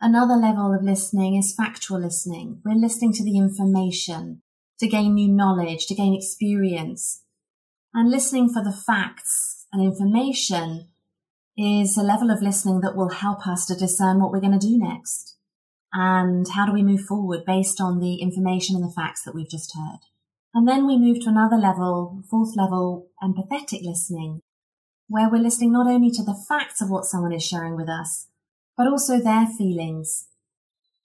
Another 0.01 0.35
level 0.35 0.75
of 0.75 0.83
listening 0.83 1.37
is 1.37 1.55
factual 1.55 2.01
listening. 2.01 2.61
We're 2.65 2.75
listening 2.75 3.13
to 3.13 3.25
the 3.25 3.39
information 3.39 4.43
to 4.81 4.89
gain 4.89 5.15
new 5.15 5.29
knowledge, 5.29 5.87
to 5.87 5.95
gain 5.95 6.13
experience. 6.13 7.23
And 7.95 8.11
listening 8.11 8.49
for 8.49 8.65
the 8.65 8.73
facts 8.73 9.67
and 9.73 9.81
information 9.81 10.89
is 11.57 11.97
a 11.97 12.03
level 12.03 12.31
of 12.31 12.43
listening 12.43 12.81
that 12.81 12.97
will 12.97 13.11
help 13.11 13.47
us 13.47 13.67
to 13.67 13.77
discern 13.77 14.21
what 14.21 14.33
we're 14.33 14.41
going 14.41 14.59
to 14.59 14.67
do 14.67 14.77
next. 14.77 15.37
And 15.93 16.49
how 16.49 16.67
do 16.67 16.73
we 16.73 16.83
move 16.83 17.03
forward 17.03 17.45
based 17.45 17.81
on 17.81 18.01
the 18.01 18.17
information 18.17 18.75
and 18.75 18.85
the 18.85 18.93
facts 18.93 19.23
that 19.25 19.35
we've 19.35 19.49
just 19.49 19.77
heard? 19.77 20.01
And 20.55 20.69
then 20.69 20.87
we 20.87 20.99
move 20.99 21.21
to 21.21 21.31
another 21.31 21.57
level, 21.57 22.23
fourth 22.29 22.57
level, 22.57 23.09
empathetic 23.23 23.83
listening, 23.83 24.41
where 25.09 25.31
we're 25.31 25.43
listening 25.43 25.73
not 25.73 25.87
only 25.87 26.11
to 26.11 26.23
the 26.23 26.39
facts 26.49 26.81
of 26.81 26.91
what 26.91 27.07
someone 27.07 27.33
is 27.33 27.45
sharing 27.45 27.75
with 27.75 27.89
us, 27.89 28.29
but 28.77 28.87
also 28.87 29.19
their 29.19 29.47
feelings. 29.47 30.29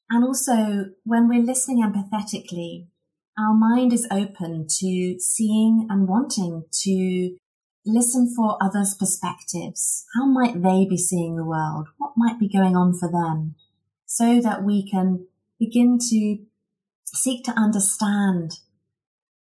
And 0.10 0.24
also, 0.24 0.92
when 1.04 1.28
we're 1.28 1.44
listening 1.44 1.84
empathetically, 1.84 2.88
our 3.38 3.54
mind 3.54 3.94
is 3.94 4.08
open 4.12 4.68
to 4.80 5.20
seeing 5.20 5.88
and 5.90 6.08
wanting 6.08 6.66
to 6.72 7.38
listen 7.86 8.34
for 8.36 8.58
others' 8.62 8.96
perspectives. 8.96 10.06
How 10.16 10.26
might 10.26 10.62
they 10.62 10.86
be 10.90 10.98
seeing 10.98 11.36
the 11.36 11.46
world? 11.46 11.88
What 11.98 12.14
might 12.18 12.40
be 12.40 12.50
going 12.50 12.76
on 12.76 12.98
for 12.98 13.10
them? 13.10 13.56
So 14.06 14.42
that 14.42 14.64
we 14.64 14.90
can 14.90 15.28
begin 15.60 16.00
to 16.10 16.40
seek 17.06 17.44
to 17.46 17.52
understand 17.52 18.60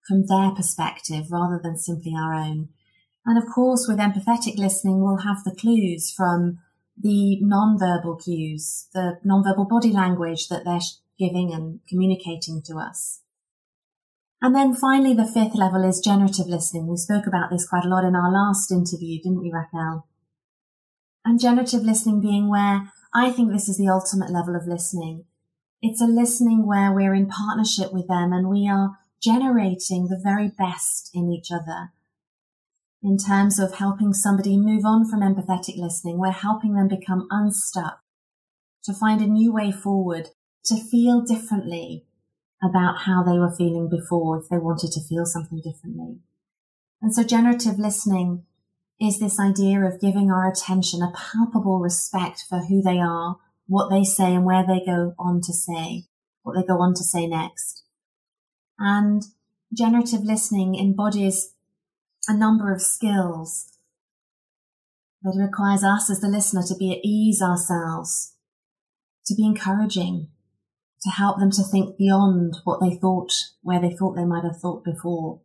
from 0.06 0.26
their 0.26 0.50
perspective 0.50 1.26
rather 1.30 1.60
than 1.62 1.76
simply 1.76 2.14
our 2.16 2.34
own. 2.34 2.68
And 3.24 3.36
of 3.36 3.44
course, 3.52 3.86
with 3.88 3.98
empathetic 3.98 4.56
listening, 4.56 5.02
we'll 5.02 5.18
have 5.18 5.42
the 5.44 5.54
clues 5.54 6.12
from 6.16 6.58
the 6.96 7.38
non-verbal 7.40 8.16
cues, 8.16 8.88
the 8.94 9.18
non-verbal 9.24 9.66
body 9.66 9.92
language 9.92 10.48
that 10.48 10.64
they're 10.64 10.80
giving 11.18 11.52
and 11.52 11.80
communicating 11.88 12.62
to 12.66 12.76
us. 12.76 13.20
And 14.40 14.54
then 14.54 14.74
finally, 14.74 15.14
the 15.14 15.26
fifth 15.26 15.54
level 15.54 15.82
is 15.82 16.00
generative 16.00 16.46
listening. 16.46 16.86
We 16.86 16.96
spoke 16.96 17.26
about 17.26 17.50
this 17.50 17.68
quite 17.68 17.84
a 17.84 17.88
lot 17.88 18.04
in 18.04 18.14
our 18.14 18.30
last 18.30 18.70
interview, 18.70 19.20
didn't 19.20 19.40
we, 19.40 19.50
Raquel? 19.52 20.06
And 21.24 21.40
generative 21.40 21.82
listening 21.82 22.20
being 22.20 22.48
where 22.48 22.92
I 23.14 23.30
think 23.32 23.50
this 23.50 23.68
is 23.68 23.78
the 23.78 23.88
ultimate 23.88 24.30
level 24.30 24.54
of 24.54 24.66
listening. 24.66 25.24
It's 25.82 26.00
a 26.00 26.06
listening 26.06 26.66
where 26.66 26.92
we're 26.92 27.14
in 27.14 27.28
partnership 27.28 27.92
with 27.92 28.08
them 28.08 28.32
and 28.32 28.48
we 28.48 28.68
are 28.68 28.98
generating 29.26 30.06
the 30.06 30.20
very 30.22 30.48
best 30.48 31.10
in 31.12 31.32
each 31.32 31.50
other. 31.50 31.90
In 33.02 33.18
terms 33.18 33.58
of 33.58 33.74
helping 33.74 34.12
somebody 34.12 34.56
move 34.56 34.84
on 34.84 35.08
from 35.08 35.20
empathetic 35.20 35.76
listening, 35.76 36.18
we're 36.18 36.30
helping 36.30 36.74
them 36.74 36.88
become 36.88 37.26
unstuck, 37.30 38.00
to 38.84 38.94
find 38.94 39.20
a 39.20 39.26
new 39.26 39.52
way 39.52 39.72
forward, 39.72 40.28
to 40.64 40.76
feel 40.76 41.22
differently, 41.22 42.06
about 42.62 43.00
how 43.00 43.22
they 43.22 43.38
were 43.38 43.54
feeling 43.54 43.88
before 43.88 44.38
if 44.38 44.48
they 44.48 44.58
wanted 44.58 44.92
to 44.92 45.00
feel 45.00 45.26
something 45.26 45.60
differently. 45.60 46.20
And 47.02 47.14
so 47.14 47.22
generative 47.22 47.78
listening 47.78 48.44
is 49.00 49.18
this 49.18 49.38
idea 49.38 49.80
of 49.80 50.00
giving 50.00 50.30
our 50.30 50.50
attention 50.50 51.02
a 51.02 51.12
palpable 51.14 51.80
respect 51.80 52.44
for 52.48 52.60
who 52.60 52.80
they 52.80 52.98
are, 52.98 53.36
what 53.66 53.90
they 53.90 54.04
say 54.04 54.34
and 54.34 54.44
where 54.44 54.64
they 54.66 54.84
go 54.84 55.14
on 55.18 55.40
to 55.42 55.52
say, 55.52 56.04
what 56.42 56.54
they 56.54 56.66
go 56.66 56.80
on 56.80 56.94
to 56.94 57.04
say 57.04 57.26
next. 57.26 57.85
And 58.78 59.22
generative 59.72 60.22
listening 60.22 60.74
embodies 60.74 61.54
a 62.28 62.36
number 62.36 62.72
of 62.72 62.82
skills 62.82 63.72
that 65.22 65.36
requires 65.38 65.82
us 65.82 66.10
as 66.10 66.20
the 66.20 66.28
listener 66.28 66.62
to 66.62 66.76
be 66.76 66.92
at 66.92 67.04
ease 67.04 67.42
ourselves, 67.42 68.34
to 69.26 69.34
be 69.34 69.44
encouraging, 69.44 70.28
to 71.02 71.10
help 71.10 71.38
them 71.38 71.50
to 71.52 71.62
think 71.62 71.96
beyond 71.96 72.56
what 72.64 72.80
they 72.80 72.96
thought, 72.96 73.32
where 73.62 73.80
they 73.80 73.94
thought 73.94 74.14
they 74.14 74.24
might 74.24 74.44
have 74.44 74.60
thought 74.60 74.84
before. 74.84 75.40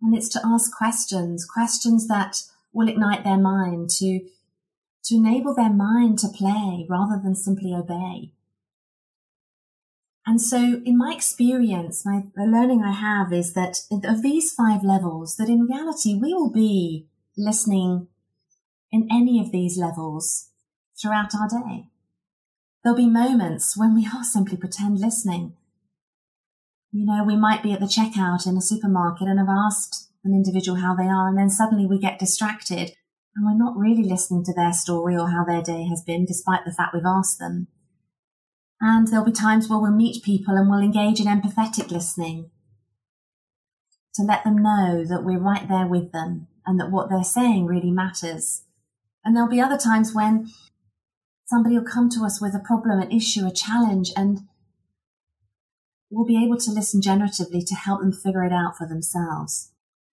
And 0.00 0.16
it's 0.16 0.28
to 0.30 0.40
ask 0.44 0.76
questions, 0.76 1.44
questions 1.44 2.08
that 2.08 2.42
will 2.72 2.88
ignite 2.88 3.24
their 3.24 3.38
mind 3.38 3.90
to, 3.98 4.20
to 5.04 5.14
enable 5.14 5.54
their 5.54 5.72
mind 5.72 6.18
to 6.20 6.28
play 6.28 6.86
rather 6.88 7.20
than 7.22 7.34
simply 7.34 7.72
obey. 7.72 8.32
And 10.26 10.40
so 10.40 10.80
in 10.84 10.96
my 10.96 11.12
experience, 11.14 12.06
my, 12.06 12.22
the 12.36 12.44
learning 12.44 12.82
I 12.82 12.92
have 12.92 13.32
is 13.32 13.54
that 13.54 13.78
of 13.90 14.22
these 14.22 14.52
five 14.52 14.84
levels, 14.84 15.36
that 15.36 15.48
in 15.48 15.62
reality, 15.62 16.14
we 16.14 16.32
will 16.32 16.52
be 16.52 17.08
listening 17.36 18.06
in 18.92 19.08
any 19.10 19.40
of 19.40 19.50
these 19.50 19.76
levels 19.76 20.50
throughout 21.00 21.34
our 21.34 21.48
day. 21.48 21.86
There'll 22.82 22.96
be 22.96 23.08
moments 23.08 23.76
when 23.76 23.94
we 23.94 24.06
are 24.14 24.24
simply 24.24 24.56
pretend 24.56 25.00
listening. 25.00 25.54
You 26.92 27.06
know, 27.06 27.24
we 27.24 27.36
might 27.36 27.62
be 27.62 27.72
at 27.72 27.80
the 27.80 27.86
checkout 27.86 28.46
in 28.46 28.56
a 28.56 28.60
supermarket 28.60 29.26
and 29.26 29.38
have 29.38 29.48
asked 29.48 30.08
an 30.24 30.34
individual 30.34 30.78
how 30.78 30.94
they 30.94 31.08
are, 31.08 31.26
and 31.26 31.36
then 31.36 31.50
suddenly 31.50 31.86
we 31.86 31.98
get 31.98 32.18
distracted 32.18 32.92
and 33.34 33.46
we're 33.46 33.56
not 33.56 33.76
really 33.76 34.04
listening 34.04 34.44
to 34.44 34.52
their 34.52 34.72
story 34.72 35.16
or 35.16 35.30
how 35.30 35.44
their 35.44 35.62
day 35.62 35.86
has 35.88 36.02
been, 36.02 36.26
despite 36.26 36.64
the 36.64 36.72
fact 36.72 36.94
we've 36.94 37.02
asked 37.06 37.38
them. 37.38 37.68
And 38.84 39.06
there'll 39.06 39.24
be 39.24 39.30
times 39.30 39.68
where 39.68 39.78
we'll 39.78 39.92
meet 39.92 40.24
people 40.24 40.56
and 40.56 40.68
we'll 40.68 40.80
engage 40.80 41.20
in 41.20 41.26
empathetic 41.26 41.92
listening 41.92 42.50
to 44.14 44.22
let 44.22 44.42
them 44.42 44.56
know 44.56 45.04
that 45.04 45.22
we're 45.22 45.38
right 45.38 45.68
there 45.68 45.86
with 45.86 46.10
them 46.10 46.48
and 46.66 46.80
that 46.80 46.90
what 46.90 47.08
they're 47.08 47.22
saying 47.22 47.66
really 47.66 47.92
matters. 47.92 48.64
And 49.24 49.36
there'll 49.36 49.48
be 49.48 49.60
other 49.60 49.78
times 49.78 50.12
when 50.12 50.50
somebody 51.46 51.78
will 51.78 51.84
come 51.84 52.10
to 52.10 52.24
us 52.24 52.40
with 52.40 52.56
a 52.56 52.58
problem, 52.58 53.00
an 53.00 53.12
issue, 53.12 53.46
a 53.46 53.52
challenge, 53.52 54.10
and 54.16 54.40
we'll 56.10 56.26
be 56.26 56.44
able 56.44 56.58
to 56.58 56.72
listen 56.72 57.00
generatively 57.00 57.64
to 57.64 57.76
help 57.76 58.00
them 58.00 58.12
figure 58.12 58.42
it 58.42 58.52
out 58.52 58.76
for 58.76 58.88
themselves. 58.88 59.70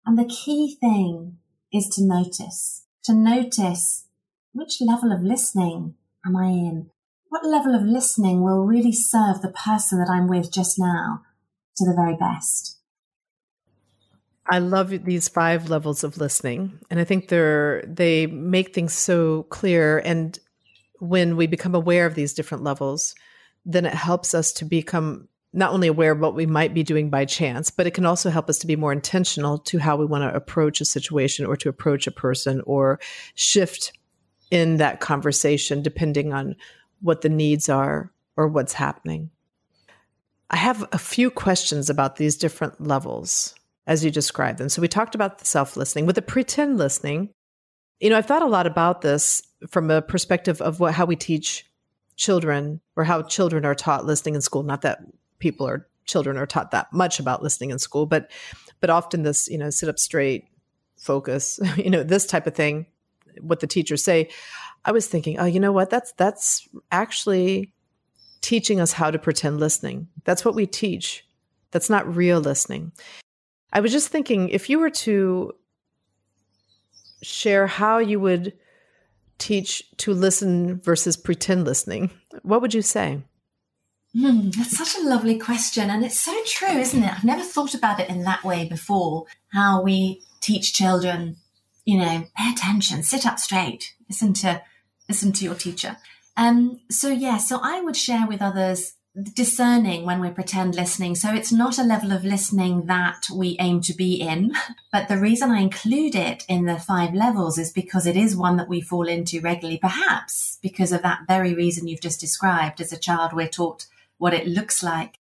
And 0.04 0.18
the 0.18 0.24
key 0.24 0.76
thing 0.80 1.38
is 1.72 1.88
to 1.90 2.04
notice, 2.04 2.84
to 3.04 3.14
notice 3.14 4.08
which 4.52 4.80
level 4.80 5.12
of 5.12 5.22
listening 5.22 5.94
am 6.26 6.36
I 6.36 6.46
in? 6.46 6.90
What 7.28 7.46
level 7.46 7.74
of 7.74 7.82
listening 7.82 8.42
will 8.42 8.64
really 8.64 8.92
serve 8.92 9.42
the 9.42 9.52
person 9.52 9.98
that 9.98 10.10
I'm 10.10 10.28
with 10.28 10.52
just 10.52 10.78
now 10.78 11.22
to 11.76 11.84
the 11.84 11.94
very 11.94 12.16
best? 12.16 12.78
I 14.48 14.60
love 14.60 14.90
these 15.04 15.28
five 15.28 15.68
levels 15.68 16.04
of 16.04 16.18
listening, 16.18 16.78
and 16.88 17.00
I 17.00 17.04
think 17.04 17.28
they're 17.28 17.82
they 17.86 18.26
make 18.26 18.74
things 18.74 18.94
so 18.94 19.42
clear 19.44 19.98
and 19.98 20.38
when 20.98 21.36
we 21.36 21.46
become 21.46 21.74
aware 21.74 22.06
of 22.06 22.14
these 22.14 22.32
different 22.32 22.64
levels, 22.64 23.14
then 23.64 23.84
it 23.86 23.94
helps 23.94 24.34
us 24.34 24.52
to 24.54 24.64
become 24.64 25.28
not 25.52 25.72
only 25.72 25.88
aware 25.88 26.12
of 26.12 26.20
what 26.20 26.34
we 26.34 26.46
might 26.46 26.74
be 26.74 26.82
doing 26.82 27.08
by 27.10 27.24
chance, 27.24 27.70
but 27.70 27.86
it 27.86 27.94
can 27.94 28.06
also 28.06 28.30
help 28.30 28.48
us 28.48 28.58
to 28.58 28.66
be 28.66 28.76
more 28.76 28.92
intentional 28.92 29.58
to 29.58 29.78
how 29.78 29.96
we 29.96 30.04
want 30.04 30.22
to 30.22 30.36
approach 30.36 30.80
a 30.80 30.84
situation 30.84 31.46
or 31.46 31.56
to 31.56 31.68
approach 31.68 32.06
a 32.06 32.10
person 32.10 32.62
or 32.66 33.00
shift 33.34 33.92
in 34.50 34.76
that 34.76 35.00
conversation 35.00 35.82
depending 35.82 36.32
on 36.32 36.54
what 37.00 37.20
the 37.20 37.28
needs 37.28 37.68
are 37.68 38.12
or 38.36 38.48
what's 38.48 38.74
happening. 38.74 39.30
I 40.50 40.56
have 40.56 40.86
a 40.92 40.98
few 40.98 41.30
questions 41.30 41.90
about 41.90 42.16
these 42.16 42.36
different 42.36 42.80
levels 42.80 43.54
as 43.86 44.04
you 44.04 44.10
describe 44.10 44.58
them. 44.58 44.68
So 44.68 44.82
we 44.82 44.88
talked 44.88 45.14
about 45.14 45.38
the 45.38 45.44
self 45.44 45.76
listening. 45.76 46.06
With 46.06 46.16
the 46.16 46.22
pretend 46.22 46.78
listening, 46.78 47.30
you 48.00 48.10
know, 48.10 48.16
I've 48.16 48.26
thought 48.26 48.42
a 48.42 48.46
lot 48.46 48.66
about 48.66 49.00
this 49.00 49.42
from 49.68 49.90
a 49.90 50.02
perspective 50.02 50.60
of 50.60 50.80
what 50.80 50.94
how 50.94 51.04
we 51.04 51.16
teach 51.16 51.64
children 52.16 52.80
or 52.94 53.04
how 53.04 53.22
children 53.22 53.64
are 53.64 53.74
taught 53.74 54.06
listening 54.06 54.34
in 54.34 54.40
school. 54.40 54.62
Not 54.62 54.82
that 54.82 55.00
people 55.38 55.66
are 55.66 55.88
children 56.04 56.36
are 56.36 56.46
taught 56.46 56.70
that 56.70 56.92
much 56.92 57.18
about 57.18 57.42
listening 57.42 57.70
in 57.70 57.78
school, 57.78 58.06
but 58.06 58.30
but 58.80 58.90
often 58.90 59.22
this, 59.22 59.48
you 59.48 59.58
know, 59.58 59.70
sit 59.70 59.88
up 59.88 59.98
straight, 59.98 60.44
focus, 60.98 61.58
you 61.76 61.90
know, 61.90 62.02
this 62.02 62.26
type 62.26 62.46
of 62.46 62.54
thing, 62.54 62.86
what 63.40 63.60
the 63.60 63.66
teachers 63.66 64.04
say. 64.04 64.28
I 64.86 64.92
was 64.92 65.08
thinking, 65.08 65.38
oh, 65.38 65.44
you 65.44 65.60
know 65.60 65.72
what? 65.72 65.90
That's 65.90 66.12
that's 66.12 66.66
actually 66.92 67.74
teaching 68.40 68.80
us 68.80 68.92
how 68.92 69.10
to 69.10 69.18
pretend 69.18 69.58
listening. 69.58 70.06
That's 70.24 70.44
what 70.44 70.54
we 70.54 70.66
teach. 70.66 71.26
That's 71.72 71.90
not 71.90 72.14
real 72.14 72.38
listening. 72.38 72.92
I 73.72 73.80
was 73.80 73.90
just 73.90 74.08
thinking 74.08 74.48
if 74.48 74.70
you 74.70 74.78
were 74.78 74.90
to 74.90 75.52
share 77.20 77.66
how 77.66 77.98
you 77.98 78.20
would 78.20 78.52
teach 79.38 79.84
to 79.98 80.14
listen 80.14 80.78
versus 80.78 81.16
pretend 81.16 81.64
listening, 81.64 82.10
what 82.42 82.62
would 82.62 82.72
you 82.72 82.82
say? 82.82 83.22
Hmm, 84.16 84.50
that's 84.50 84.78
such 84.78 84.96
a 84.96 85.06
lovely 85.06 85.38
question. 85.38 85.90
And 85.90 86.04
it's 86.04 86.20
so 86.20 86.34
true, 86.46 86.78
isn't 86.78 87.02
it? 87.02 87.12
I've 87.12 87.24
never 87.24 87.42
thought 87.42 87.74
about 87.74 88.00
it 88.00 88.08
in 88.08 88.22
that 88.22 88.44
way 88.44 88.66
before. 88.66 89.26
How 89.52 89.82
we 89.82 90.22
teach 90.40 90.72
children, 90.72 91.36
you 91.84 91.98
know, 91.98 92.24
pay 92.36 92.50
attention, 92.52 93.02
sit 93.02 93.26
up 93.26 93.38
straight, 93.38 93.94
listen 94.08 94.32
to, 94.34 94.62
listen 95.08 95.32
to 95.32 95.44
your 95.44 95.54
teacher. 95.54 95.96
Um, 96.36 96.80
so 96.90 97.08
yeah, 97.08 97.38
so 97.38 97.60
I 97.62 97.80
would 97.80 97.96
share 97.96 98.26
with 98.26 98.42
others 98.42 98.94
discerning 99.34 100.04
when 100.04 100.20
we 100.20 100.28
pretend 100.28 100.74
listening. 100.74 101.14
So 101.14 101.32
it's 101.32 101.52
not 101.52 101.78
a 101.78 101.82
level 101.82 102.12
of 102.12 102.24
listening 102.24 102.84
that 102.86 103.28
we 103.34 103.56
aim 103.58 103.80
to 103.82 103.94
be 103.94 104.14
in. 104.14 104.52
But 104.92 105.08
the 105.08 105.18
reason 105.18 105.50
I 105.50 105.60
include 105.60 106.14
it 106.14 106.44
in 106.48 106.64
the 106.64 106.78
five 106.78 107.12
levels 107.12 107.58
is 107.58 107.70
because 107.70 108.06
it 108.06 108.16
is 108.16 108.34
one 108.34 108.56
that 108.56 108.68
we 108.68 108.80
fall 108.80 109.06
into 109.06 109.42
regularly, 109.42 109.76
perhaps 109.76 110.58
because 110.62 110.90
of 110.90 111.02
that 111.02 111.26
very 111.28 111.52
reason 111.52 111.86
you've 111.86 112.00
just 112.00 112.18
described. 112.18 112.80
As 112.80 112.92
a 112.92 112.98
child, 112.98 113.34
we're 113.34 113.48
taught 113.48 113.86
what 114.16 114.32
it 114.32 114.46
looks 114.46 114.82
like. 114.82 115.18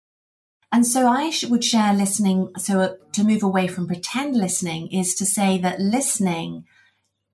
And 0.72 0.86
so 0.86 1.08
I 1.08 1.32
would 1.50 1.64
share 1.64 1.94
listening. 1.94 2.52
So 2.58 2.82
uh, 2.82 2.94
to 3.14 3.24
move 3.24 3.42
away 3.42 3.68
from 3.68 3.88
pretend 3.88 4.36
listening 4.36 4.92
is 4.92 5.16
to 5.16 5.26
say 5.26 5.58
that 5.60 5.80
listening 5.80 6.66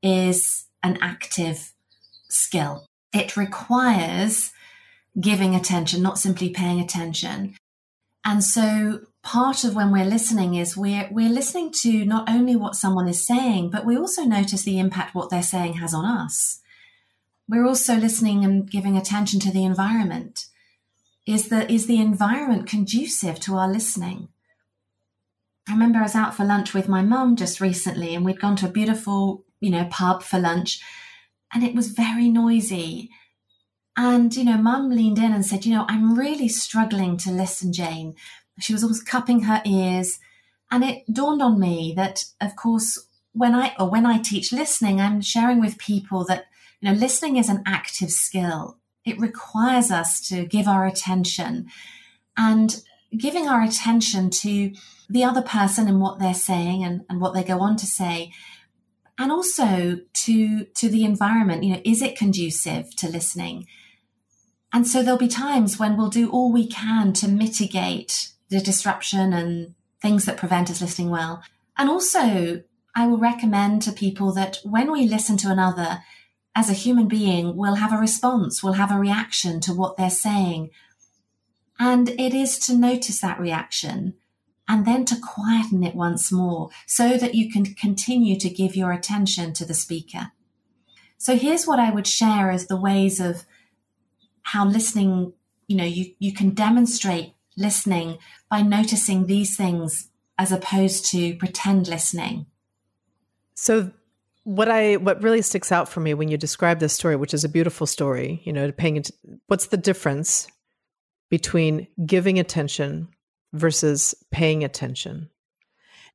is 0.01 0.67
an 0.81 0.97
active 1.01 1.73
skill. 2.29 2.85
It 3.13 3.35
requires 3.35 4.51
giving 5.19 5.55
attention, 5.55 6.01
not 6.01 6.19
simply 6.19 6.49
paying 6.49 6.79
attention. 6.79 7.55
And 8.23 8.43
so 8.43 9.01
part 9.23 9.63
of 9.63 9.75
when 9.75 9.91
we're 9.91 10.05
listening 10.05 10.55
is 10.55 10.77
we're 10.77 11.07
we're 11.11 11.29
listening 11.29 11.71
to 11.81 12.05
not 12.05 12.29
only 12.29 12.55
what 12.55 12.75
someone 12.75 13.07
is 13.07 13.25
saying, 13.25 13.69
but 13.69 13.85
we 13.85 13.97
also 13.97 14.23
notice 14.23 14.63
the 14.63 14.79
impact 14.79 15.15
what 15.15 15.29
they're 15.29 15.43
saying 15.43 15.73
has 15.73 15.93
on 15.93 16.05
us. 16.05 16.59
We're 17.47 17.65
also 17.65 17.95
listening 17.95 18.45
and 18.45 18.69
giving 18.69 18.95
attention 18.95 19.39
to 19.41 19.51
the 19.51 19.65
environment. 19.65 20.45
Is 21.25 21.49
the 21.49 21.71
is 21.71 21.87
the 21.87 21.99
environment 21.99 22.67
conducive 22.67 23.39
to 23.41 23.55
our 23.55 23.69
listening? 23.69 24.29
I 25.67 25.73
remember 25.73 25.99
I 25.99 26.03
was 26.03 26.15
out 26.15 26.35
for 26.35 26.45
lunch 26.45 26.73
with 26.73 26.87
my 26.87 27.01
mum 27.01 27.35
just 27.35 27.61
recently 27.61 28.15
and 28.15 28.25
we'd 28.25 28.39
gone 28.39 28.55
to 28.57 28.67
a 28.67 28.71
beautiful, 28.71 29.45
you 29.59 29.69
know, 29.69 29.85
pub 29.91 30.23
for 30.23 30.39
lunch 30.39 30.81
and 31.53 31.63
it 31.63 31.75
was 31.75 31.89
very 31.89 32.29
noisy 32.29 33.09
and, 33.99 34.33
you 34.33 34.45
know, 34.45 34.55
mum 34.55 34.91
leaned 34.91 35.19
in 35.19 35.33
and 35.33 35.45
said, 35.45 35.65
you 35.65 35.75
know, 35.75 35.85
I'm 35.89 36.17
really 36.17 36.47
struggling 36.47 37.17
to 37.17 37.31
listen, 37.31 37.73
Jane. 37.73 38.15
She 38.57 38.71
was 38.71 38.81
almost 38.81 39.05
cupping 39.05 39.41
her 39.41 39.61
ears. 39.65 40.19
And 40.71 40.85
it 40.85 41.03
dawned 41.11 41.41
on 41.41 41.59
me 41.59 41.93
that, 41.97 42.23
of 42.39 42.55
course, 42.55 42.97
when 43.33 43.53
I, 43.53 43.75
or 43.77 43.89
when 43.89 44.05
I 44.05 44.19
teach 44.19 44.53
listening, 44.53 45.01
I'm 45.01 45.19
sharing 45.19 45.59
with 45.59 45.77
people 45.77 46.23
that, 46.25 46.45
you 46.79 46.89
know, 46.89 46.97
listening 46.97 47.35
is 47.35 47.49
an 47.49 47.61
active 47.65 48.09
skill. 48.09 48.77
It 49.03 49.19
requires 49.19 49.91
us 49.91 50.25
to 50.29 50.45
give 50.45 50.69
our 50.69 50.87
attention. 50.87 51.67
And 52.37 52.81
giving 53.17 53.49
our 53.49 53.61
attention 53.61 54.29
to 54.29 54.71
the 55.09 55.25
other 55.25 55.41
person 55.41 55.89
and 55.89 55.99
what 55.99 56.19
they're 56.19 56.33
saying 56.33 56.85
and, 56.85 57.01
and 57.09 57.19
what 57.19 57.33
they 57.33 57.43
go 57.43 57.59
on 57.59 57.75
to 57.75 57.85
say 57.85 58.31
and 59.19 59.31
also 59.31 59.99
to 60.13 60.63
to 60.63 60.89
the 60.89 61.03
environment 61.03 61.63
you 61.63 61.73
know 61.73 61.81
is 61.85 62.01
it 62.01 62.17
conducive 62.17 62.95
to 62.95 63.07
listening? 63.07 63.67
And 64.71 64.87
so 64.87 65.03
there'll 65.03 65.19
be 65.19 65.27
times 65.27 65.77
when 65.77 65.97
we'll 65.97 66.09
do 66.09 66.31
all 66.31 66.51
we 66.51 66.67
can 66.67 67.11
to 67.13 67.27
mitigate 67.27 68.29
the 68.49 68.59
disruption 68.59 69.33
and 69.33 69.75
things 70.01 70.25
that 70.25 70.37
prevent 70.37 70.71
us 70.71 70.81
listening 70.81 71.11
well. 71.11 71.43
And 71.77 71.89
also 71.89 72.63
i 72.95 73.05
will 73.05 73.19
recommend 73.19 73.83
to 73.83 73.91
people 73.91 74.33
that 74.33 74.57
when 74.63 74.91
we 74.91 75.07
listen 75.07 75.37
to 75.37 75.51
another 75.51 75.99
as 76.55 76.69
a 76.69 76.73
human 76.73 77.07
being 77.07 77.55
we'll 77.55 77.75
have 77.75 77.93
a 77.93 77.97
response 77.97 78.63
we'll 78.63 78.73
have 78.73 78.91
a 78.91 78.97
reaction 78.97 79.59
to 79.61 79.73
what 79.73 79.97
they're 79.97 80.09
saying. 80.09 80.69
And 81.77 82.09
it 82.09 82.33
is 82.33 82.57
to 82.59 82.75
notice 82.75 83.21
that 83.21 83.39
reaction 83.39 84.15
and 84.69 84.85
then 84.85 85.03
to 85.03 85.15
quieten 85.15 85.83
it 85.83 85.95
once 85.95 86.31
more 86.31 86.69
so 86.85 87.17
that 87.17 87.33
you 87.33 87.51
can 87.51 87.65
continue 87.65 88.37
to 88.37 88.49
give 88.49 88.75
your 88.75 88.91
attention 88.91 89.51
to 89.51 89.65
the 89.65 89.73
speaker. 89.73 90.31
So 91.17 91.35
here's 91.35 91.65
what 91.65 91.79
I 91.79 91.89
would 91.89 92.07
share 92.07 92.51
as 92.51 92.67
the 92.67 92.79
ways 92.79 93.19
of 93.19 93.45
how 94.43 94.65
listening, 94.65 95.33
you 95.67 95.75
know, 95.75 95.83
you, 95.83 96.13
you 96.19 96.33
can 96.33 96.51
demonstrate 96.51 97.33
listening 97.57 98.19
by 98.49 98.61
noticing 98.61 99.25
these 99.25 99.57
things 99.57 100.09
as 100.37 100.51
opposed 100.51 101.05
to 101.07 101.35
pretend 101.35 101.87
listening. 101.87 102.45
So 103.55 103.91
what 104.43 104.69
I 104.69 104.95
what 104.95 105.21
really 105.21 105.41
sticks 105.41 105.71
out 105.71 105.89
for 105.89 105.99
me 105.99 106.13
when 106.13 106.29
you 106.29 106.37
describe 106.37 106.79
this 106.79 106.93
story, 106.93 107.17
which 107.17 107.33
is 107.33 107.43
a 107.43 107.49
beautiful 107.49 107.85
story, 107.85 108.41
you 108.45 108.53
know, 108.53 108.71
paying 108.71 109.03
what's 109.47 109.67
the 109.67 109.77
difference 109.77 110.47
between 111.29 111.87
giving 112.05 112.39
attention 112.39 113.09
versus 113.53 114.15
paying 114.31 114.63
attention? 114.63 115.29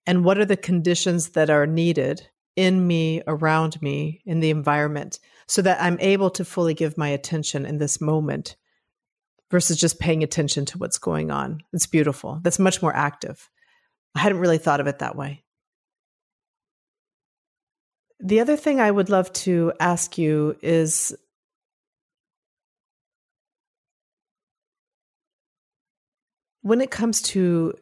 And 0.07 0.25
what 0.25 0.39
are 0.39 0.45
the 0.45 0.57
conditions 0.57 1.31
that 1.31 1.51
are 1.51 1.67
needed 1.67 2.29
in 2.57 2.87
me, 2.87 3.23
around 3.27 3.81
me, 3.83 4.23
in 4.25 4.41
the 4.41 4.51
environment, 4.51 5.19
so 5.47 5.63
that 5.63 5.81
I'm 5.81 5.99
able 6.01 6.31
to 6.31 6.45
fully 6.45 6.75
give 6.75 6.99
my 6.99 7.09
attention 7.09 7.67
in 7.67 7.79
this 7.79 8.01
moment 8.01 8.57
versus 9.51 9.77
just 9.77 9.99
paying 9.99 10.23
attention 10.23 10.65
to 10.67 10.79
what's 10.79 10.99
going 10.99 11.31
on? 11.31 11.63
It's 11.73 11.87
beautiful. 11.87 12.41
That's 12.43 12.59
much 12.59 12.83
more 12.83 12.95
active. 12.95 13.51
I 14.15 14.21
hadn't 14.21 14.39
really 14.39 14.59
thought 14.59 14.81
of 14.81 14.87
it 14.87 15.01
that 15.01 15.17
way. 15.17 15.43
The 18.21 18.41
other 18.41 18.57
thing 18.57 18.81
I 18.81 18.91
would 18.91 19.11
love 19.11 19.33
to 19.33 19.73
ask 19.81 20.17
you 20.17 20.57
is 20.63 21.15
When 26.65 26.81
it 26.81 26.91
comes 26.91 27.21
to 27.23 27.75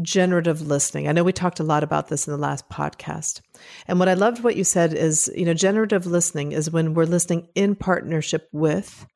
generative 0.00 0.60
listening, 0.60 1.06
I 1.06 1.12
know 1.12 1.22
we 1.22 1.32
talked 1.32 1.60
a 1.60 1.62
lot 1.62 1.84
about 1.84 2.08
this 2.08 2.26
in 2.26 2.32
the 2.32 2.36
last 2.36 2.68
podcast. 2.68 3.42
And 3.86 4.00
what 4.00 4.08
I 4.08 4.14
loved 4.14 4.42
what 4.42 4.56
you 4.56 4.64
said 4.64 4.92
is, 4.92 5.30
you 5.36 5.44
know, 5.44 5.54
generative 5.54 6.04
listening 6.04 6.50
is 6.50 6.68
when 6.68 6.94
we're 6.94 7.04
listening 7.04 7.46
in 7.54 7.76
partnership 7.76 8.48
with 8.50 9.06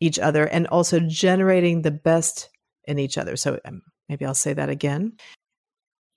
each 0.00 0.18
other 0.18 0.44
and 0.44 0.66
also 0.66 1.00
generating 1.00 1.80
the 1.80 1.90
best 1.90 2.50
in 2.84 2.98
each 2.98 3.16
other. 3.16 3.36
So 3.36 3.58
um, 3.64 3.80
maybe 4.06 4.26
I'll 4.26 4.34
say 4.34 4.52
that 4.52 4.68
again. 4.68 5.14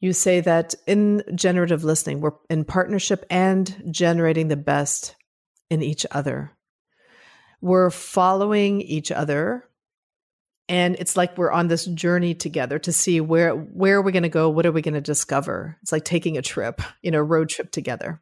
You 0.02 0.12
say 0.12 0.42
that 0.42 0.76
in 0.86 1.24
generative 1.36 1.86
listening, 1.86 2.20
we're 2.20 2.34
in 2.50 2.66
partnership 2.66 3.26
and 3.30 3.82
generating 3.90 4.50
the 4.50 4.58
best 4.58 5.16
in 5.70 5.82
each 5.82 6.06
other. 6.12 6.52
We're 7.62 7.92
following 7.92 8.82
each 8.82 9.10
other 9.10 9.65
and 10.68 10.96
it's 10.98 11.16
like 11.16 11.38
we're 11.38 11.52
on 11.52 11.68
this 11.68 11.86
journey 11.86 12.34
together 12.34 12.80
to 12.80 12.92
see 12.92 13.22
where 13.22 13.52
where 13.52 13.98
are 13.98 14.02
we 14.02 14.12
going 14.12 14.24
to 14.24 14.30
go? 14.30 14.50
What 14.50 14.66
are 14.66 14.72
we 14.72 14.82
going 14.82 14.96
to 14.96 15.02
discover? 15.02 15.78
It's 15.82 15.92
like 15.92 16.06
taking 16.06 16.38
a 16.38 16.42
trip 16.42 16.82
you 17.02 17.12
know 17.12 17.20
road 17.20 17.50
trip 17.50 17.72
together. 17.72 18.22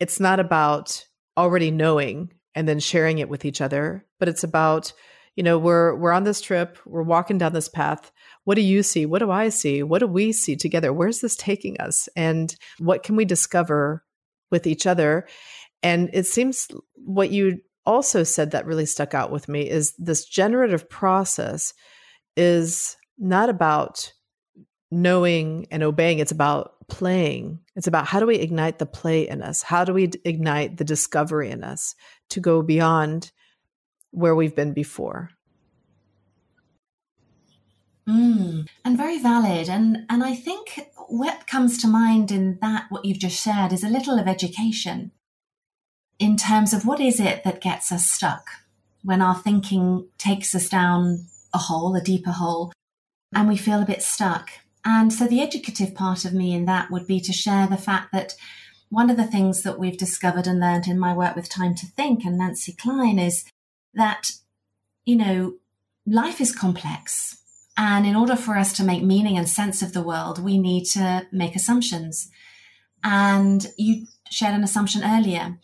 It's 0.00 0.20
not 0.20 0.40
about 0.40 1.04
already 1.36 1.70
knowing 1.70 2.32
and 2.54 2.66
then 2.66 2.80
sharing 2.80 3.18
it 3.18 3.28
with 3.28 3.44
each 3.44 3.60
other 3.60 4.06
but 4.18 4.28
it's 4.28 4.44
about 4.44 4.92
you 5.34 5.42
know 5.42 5.58
we're 5.58 5.94
we're 5.94 6.12
on 6.12 6.24
this 6.24 6.40
trip 6.40 6.78
we're 6.86 7.02
walking 7.02 7.38
down 7.38 7.52
this 7.52 7.68
path. 7.68 8.10
What 8.44 8.54
do 8.54 8.62
you 8.62 8.82
see? 8.82 9.06
What 9.06 9.18
do 9.18 9.30
i 9.30 9.48
see? 9.48 9.82
What 9.82 9.98
do 9.98 10.06
we 10.06 10.32
see 10.32 10.56
together? 10.56 10.92
Where's 10.92 11.20
this 11.20 11.36
taking 11.36 11.80
us? 11.80 12.08
And 12.16 12.54
what 12.78 13.02
can 13.02 13.16
we 13.16 13.24
discover 13.24 14.04
with 14.50 14.66
each 14.66 14.86
other? 14.86 15.26
And 15.82 16.10
it 16.12 16.26
seems 16.26 16.68
what 16.94 17.30
you 17.30 17.58
also 17.86 18.22
said 18.22 18.50
that 18.50 18.66
really 18.66 18.86
stuck 18.86 19.14
out 19.14 19.30
with 19.30 19.48
me 19.48 19.68
is 19.68 19.94
this 19.98 20.24
generative 20.24 20.88
process 20.88 21.72
is 22.36 22.96
not 23.18 23.48
about 23.48 24.12
knowing 24.90 25.66
and 25.70 25.82
obeying 25.82 26.18
it's 26.18 26.32
about 26.32 26.72
playing. 26.88 27.60
It's 27.74 27.86
about 27.86 28.06
how 28.06 28.20
do 28.20 28.26
we 28.26 28.36
ignite 28.36 28.78
the 28.78 28.86
play 28.86 29.28
in 29.28 29.42
us? 29.42 29.62
How 29.62 29.84
do 29.84 29.92
we 29.92 30.10
ignite 30.24 30.76
the 30.76 30.84
discovery 30.84 31.50
in 31.50 31.64
us 31.64 31.94
to 32.30 32.40
go 32.40 32.62
beyond 32.62 33.32
where 34.10 34.34
we've 34.34 34.54
been 34.54 34.72
before? 34.72 35.30
Mm, 38.08 38.68
and 38.84 38.96
very 38.96 39.18
valid 39.18 39.68
and 39.68 40.06
and 40.08 40.22
i 40.22 40.32
think 40.32 40.88
what 41.08 41.48
comes 41.48 41.76
to 41.82 41.88
mind 41.88 42.30
in 42.30 42.56
that 42.62 42.86
what 42.88 43.04
you've 43.04 43.18
just 43.18 43.42
shared 43.42 43.72
is 43.72 43.82
a 43.82 43.88
little 43.88 44.16
of 44.16 44.28
education 44.28 45.10
in 46.18 46.36
terms 46.36 46.72
of 46.72 46.86
what 46.86 47.00
is 47.00 47.20
it 47.20 47.44
that 47.44 47.60
gets 47.60 47.92
us 47.92 48.10
stuck 48.10 48.46
when 49.02 49.22
our 49.22 49.34
thinking 49.34 50.08
takes 50.18 50.54
us 50.54 50.68
down 50.68 51.26
a 51.54 51.58
hole, 51.58 51.94
a 51.94 52.00
deeper 52.00 52.32
hole, 52.32 52.72
and 53.34 53.48
we 53.48 53.56
feel 53.56 53.80
a 53.80 53.86
bit 53.86 54.02
stuck. 54.02 54.50
And 54.84 55.12
so 55.12 55.26
the 55.26 55.42
educative 55.42 55.94
part 55.94 56.24
of 56.24 56.32
me 56.32 56.54
in 56.54 56.64
that 56.66 56.90
would 56.90 57.06
be 57.06 57.20
to 57.20 57.32
share 57.32 57.66
the 57.66 57.76
fact 57.76 58.12
that 58.12 58.34
one 58.88 59.10
of 59.10 59.16
the 59.16 59.26
things 59.26 59.62
that 59.62 59.78
we've 59.78 59.98
discovered 59.98 60.46
and 60.46 60.60
learned 60.60 60.86
in 60.86 60.98
my 60.98 61.12
work 61.12 61.34
with 61.34 61.48
Time 61.48 61.74
to 61.74 61.86
Think 61.86 62.24
and 62.24 62.38
Nancy 62.38 62.72
Kline 62.72 63.18
is 63.18 63.44
that, 63.94 64.30
you 65.04 65.16
know, 65.16 65.54
life 66.06 66.40
is 66.40 66.54
complex. 66.54 67.38
And 67.76 68.06
in 68.06 68.16
order 68.16 68.36
for 68.36 68.56
us 68.56 68.72
to 68.74 68.84
make 68.84 69.02
meaning 69.02 69.36
and 69.36 69.48
sense 69.48 69.82
of 69.82 69.92
the 69.92 70.02
world, 70.02 70.42
we 70.42 70.56
need 70.56 70.84
to 70.92 71.26
make 71.32 71.56
assumptions. 71.56 72.30
And 73.02 73.66
you 73.76 74.06
shared 74.30 74.54
an 74.54 74.64
assumption 74.64 75.02
earlier 75.04 75.58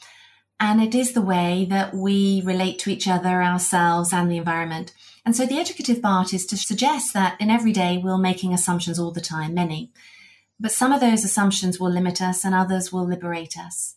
and 0.60 0.80
it 0.80 0.94
is 0.94 1.12
the 1.12 1.22
way 1.22 1.66
that 1.70 1.94
we 1.94 2.42
relate 2.44 2.78
to 2.80 2.90
each 2.90 3.08
other, 3.08 3.42
ourselves, 3.42 4.12
and 4.12 4.30
the 4.30 4.36
environment. 4.36 4.92
And 5.24 5.36
so 5.36 5.46
the 5.46 5.58
educative 5.58 6.02
part 6.02 6.32
is 6.32 6.46
to 6.46 6.56
suggest 6.56 7.14
that 7.14 7.40
in 7.40 7.50
every 7.50 7.72
day 7.72 7.98
we're 7.98 8.18
making 8.18 8.52
assumptions 8.52 8.98
all 8.98 9.12
the 9.12 9.20
time, 9.20 9.54
many. 9.54 9.92
But 10.58 10.72
some 10.72 10.92
of 10.92 11.00
those 11.00 11.24
assumptions 11.24 11.80
will 11.80 11.90
limit 11.90 12.22
us 12.22 12.44
and 12.44 12.54
others 12.54 12.92
will 12.92 13.04
liberate 13.04 13.58
us. 13.58 13.96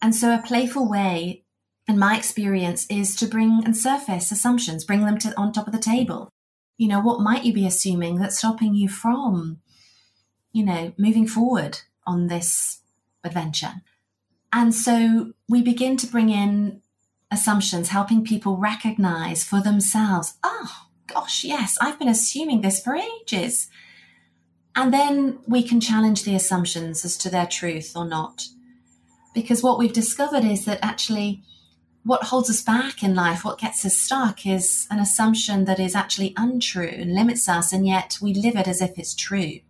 And 0.00 0.14
so 0.14 0.34
a 0.34 0.42
playful 0.44 0.88
way, 0.88 1.44
in 1.86 1.98
my 1.98 2.16
experience, 2.16 2.86
is 2.90 3.14
to 3.16 3.26
bring 3.26 3.62
and 3.64 3.76
surface 3.76 4.32
assumptions, 4.32 4.84
bring 4.84 5.04
them 5.04 5.18
to 5.18 5.36
on 5.36 5.52
top 5.52 5.68
of 5.68 5.72
the 5.72 5.78
table. 5.78 6.28
You 6.76 6.88
know, 6.88 7.00
what 7.00 7.20
might 7.20 7.44
you 7.44 7.52
be 7.52 7.66
assuming 7.66 8.18
that's 8.18 8.38
stopping 8.38 8.74
you 8.74 8.88
from, 8.88 9.60
you 10.52 10.64
know, 10.64 10.92
moving 10.98 11.28
forward 11.28 11.78
on 12.04 12.26
this 12.26 12.80
adventure? 13.22 13.82
And 14.52 14.74
so 14.74 15.32
we 15.48 15.62
begin 15.62 15.96
to 15.98 16.06
bring 16.06 16.28
in 16.28 16.82
assumptions, 17.30 17.88
helping 17.88 18.24
people 18.24 18.58
recognize 18.58 19.42
for 19.42 19.60
themselves, 19.60 20.34
oh, 20.44 20.86
gosh, 21.06 21.44
yes, 21.44 21.78
I've 21.80 21.98
been 21.98 22.08
assuming 22.08 22.60
this 22.60 22.80
for 22.80 22.94
ages. 22.94 23.68
And 24.76 24.92
then 24.92 25.38
we 25.46 25.62
can 25.62 25.80
challenge 25.80 26.24
the 26.24 26.34
assumptions 26.34 27.04
as 27.04 27.16
to 27.18 27.30
their 27.30 27.46
truth 27.46 27.92
or 27.96 28.04
not. 28.04 28.46
Because 29.34 29.62
what 29.62 29.78
we've 29.78 29.92
discovered 29.92 30.44
is 30.44 30.66
that 30.66 30.78
actually 30.82 31.42
what 32.04 32.24
holds 32.24 32.50
us 32.50 32.62
back 32.62 33.02
in 33.02 33.14
life, 33.14 33.44
what 33.44 33.60
gets 33.60 33.84
us 33.84 33.96
stuck, 33.96 34.44
is 34.44 34.86
an 34.90 34.98
assumption 34.98 35.64
that 35.66 35.78
is 35.78 35.94
actually 35.94 36.34
untrue 36.36 36.88
and 36.88 37.14
limits 37.14 37.48
us, 37.48 37.72
and 37.72 37.86
yet 37.86 38.18
we 38.20 38.34
live 38.34 38.56
it 38.56 38.66
as 38.66 38.80
if 38.80 38.98
it's 38.98 39.14
true. 39.14 39.60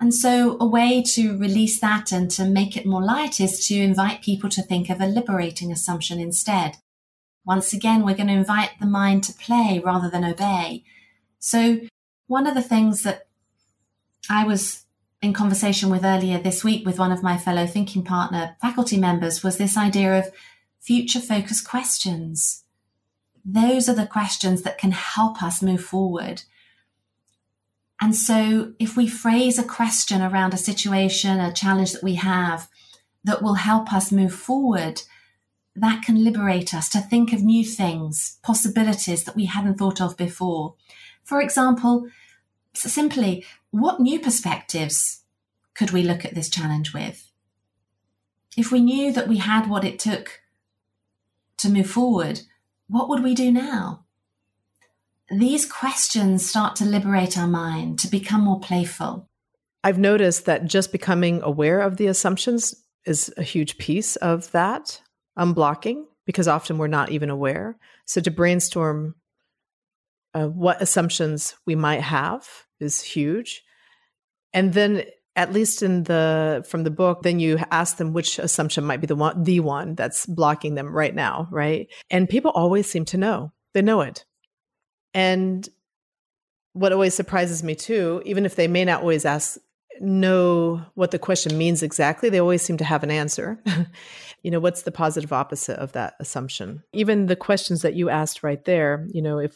And 0.00 0.14
so, 0.14 0.56
a 0.58 0.66
way 0.66 1.02
to 1.02 1.36
release 1.36 1.78
that 1.80 2.10
and 2.10 2.30
to 2.30 2.46
make 2.46 2.74
it 2.74 2.86
more 2.86 3.04
light 3.04 3.38
is 3.38 3.66
to 3.68 3.76
invite 3.76 4.22
people 4.22 4.48
to 4.50 4.62
think 4.62 4.88
of 4.88 4.98
a 4.98 5.06
liberating 5.06 5.70
assumption 5.70 6.18
instead. 6.18 6.78
Once 7.44 7.74
again, 7.74 8.02
we're 8.02 8.16
going 8.16 8.28
to 8.28 8.32
invite 8.32 8.70
the 8.80 8.86
mind 8.86 9.24
to 9.24 9.34
play 9.34 9.80
rather 9.84 10.08
than 10.08 10.24
obey. 10.24 10.84
So, 11.38 11.80
one 12.28 12.46
of 12.46 12.54
the 12.54 12.62
things 12.62 13.02
that 13.02 13.28
I 14.30 14.44
was 14.44 14.86
in 15.20 15.34
conversation 15.34 15.90
with 15.90 16.04
earlier 16.04 16.38
this 16.38 16.64
week 16.64 16.86
with 16.86 16.98
one 16.98 17.12
of 17.12 17.22
my 17.22 17.36
fellow 17.36 17.66
thinking 17.66 18.02
partner 18.02 18.56
faculty 18.60 18.96
members 18.96 19.42
was 19.42 19.58
this 19.58 19.76
idea 19.76 20.18
of 20.18 20.32
future 20.80 21.20
focused 21.20 21.68
questions. 21.68 22.64
Those 23.44 23.88
are 23.88 23.94
the 23.94 24.06
questions 24.06 24.62
that 24.62 24.78
can 24.78 24.92
help 24.92 25.42
us 25.42 25.62
move 25.62 25.82
forward. 25.82 26.42
And 28.00 28.16
so, 28.16 28.72
if 28.78 28.96
we 28.96 29.06
phrase 29.06 29.58
a 29.58 29.62
question 29.62 30.22
around 30.22 30.54
a 30.54 30.58
situation, 30.58 31.38
a 31.38 31.52
challenge 31.52 31.92
that 31.92 32.02
we 32.02 32.14
have 32.14 32.68
that 33.24 33.42
will 33.42 33.54
help 33.54 33.92
us 33.92 34.10
move 34.10 34.32
forward, 34.32 35.02
that 35.76 36.02
can 36.02 36.24
liberate 36.24 36.72
us 36.72 36.88
to 36.90 37.00
think 37.00 37.32
of 37.32 37.42
new 37.42 37.64
things, 37.64 38.38
possibilities 38.42 39.24
that 39.24 39.36
we 39.36 39.44
hadn't 39.44 39.76
thought 39.76 40.00
of 40.00 40.16
before. 40.16 40.74
For 41.22 41.42
example, 41.42 42.08
simply, 42.74 43.44
what 43.70 44.00
new 44.00 44.18
perspectives 44.18 45.22
could 45.74 45.90
we 45.90 46.02
look 46.02 46.24
at 46.24 46.34
this 46.34 46.50
challenge 46.50 46.94
with? 46.94 47.30
If 48.56 48.72
we 48.72 48.80
knew 48.80 49.12
that 49.12 49.28
we 49.28 49.38
had 49.38 49.68
what 49.68 49.84
it 49.84 49.98
took 49.98 50.40
to 51.58 51.68
move 51.68 51.88
forward, 51.88 52.40
what 52.88 53.08
would 53.08 53.22
we 53.22 53.34
do 53.34 53.52
now? 53.52 54.04
These 55.30 55.66
questions 55.66 56.48
start 56.48 56.76
to 56.76 56.84
liberate 56.84 57.38
our 57.38 57.46
mind, 57.46 57.98
to 58.00 58.08
become 58.08 58.42
more 58.42 58.60
playful. 58.60 59.28
I've 59.84 59.98
noticed 59.98 60.44
that 60.46 60.66
just 60.66 60.92
becoming 60.92 61.40
aware 61.42 61.80
of 61.80 61.96
the 61.96 62.08
assumptions 62.08 62.74
is 63.06 63.32
a 63.36 63.42
huge 63.42 63.78
piece 63.78 64.16
of 64.16 64.50
that 64.52 65.00
unblocking 65.38 66.04
because 66.26 66.48
often 66.48 66.78
we're 66.78 66.86
not 66.86 67.10
even 67.10 67.30
aware. 67.30 67.78
So 68.06 68.20
to 68.20 68.30
brainstorm 68.30 69.14
uh, 70.34 70.46
what 70.46 70.82
assumptions 70.82 71.54
we 71.66 71.74
might 71.74 72.02
have 72.02 72.46
is 72.78 73.00
huge. 73.00 73.62
And 74.52 74.74
then 74.74 75.04
at 75.36 75.52
least 75.52 75.82
in 75.82 76.04
the 76.04 76.64
from 76.68 76.82
the 76.82 76.90
book 76.90 77.22
then 77.22 77.38
you 77.38 77.58
ask 77.70 77.96
them 77.96 78.12
which 78.12 78.38
assumption 78.38 78.84
might 78.84 79.00
be 79.00 79.06
the 79.06 79.16
one 79.16 79.42
the 79.44 79.60
one 79.60 79.94
that's 79.94 80.26
blocking 80.26 80.74
them 80.74 80.92
right 80.92 81.14
now 81.14 81.48
right 81.52 81.86
and 82.10 82.28
people 82.28 82.50
always 82.50 82.90
seem 82.90 83.04
to 83.04 83.16
know 83.16 83.52
they 83.72 83.80
know 83.80 84.00
it 84.00 84.24
and 85.14 85.68
what 86.72 86.92
always 86.92 87.14
surprises 87.14 87.62
me 87.62 87.74
too 87.74 88.22
even 88.24 88.44
if 88.44 88.56
they 88.56 88.68
may 88.68 88.84
not 88.84 89.00
always 89.00 89.24
ask 89.24 89.58
know 90.00 90.82
what 90.94 91.10
the 91.10 91.18
question 91.18 91.58
means 91.58 91.82
exactly 91.82 92.28
they 92.28 92.40
always 92.40 92.62
seem 92.62 92.76
to 92.78 92.84
have 92.84 93.02
an 93.02 93.10
answer. 93.10 93.58
You 94.42 94.50
know 94.50 94.60
what's 94.60 94.84
the 94.84 94.90
positive 94.90 95.34
opposite 95.34 95.78
of 95.78 95.92
that 95.92 96.14
assumption? 96.18 96.82
Even 96.94 97.26
the 97.26 97.36
questions 97.36 97.82
that 97.82 97.92
you 97.92 98.08
asked 98.08 98.42
right 98.42 98.64
there 98.64 99.06
you 99.12 99.20
know 99.20 99.38
if 99.38 99.54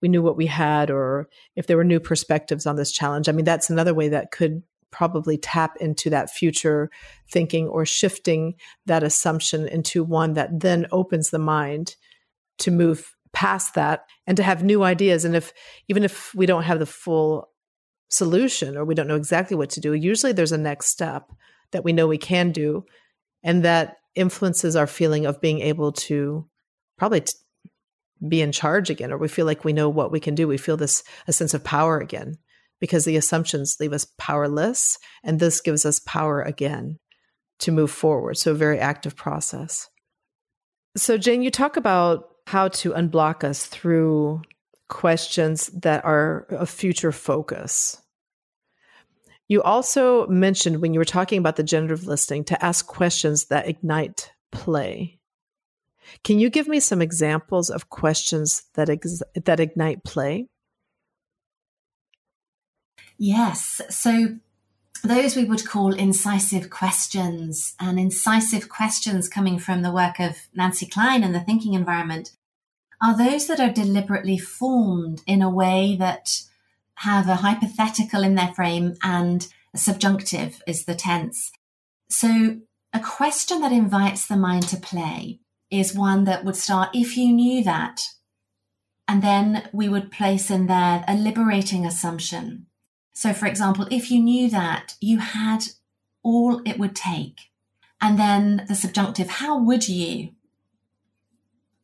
we 0.00 0.08
knew 0.08 0.22
what 0.22 0.36
we 0.36 0.46
had 0.46 0.90
or 0.90 1.28
if 1.54 1.66
there 1.66 1.76
were 1.76 1.84
new 1.84 2.00
perspectives 2.00 2.66
on 2.66 2.76
this 2.76 2.92
challenge 2.92 3.28
i 3.28 3.32
mean 3.32 3.44
that's 3.44 3.70
another 3.70 3.94
way 3.94 4.08
that 4.08 4.30
could 4.30 4.62
probably 4.90 5.36
tap 5.36 5.76
into 5.80 6.08
that 6.08 6.30
future 6.30 6.90
thinking 7.30 7.68
or 7.68 7.84
shifting 7.84 8.54
that 8.86 9.02
assumption 9.02 9.68
into 9.68 10.02
one 10.02 10.34
that 10.34 10.60
then 10.60 10.86
opens 10.92 11.30
the 11.30 11.38
mind 11.38 11.96
to 12.58 12.70
move 12.70 13.15
past 13.36 13.74
that 13.74 14.06
and 14.26 14.36
to 14.36 14.42
have 14.42 14.64
new 14.64 14.82
ideas 14.82 15.24
and 15.24 15.36
if 15.36 15.52
even 15.88 16.02
if 16.02 16.34
we 16.34 16.46
don't 16.46 16.62
have 16.62 16.78
the 16.78 16.86
full 16.86 17.50
solution 18.08 18.76
or 18.76 18.84
we 18.84 18.94
don't 18.94 19.08
know 19.08 19.16
exactly 19.16 19.56
what 19.56 19.68
to 19.68 19.80
do 19.80 19.92
usually 19.92 20.32
there's 20.32 20.52
a 20.52 20.58
next 20.58 20.86
step 20.86 21.30
that 21.72 21.84
we 21.84 21.92
know 21.92 22.06
we 22.06 22.16
can 22.16 22.50
do 22.50 22.82
and 23.42 23.62
that 23.62 23.98
influences 24.14 24.74
our 24.74 24.86
feeling 24.86 25.26
of 25.26 25.40
being 25.40 25.60
able 25.60 25.92
to 25.92 26.48
probably 26.96 27.20
t- 27.20 27.34
be 28.26 28.40
in 28.40 28.52
charge 28.52 28.88
again 28.88 29.12
or 29.12 29.18
we 29.18 29.28
feel 29.28 29.44
like 29.44 29.64
we 29.64 29.72
know 29.74 29.90
what 29.90 30.10
we 30.10 30.18
can 30.18 30.34
do 30.34 30.48
we 30.48 30.56
feel 30.56 30.78
this 30.78 31.02
a 31.28 31.32
sense 31.32 31.52
of 31.52 31.62
power 31.62 31.98
again 31.98 32.38
because 32.80 33.04
the 33.04 33.16
assumptions 33.16 33.76
leave 33.80 33.92
us 33.92 34.06
powerless. 34.18 34.98
And 35.22 35.40
this 35.40 35.60
gives 35.60 35.84
us 35.84 36.00
power 36.00 36.42
again 36.42 36.98
to 37.60 37.72
move 37.72 37.90
forward. 37.90 38.36
So, 38.36 38.52
a 38.52 38.54
very 38.54 38.78
active 38.78 39.16
process. 39.16 39.88
So, 40.96 41.18
Jane, 41.18 41.42
you 41.42 41.50
talk 41.50 41.76
about 41.76 42.28
how 42.46 42.68
to 42.68 42.92
unblock 42.92 43.44
us 43.44 43.66
through 43.66 44.42
questions 44.88 45.66
that 45.68 46.04
are 46.04 46.46
a 46.50 46.64
future 46.64 47.12
focus. 47.12 48.00
You 49.48 49.62
also 49.62 50.26
mentioned 50.28 50.80
when 50.80 50.94
you 50.94 51.00
were 51.00 51.04
talking 51.04 51.38
about 51.38 51.56
the 51.56 51.62
generative 51.62 52.06
listening 52.06 52.44
to 52.44 52.64
ask 52.64 52.86
questions 52.86 53.46
that 53.46 53.68
ignite 53.68 54.32
play. 54.50 55.18
Can 56.22 56.38
you 56.38 56.48
give 56.50 56.68
me 56.68 56.78
some 56.78 57.02
examples 57.02 57.68
of 57.68 57.90
questions 57.90 58.64
that 58.74 58.88
ex- 58.88 59.22
that 59.34 59.60
ignite 59.60 60.04
play? 60.04 60.48
Yes. 63.18 63.80
So 63.90 64.36
those 65.00 65.36
we 65.36 65.44
would 65.44 65.66
call 65.66 65.94
incisive 65.94 66.70
questions 66.70 67.74
and 67.80 67.98
incisive 67.98 68.68
questions 68.68 69.28
coming 69.28 69.58
from 69.58 69.82
the 69.82 69.92
work 69.92 70.20
of 70.20 70.36
Nancy 70.54 70.86
Kline 70.86 71.24
and 71.24 71.34
the 71.34 71.40
thinking 71.40 71.74
environment 71.74 72.32
are 73.02 73.16
those 73.16 73.46
that 73.46 73.60
are 73.60 73.72
deliberately 73.72 74.38
formed 74.38 75.22
in 75.26 75.42
a 75.42 75.50
way 75.50 75.96
that 75.98 76.42
have 77.00 77.28
a 77.28 77.36
hypothetical 77.36 78.22
in 78.22 78.34
their 78.34 78.52
frame 78.54 78.96
and 79.02 79.48
a 79.74 79.78
subjunctive 79.78 80.62
is 80.66 80.84
the 80.84 80.94
tense. 80.94 81.52
So 82.08 82.58
a 82.92 83.00
question 83.00 83.60
that 83.60 83.72
invites 83.72 84.26
the 84.26 84.36
mind 84.36 84.68
to 84.68 84.76
play 84.76 85.40
is 85.70 85.94
one 85.94 86.24
that 86.24 86.44
would 86.44 86.56
start, 86.56 86.90
if 86.94 87.16
you 87.16 87.32
knew 87.32 87.62
that, 87.64 88.00
and 89.08 89.22
then 89.22 89.68
we 89.72 89.88
would 89.88 90.10
place 90.10 90.50
in 90.50 90.66
there 90.66 91.04
a 91.06 91.14
liberating 91.14 91.84
assumption 91.84 92.66
so, 93.16 93.32
for 93.32 93.46
example, 93.46 93.88
if 93.90 94.10
you 94.10 94.20
knew 94.22 94.50
that 94.50 94.94
you 95.00 95.20
had 95.20 95.60
all 96.22 96.60
it 96.66 96.78
would 96.78 96.94
take, 96.94 97.50
and 97.98 98.18
then 98.18 98.66
the 98.68 98.74
subjunctive, 98.74 99.30
how 99.30 99.58
would 99.58 99.88
you? 99.88 100.32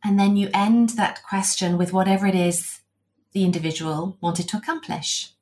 And 0.04 0.20
then 0.20 0.36
you 0.36 0.50
end 0.52 0.90
that 0.90 1.22
question 1.22 1.78
with 1.78 1.90
whatever 1.90 2.26
it 2.26 2.34
is 2.34 2.80
the 3.32 3.44
individual 3.44 4.18
wanted 4.20 4.46
to 4.50 4.58
accomplish. 4.58 5.32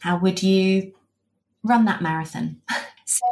How 0.00 0.18
would 0.18 0.42
you 0.42 0.94
run 1.62 1.84
that 1.84 2.02
marathon? 2.02 2.60
so, 3.04 3.24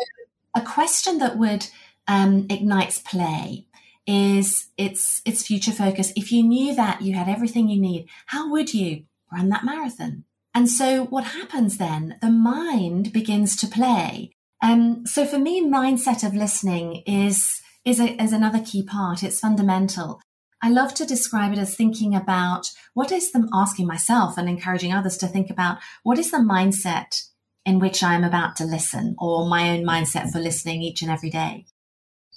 a 0.54 0.62
question 0.62 1.18
that 1.18 1.36
would 1.36 1.66
um, 2.06 2.46
ignites 2.48 3.00
play 3.00 3.66
is 4.06 4.68
its 4.76 5.20
its 5.24 5.44
future 5.44 5.72
focus. 5.72 6.12
If 6.14 6.30
you 6.30 6.44
knew 6.44 6.76
that 6.76 7.02
you 7.02 7.14
had 7.14 7.28
everything 7.28 7.68
you 7.68 7.80
need, 7.80 8.08
how 8.26 8.48
would 8.52 8.72
you 8.72 9.02
run 9.32 9.48
that 9.48 9.64
marathon? 9.64 10.22
And 10.54 10.68
so 10.68 11.04
what 11.04 11.24
happens 11.24 11.78
then? 11.78 12.16
The 12.20 12.30
mind 12.30 13.12
begins 13.12 13.56
to 13.56 13.66
play. 13.66 14.32
Um, 14.62 15.06
so 15.06 15.24
for 15.24 15.38
me, 15.38 15.64
mindset 15.64 16.26
of 16.26 16.34
listening 16.34 17.02
is, 17.06 17.60
is, 17.84 18.00
a, 18.00 18.20
is 18.22 18.32
another 18.32 18.60
key 18.60 18.82
part. 18.82 19.22
It's 19.22 19.40
fundamental. 19.40 20.20
I 20.60 20.70
love 20.70 20.94
to 20.94 21.06
describe 21.06 21.52
it 21.52 21.58
as 21.58 21.76
thinking 21.76 22.14
about 22.16 22.70
what 22.92 23.12
is 23.12 23.30
the 23.30 23.48
asking 23.52 23.86
myself 23.86 24.36
and 24.36 24.48
encouraging 24.48 24.92
others 24.92 25.16
to 25.18 25.28
think 25.28 25.50
about 25.50 25.78
what 26.02 26.18
is 26.18 26.32
the 26.32 26.38
mindset 26.38 27.28
in 27.64 27.78
which 27.78 28.02
I'm 28.02 28.24
about 28.24 28.56
to 28.56 28.64
listen 28.64 29.14
or 29.18 29.48
my 29.48 29.70
own 29.70 29.84
mindset 29.84 30.30
for 30.30 30.40
listening 30.40 30.82
each 30.82 31.02
and 31.02 31.10
every 31.10 31.30
day. 31.30 31.66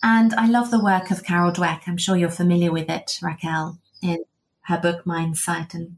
And 0.03 0.33
I 0.33 0.47
love 0.47 0.71
the 0.71 0.83
work 0.83 1.09
of 1.09 1.23
Carol 1.23 1.51
Dweck. 1.51 1.81
I'm 1.87 1.97
sure 1.97 2.15
you're 2.15 2.29
familiar 2.29 2.71
with 2.71 2.89
it, 2.89 3.17
Raquel, 3.21 3.79
in 4.01 4.25
her 4.63 4.77
book 4.77 5.05
Mindset 5.05 5.73
and 5.73 5.97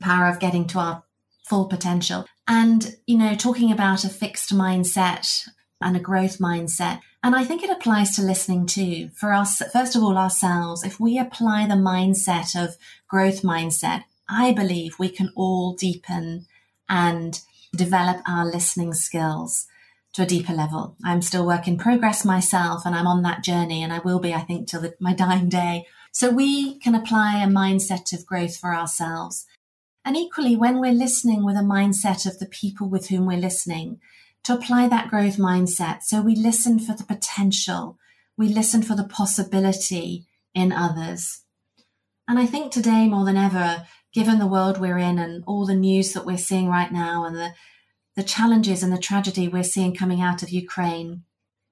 Power 0.00 0.28
of 0.28 0.38
Getting 0.38 0.66
to 0.68 0.78
Our 0.78 1.02
full 1.44 1.66
potential. 1.66 2.26
And, 2.48 2.96
you 3.06 3.16
know, 3.16 3.34
talking 3.34 3.72
about 3.72 4.04
a 4.04 4.08
fixed 4.08 4.52
mindset 4.52 5.48
and 5.80 5.96
a 5.96 6.00
growth 6.00 6.38
mindset. 6.38 7.00
And 7.22 7.34
I 7.34 7.44
think 7.44 7.62
it 7.62 7.70
applies 7.70 8.16
to 8.16 8.22
listening 8.22 8.66
too. 8.66 9.10
For 9.14 9.32
us, 9.32 9.62
first 9.72 9.96
of 9.96 10.02
all, 10.02 10.18
ourselves, 10.18 10.84
if 10.84 11.00
we 11.00 11.18
apply 11.18 11.66
the 11.66 11.74
mindset 11.74 12.54
of 12.60 12.76
growth 13.08 13.42
mindset, 13.42 14.04
I 14.28 14.52
believe 14.52 14.98
we 14.98 15.08
can 15.08 15.30
all 15.36 15.74
deepen 15.74 16.46
and 16.88 17.40
develop 17.74 18.18
our 18.26 18.44
listening 18.44 18.94
skills 18.94 19.66
to 20.14 20.22
a 20.22 20.26
deeper 20.26 20.52
level. 20.52 20.96
I'm 21.04 21.22
still 21.22 21.46
work 21.46 21.66
in 21.66 21.76
progress 21.76 22.24
myself 22.24 22.86
and 22.86 22.94
I'm 22.94 23.06
on 23.06 23.22
that 23.22 23.42
journey 23.42 23.82
and 23.82 23.92
I 23.92 23.98
will 23.98 24.20
be, 24.20 24.32
I 24.32 24.40
think, 24.40 24.68
till 24.68 24.80
the, 24.80 24.94
my 25.00 25.12
dying 25.12 25.48
day. 25.48 25.86
So 26.12 26.30
we 26.30 26.78
can 26.78 26.94
apply 26.94 27.42
a 27.42 27.48
mindset 27.48 28.12
of 28.12 28.24
growth 28.24 28.56
for 28.56 28.74
ourselves. 28.74 29.46
And 30.04 30.16
equally, 30.16 30.54
when 30.56 30.80
we're 30.80 30.92
listening 30.92 31.44
with 31.44 31.56
a 31.56 31.60
mindset 31.60 32.26
of 32.26 32.38
the 32.38 32.46
people 32.46 32.88
with 32.88 33.08
whom 33.08 33.26
we're 33.26 33.38
listening, 33.38 34.00
to 34.44 34.54
apply 34.54 34.88
that 34.88 35.08
growth 35.08 35.36
mindset. 35.36 36.02
So 36.02 36.20
we 36.20 36.36
listen 36.36 36.78
for 36.78 36.94
the 36.94 37.04
potential, 37.04 37.98
we 38.36 38.48
listen 38.48 38.82
for 38.82 38.94
the 38.94 39.04
possibility 39.04 40.26
in 40.54 40.70
others. 40.70 41.42
And 42.28 42.38
I 42.38 42.46
think 42.46 42.70
today 42.70 43.08
more 43.08 43.24
than 43.24 43.36
ever, 43.36 43.86
given 44.12 44.38
the 44.38 44.46
world 44.46 44.78
we're 44.78 44.98
in 44.98 45.18
and 45.18 45.42
all 45.46 45.66
the 45.66 45.74
news 45.74 46.12
that 46.12 46.24
we're 46.26 46.38
seeing 46.38 46.68
right 46.68 46.92
now 46.92 47.24
and 47.24 47.36
the, 47.36 47.50
the 48.16 48.22
challenges 48.22 48.82
and 48.82 48.92
the 48.92 48.98
tragedy 48.98 49.48
we're 49.48 49.64
seeing 49.64 49.94
coming 49.94 50.20
out 50.20 50.42
of 50.42 50.50
Ukraine 50.50 51.24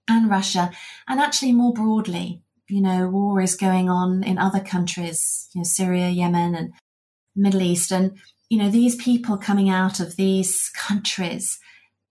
and 0.09 0.29
Russia, 0.29 0.73
and 1.07 1.21
actually 1.21 1.53
more 1.53 1.73
broadly, 1.73 2.43
you 2.69 2.81
know, 2.81 3.09
war 3.09 3.41
is 3.41 3.55
going 3.55 3.89
on 3.89 4.25
in 4.25 4.39
other 4.39 4.61
countries, 4.61 5.49
you 5.55 5.61
know, 5.61 5.65
Syria, 5.65 6.09
Yemen, 6.09 6.55
and 6.55 6.73
Middle 7.35 7.63
East, 7.63 7.93
and 7.93 8.19
you 8.49 8.59
know 8.59 8.71
these 8.71 8.97
people 8.97 9.37
coming 9.37 9.69
out 9.69 10.01
of 10.01 10.17
these 10.17 10.71
countries, 10.77 11.59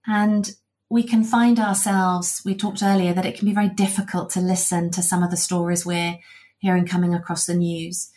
and 0.06 0.52
we 0.90 1.04
can 1.04 1.24
find 1.24 1.60
ourselves. 1.60 2.42
We 2.46 2.56
talked 2.56 2.84
earlier 2.84 3.14
that 3.14 3.26
it 3.26 3.38
can 3.38 3.48
be 3.48 3.54
very 3.54 3.70
difficult 3.70 4.30
to 4.32 4.42
listen 4.42 4.92
to 4.92 5.04
some 5.04 5.24
of 5.24 5.32
the 5.32 5.38
stories 5.38 5.86
we're 5.86 6.18
hearing 6.60 6.86
coming 6.86 7.14
across 7.14 7.46
the 7.46 7.56
news, 7.56 8.12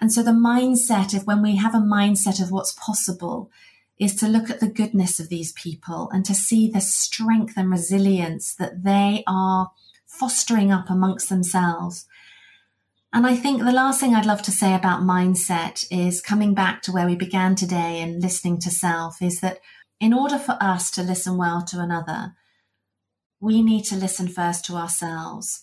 and 0.00 0.12
so 0.12 0.22
the 0.22 0.30
mindset 0.30 1.16
of 1.16 1.26
when 1.26 1.42
we 1.42 1.56
have 1.56 1.74
a 1.74 1.78
mindset 1.78 2.42
of 2.42 2.50
what's 2.50 2.72
possible 2.72 3.50
is 3.98 4.14
to 4.16 4.26
look 4.26 4.48
at 4.48 4.60
the 4.60 4.68
goodness 4.68 5.20
of 5.20 5.28
these 5.28 5.52
people 5.52 6.08
and 6.12 6.24
to 6.24 6.34
see 6.34 6.70
the 6.70 6.80
strength 6.80 7.52
and 7.56 7.70
resilience 7.70 8.54
that 8.54 8.82
they 8.82 9.22
are 9.26 9.70
fostering 10.06 10.72
up 10.72 10.88
amongst 10.88 11.28
themselves 11.28 12.06
And 13.12 13.26
I 13.26 13.34
think 13.34 13.60
the 13.60 13.72
last 13.72 13.98
thing 13.98 14.14
I'd 14.14 14.26
love 14.26 14.42
to 14.42 14.52
say 14.52 14.72
about 14.72 15.02
mindset 15.02 15.84
is 15.90 16.20
coming 16.20 16.54
back 16.54 16.80
to 16.82 16.92
where 16.92 17.06
we 17.06 17.16
began 17.16 17.56
today 17.56 18.00
and 18.00 18.22
listening 18.22 18.60
to 18.60 18.70
self 18.70 19.20
is 19.20 19.40
that 19.40 19.58
in 19.98 20.12
order 20.12 20.38
for 20.38 20.56
us 20.60 20.92
to 20.92 21.02
listen 21.02 21.36
well 21.36 21.62
to 21.64 21.80
another, 21.80 22.34
we 23.40 23.62
need 23.62 23.84
to 23.86 23.96
listen 23.96 24.28
first 24.28 24.64
to 24.66 24.74
ourselves. 24.74 25.62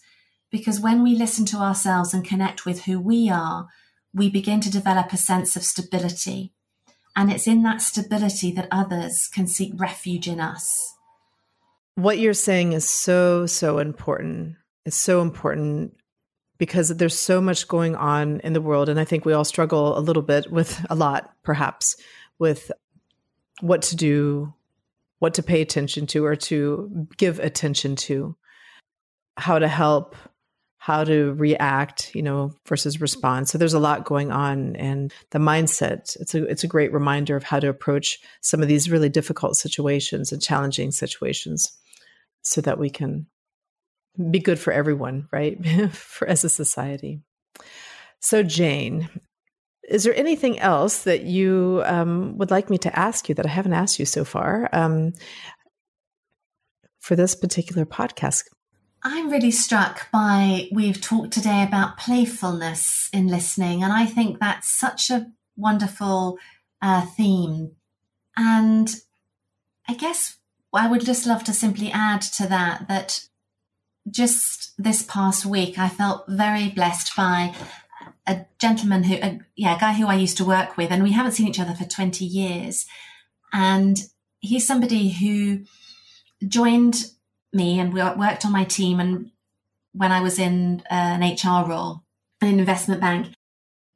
Because 0.52 0.82
when 0.82 1.04
we 1.04 1.16
listen 1.16 1.46
to 1.46 1.58
ourselves 1.58 2.14
and 2.14 2.28
connect 2.28 2.66
with 2.66 2.84
who 2.84 3.00
we 3.00 3.30
are, 3.30 3.68
we 4.14 4.30
begin 4.30 4.60
to 4.62 4.72
develop 4.72 5.14
a 5.14 5.18
sense 5.18 5.56
of 5.56 5.64
stability. 5.64 6.54
And 7.16 7.32
it's 7.32 7.48
in 7.48 7.64
that 7.64 7.82
stability 7.82 8.52
that 8.52 8.68
others 8.72 9.30
can 9.34 9.48
seek 9.48 9.72
refuge 9.76 10.28
in 10.28 10.42
us. 10.42 10.94
What 11.96 12.20
you're 12.20 12.34
saying 12.34 12.74
is 12.74 12.88
so, 12.88 13.46
so 13.46 13.80
important. 13.80 14.56
It's 14.86 14.98
so 14.98 15.22
important 15.22 15.94
because 16.58 16.90
there's 16.90 17.20
so 17.20 17.40
much 17.40 17.68
going 17.68 17.96
on 17.96 18.40
in 18.42 18.54
the 18.54 18.62
world. 18.62 18.90
And 18.90 19.00
I 19.00 19.06
think 19.06 19.26
we 19.26 19.34
all 19.34 19.46
struggle 19.46 19.98
a 19.98 20.02
little 20.02 20.24
bit 20.24 20.52
with 20.52 20.86
a 20.90 20.96
lot, 20.96 21.34
perhaps, 21.44 21.96
with 22.40 22.72
what 23.62 23.82
to 23.84 23.96
do, 23.96 24.54
what 25.20 25.34
to 25.36 25.44
pay 25.44 25.62
attention 25.62 26.08
to, 26.08 26.26
or 26.26 26.36
to 26.36 27.08
give 27.18 27.40
attention 27.40 27.96
to, 27.96 28.36
how 29.38 29.60
to 29.60 29.68
help, 29.68 30.16
how 30.78 31.04
to 31.04 31.34
react, 31.34 32.16
you 32.16 32.22
know, 32.22 32.54
versus 32.66 33.02
respond. 33.02 33.50
So 33.50 33.58
there's 33.58 33.74
a 33.74 33.80
lot 33.80 34.06
going 34.06 34.32
on 34.32 34.76
and 34.78 35.14
the 35.32 35.40
mindset, 35.40 36.16
it's 36.22 36.34
a 36.34 36.46
it's 36.46 36.64
a 36.64 36.68
great 36.68 36.94
reminder 36.94 37.36
of 37.36 37.44
how 37.44 37.60
to 37.60 37.68
approach 37.68 38.20
some 38.42 38.62
of 38.62 38.68
these 38.68 38.90
really 38.90 39.10
difficult 39.10 39.58
situations 39.58 40.32
and 40.32 40.42
challenging 40.42 40.92
situations 40.92 41.78
so 42.42 42.62
that 42.62 42.80
we 42.80 42.90
can 42.90 43.28
be 44.32 44.40
good 44.40 44.60
for 44.60 44.74
everyone, 44.74 45.28
right? 45.32 45.58
for 45.92 46.28
as 46.28 46.44
a 46.44 46.50
society. 46.50 47.22
So, 48.20 48.44
Jane, 48.44 49.10
is 49.88 50.04
there 50.04 50.16
anything 50.16 50.60
else 50.60 51.04
that 51.04 51.24
you 51.24 51.82
um, 51.86 52.38
would 52.38 52.52
like 52.52 52.70
me 52.70 52.78
to 52.80 53.00
ask 53.00 53.30
you 53.30 53.36
that 53.36 53.46
I 53.46 53.50
haven't 53.50 53.74
asked 53.74 54.00
you 54.00 54.06
so 54.06 54.26
far 54.26 54.70
um, 54.74 55.14
for 57.00 57.16
this 57.16 57.36
particular 57.36 57.86
podcast? 57.86 58.44
I'm 59.04 59.30
really 59.30 59.52
struck 59.52 60.12
by 60.12 60.68
we've 60.72 61.00
talked 61.00 61.32
today 61.32 61.64
about 61.64 61.98
playfulness 61.98 63.10
in 63.14 63.28
listening, 63.28 63.84
and 63.84 63.94
I 63.94 64.06
think 64.06 64.40
that's 64.40 64.70
such 64.70 65.10
a 65.10 65.28
wonderful 65.56 66.38
uh, 66.82 67.06
theme. 67.06 67.72
And 68.36 68.94
I 69.88 69.94
guess 69.94 70.38
I 70.74 70.88
would 70.88 71.06
just 71.06 71.26
love 71.26 71.44
to 71.46 71.54
simply 71.54 71.92
add 71.92 72.22
to 72.22 72.48
that 72.48 72.88
that 72.90 73.27
just 74.10 74.74
this 74.78 75.04
past 75.04 75.46
week, 75.46 75.78
I 75.78 75.90
felt 75.90 76.26
very 76.28 76.70
blessed 76.70 77.16
by 77.16 77.54
a 78.26 78.46
gentleman 78.60 79.04
who, 79.04 79.16
a, 79.16 79.40
yeah, 79.56 79.76
a 79.76 79.80
guy 79.80 79.94
who 79.94 80.08
I 80.08 80.16
used 80.16 80.38
to 80.38 80.46
work 80.46 80.78
with, 80.78 80.92
and 80.92 81.04
we 81.04 81.14
haven't 81.14 81.34
seen 81.34 81.48
each 81.48 81.60
other 81.60 81.74
for 81.74 81.86
20 81.86 82.26
years. 82.26 82.86
And 83.54 83.98
he's 84.40 84.68
somebody 84.68 85.10
who 85.10 85.62
joined 86.48 87.12
me 87.54 87.80
and 87.80 87.94
we 87.94 88.02
worked 88.02 88.46
on 88.46 88.52
my 88.52 88.66
team. 88.66 89.00
And 89.00 89.32
when 89.94 90.12
I 90.12 90.22
was 90.22 90.38
in 90.38 90.84
uh, 90.92 91.18
an 91.20 91.22
HR 91.22 91.68
role, 91.68 92.04
an 92.42 92.60
investment 92.60 93.02
bank, 93.02 93.34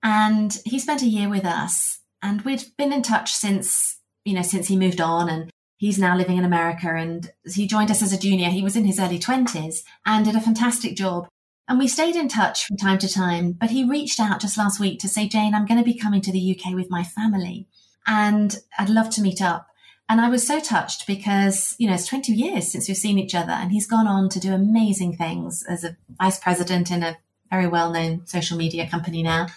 and 0.03 0.57
he 0.65 0.79
spent 0.79 1.03
a 1.03 1.07
year 1.07 1.29
with 1.29 1.45
us, 1.45 1.99
and 2.23 2.41
we'd 2.41 2.63
been 2.77 2.93
in 2.93 3.01
touch 3.01 3.33
since, 3.33 3.99
you 4.25 4.33
know, 4.33 4.41
since 4.41 4.67
he 4.67 4.75
moved 4.75 4.99
on, 4.99 5.29
and 5.29 5.51
He's 5.81 5.97
now 5.97 6.15
living 6.15 6.37
in 6.37 6.45
America 6.45 6.93
and 6.93 7.31
he 7.43 7.65
joined 7.65 7.89
us 7.89 8.03
as 8.03 8.13
a 8.13 8.19
junior. 8.19 8.49
He 8.49 8.61
was 8.61 8.75
in 8.75 8.85
his 8.85 8.99
early 8.99 9.17
20s 9.17 9.81
and 10.05 10.23
did 10.23 10.35
a 10.35 10.39
fantastic 10.39 10.95
job. 10.95 11.27
And 11.67 11.79
we 11.79 11.87
stayed 11.87 12.15
in 12.15 12.27
touch 12.27 12.67
from 12.67 12.77
time 12.77 12.99
to 12.99 13.11
time, 13.11 13.53
but 13.53 13.71
he 13.71 13.83
reached 13.83 14.19
out 14.19 14.41
just 14.41 14.59
last 14.59 14.79
week 14.79 14.99
to 14.99 15.09
say, 15.09 15.27
Jane, 15.27 15.55
I'm 15.55 15.65
going 15.65 15.79
to 15.79 15.83
be 15.83 15.97
coming 15.97 16.21
to 16.21 16.31
the 16.31 16.55
UK 16.55 16.75
with 16.75 16.91
my 16.91 17.03
family 17.03 17.67
and 18.05 18.59
I'd 18.77 18.91
love 18.91 19.09
to 19.09 19.23
meet 19.23 19.41
up. 19.41 19.69
And 20.07 20.21
I 20.21 20.29
was 20.29 20.45
so 20.45 20.59
touched 20.59 21.07
because, 21.07 21.75
you 21.79 21.87
know, 21.87 21.95
it's 21.95 22.05
20 22.05 22.31
years 22.31 22.71
since 22.71 22.87
we've 22.87 22.95
seen 22.95 23.17
each 23.17 23.33
other 23.33 23.53
and 23.53 23.71
he's 23.71 23.87
gone 23.87 24.05
on 24.05 24.29
to 24.29 24.39
do 24.39 24.53
amazing 24.53 25.17
things 25.17 25.65
as 25.67 25.83
a 25.83 25.97
vice 26.09 26.37
president 26.37 26.91
in 26.91 27.01
a 27.01 27.17
very 27.49 27.65
well 27.65 27.91
known 27.91 28.27
social 28.27 28.55
media 28.55 28.87
company 28.87 29.23
now 29.23 29.47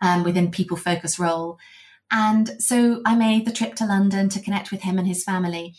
um, 0.00 0.24
within 0.24 0.50
people 0.50 0.78
focus 0.78 1.18
role. 1.18 1.58
And 2.10 2.60
so 2.62 3.02
I 3.04 3.14
made 3.14 3.44
the 3.46 3.52
trip 3.52 3.74
to 3.76 3.86
London 3.86 4.28
to 4.30 4.40
connect 4.40 4.70
with 4.70 4.82
him 4.82 4.98
and 4.98 5.06
his 5.06 5.24
family. 5.24 5.74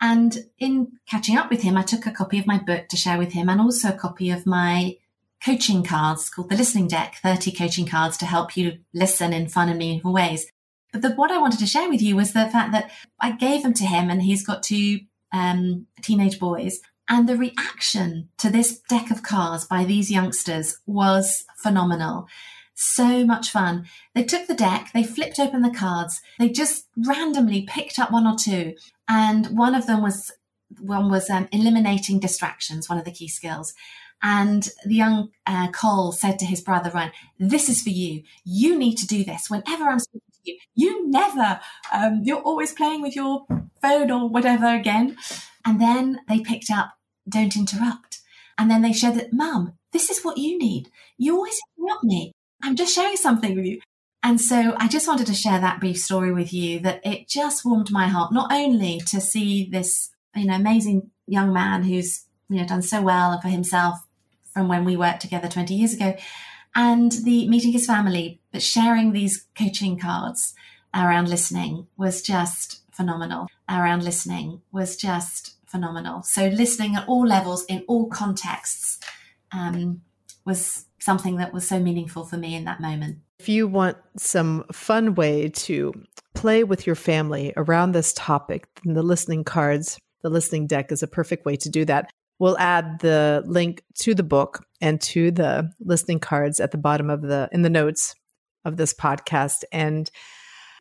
And 0.00 0.46
in 0.58 0.92
catching 1.08 1.36
up 1.36 1.50
with 1.50 1.62
him, 1.62 1.76
I 1.76 1.82
took 1.82 2.06
a 2.06 2.10
copy 2.10 2.38
of 2.38 2.46
my 2.46 2.58
book 2.58 2.88
to 2.88 2.96
share 2.96 3.18
with 3.18 3.32
him 3.32 3.48
and 3.48 3.60
also 3.60 3.88
a 3.88 3.92
copy 3.92 4.30
of 4.30 4.46
my 4.46 4.96
coaching 5.44 5.84
cards 5.84 6.30
called 6.30 6.48
the 6.48 6.56
Listening 6.56 6.88
Deck 6.88 7.16
30 7.22 7.52
coaching 7.52 7.86
cards 7.86 8.16
to 8.18 8.26
help 8.26 8.56
you 8.56 8.78
listen 8.94 9.32
in 9.32 9.48
fun 9.48 9.68
and 9.68 9.78
meaningful 9.78 10.12
ways. 10.12 10.46
But 10.92 11.02
the, 11.02 11.10
what 11.10 11.30
I 11.30 11.38
wanted 11.38 11.58
to 11.60 11.66
share 11.66 11.88
with 11.88 12.00
you 12.00 12.16
was 12.16 12.32
the 12.32 12.48
fact 12.48 12.72
that 12.72 12.90
I 13.20 13.32
gave 13.32 13.62
them 13.62 13.74
to 13.74 13.84
him 13.84 14.10
and 14.10 14.22
he's 14.22 14.46
got 14.46 14.62
two 14.62 15.00
um, 15.32 15.86
teenage 16.02 16.38
boys. 16.38 16.80
And 17.08 17.28
the 17.28 17.36
reaction 17.36 18.30
to 18.38 18.48
this 18.48 18.78
deck 18.88 19.10
of 19.10 19.22
cards 19.22 19.66
by 19.66 19.84
these 19.84 20.10
youngsters 20.10 20.78
was 20.86 21.44
phenomenal. 21.56 22.28
So 22.74 23.24
much 23.24 23.50
fun. 23.50 23.86
They 24.14 24.24
took 24.24 24.46
the 24.46 24.54
deck, 24.54 24.90
they 24.92 25.04
flipped 25.04 25.38
open 25.38 25.62
the 25.62 25.70
cards, 25.70 26.20
they 26.38 26.48
just 26.48 26.86
randomly 26.96 27.62
picked 27.62 27.98
up 27.98 28.10
one 28.10 28.26
or 28.26 28.36
two, 28.36 28.74
and 29.08 29.56
one 29.56 29.74
of 29.74 29.86
them 29.86 30.02
was 30.02 30.32
one 30.80 31.10
was 31.10 31.30
um, 31.30 31.48
eliminating 31.52 32.18
distractions, 32.18 32.88
one 32.88 32.98
of 32.98 33.04
the 33.04 33.12
key 33.12 33.28
skills. 33.28 33.74
And 34.22 34.68
the 34.84 34.94
young 34.94 35.28
uh, 35.46 35.70
Cole 35.70 36.10
said 36.10 36.38
to 36.38 36.46
his 36.46 36.60
brother 36.62 36.90
Ryan, 36.90 37.12
"This 37.38 37.68
is 37.68 37.82
for 37.82 37.90
you. 37.90 38.22
You 38.44 38.78
need 38.78 38.96
to 38.96 39.06
do 39.06 39.22
this 39.22 39.48
whenever 39.48 39.84
I'm 39.84 39.98
speaking 39.98 40.32
to 40.32 40.50
you. 40.50 40.58
You 40.74 41.08
never. 41.10 41.60
Um, 41.92 42.22
you're 42.24 42.40
always 42.40 42.72
playing 42.72 43.02
with 43.02 43.14
your 43.14 43.46
phone 43.82 44.10
or 44.10 44.28
whatever 44.28 44.66
again." 44.66 45.16
And 45.64 45.80
then 45.80 46.20
they 46.28 46.40
picked 46.40 46.70
up, 46.70 46.94
"Don't 47.28 47.56
interrupt." 47.56 48.20
And 48.56 48.70
then 48.70 48.82
they 48.82 48.92
shared 48.92 49.16
that, 49.16 49.32
"Mum, 49.32 49.74
this 49.92 50.10
is 50.10 50.24
what 50.24 50.38
you 50.38 50.58
need. 50.58 50.90
You 51.18 51.36
always 51.36 51.60
interrupt 51.78 52.04
me. 52.04 52.32
I'm 52.64 52.76
just 52.76 52.94
sharing 52.94 53.16
something 53.16 53.54
with 53.54 53.66
you. 53.66 53.80
And 54.22 54.40
so 54.40 54.74
I 54.78 54.88
just 54.88 55.06
wanted 55.06 55.26
to 55.26 55.34
share 55.34 55.60
that 55.60 55.80
brief 55.80 55.98
story 55.98 56.32
with 56.32 56.50
you 56.50 56.80
that 56.80 57.04
it 57.04 57.28
just 57.28 57.62
warmed 57.62 57.90
my 57.90 58.08
heart, 58.08 58.32
not 58.32 58.50
only 58.50 59.00
to 59.08 59.20
see 59.20 59.68
this, 59.70 60.10
you 60.34 60.46
know, 60.46 60.54
amazing 60.54 61.10
young 61.26 61.52
man 61.52 61.82
who's, 61.82 62.24
you 62.48 62.56
know, 62.56 62.66
done 62.66 62.80
so 62.80 63.02
well 63.02 63.38
for 63.40 63.48
himself 63.48 63.98
from 64.54 64.66
when 64.68 64.86
we 64.86 64.96
worked 64.96 65.20
together 65.20 65.46
20 65.46 65.74
years 65.74 65.92
ago 65.92 66.16
and 66.74 67.12
the 67.12 67.46
meeting 67.48 67.72
his 67.72 67.86
family, 67.86 68.40
but 68.50 68.62
sharing 68.62 69.12
these 69.12 69.46
coaching 69.56 69.98
cards 69.98 70.54
around 70.94 71.28
listening 71.28 71.86
was 71.98 72.22
just 72.22 72.82
phenomenal. 72.92 73.46
Around 73.68 74.04
listening 74.04 74.62
was 74.72 74.96
just 74.96 75.56
phenomenal. 75.66 76.22
So 76.22 76.46
listening 76.46 76.96
at 76.96 77.06
all 77.06 77.26
levels 77.26 77.64
in 77.66 77.84
all 77.88 78.06
contexts 78.08 78.98
um, 79.52 80.00
was 80.46 80.86
something 81.04 81.36
that 81.36 81.52
was 81.52 81.68
so 81.68 81.78
meaningful 81.78 82.24
for 82.24 82.36
me 82.36 82.54
in 82.54 82.64
that 82.64 82.80
moment. 82.80 83.18
If 83.38 83.48
you 83.48 83.68
want 83.68 83.96
some 84.16 84.64
fun 84.72 85.14
way 85.14 85.50
to 85.50 85.92
play 86.34 86.64
with 86.64 86.86
your 86.86 86.96
family 86.96 87.52
around 87.56 87.92
this 87.92 88.12
topic, 88.14 88.66
then 88.82 88.94
the 88.94 89.02
listening 89.02 89.44
cards, 89.44 89.98
the 90.22 90.30
listening 90.30 90.66
deck 90.66 90.90
is 90.90 91.02
a 91.02 91.08
perfect 91.08 91.44
way 91.44 91.56
to 91.56 91.68
do 91.68 91.84
that. 91.84 92.10
We'll 92.38 92.58
add 92.58 93.00
the 93.00 93.42
link 93.46 93.82
to 94.00 94.14
the 94.14 94.22
book 94.22 94.64
and 94.80 95.00
to 95.02 95.30
the 95.30 95.70
listening 95.80 96.20
cards 96.20 96.58
at 96.58 96.70
the 96.70 96.78
bottom 96.78 97.10
of 97.10 97.22
the 97.22 97.48
in 97.52 97.62
the 97.62 97.70
notes 97.70 98.14
of 98.64 98.76
this 98.76 98.94
podcast 98.94 99.62
and 99.72 100.10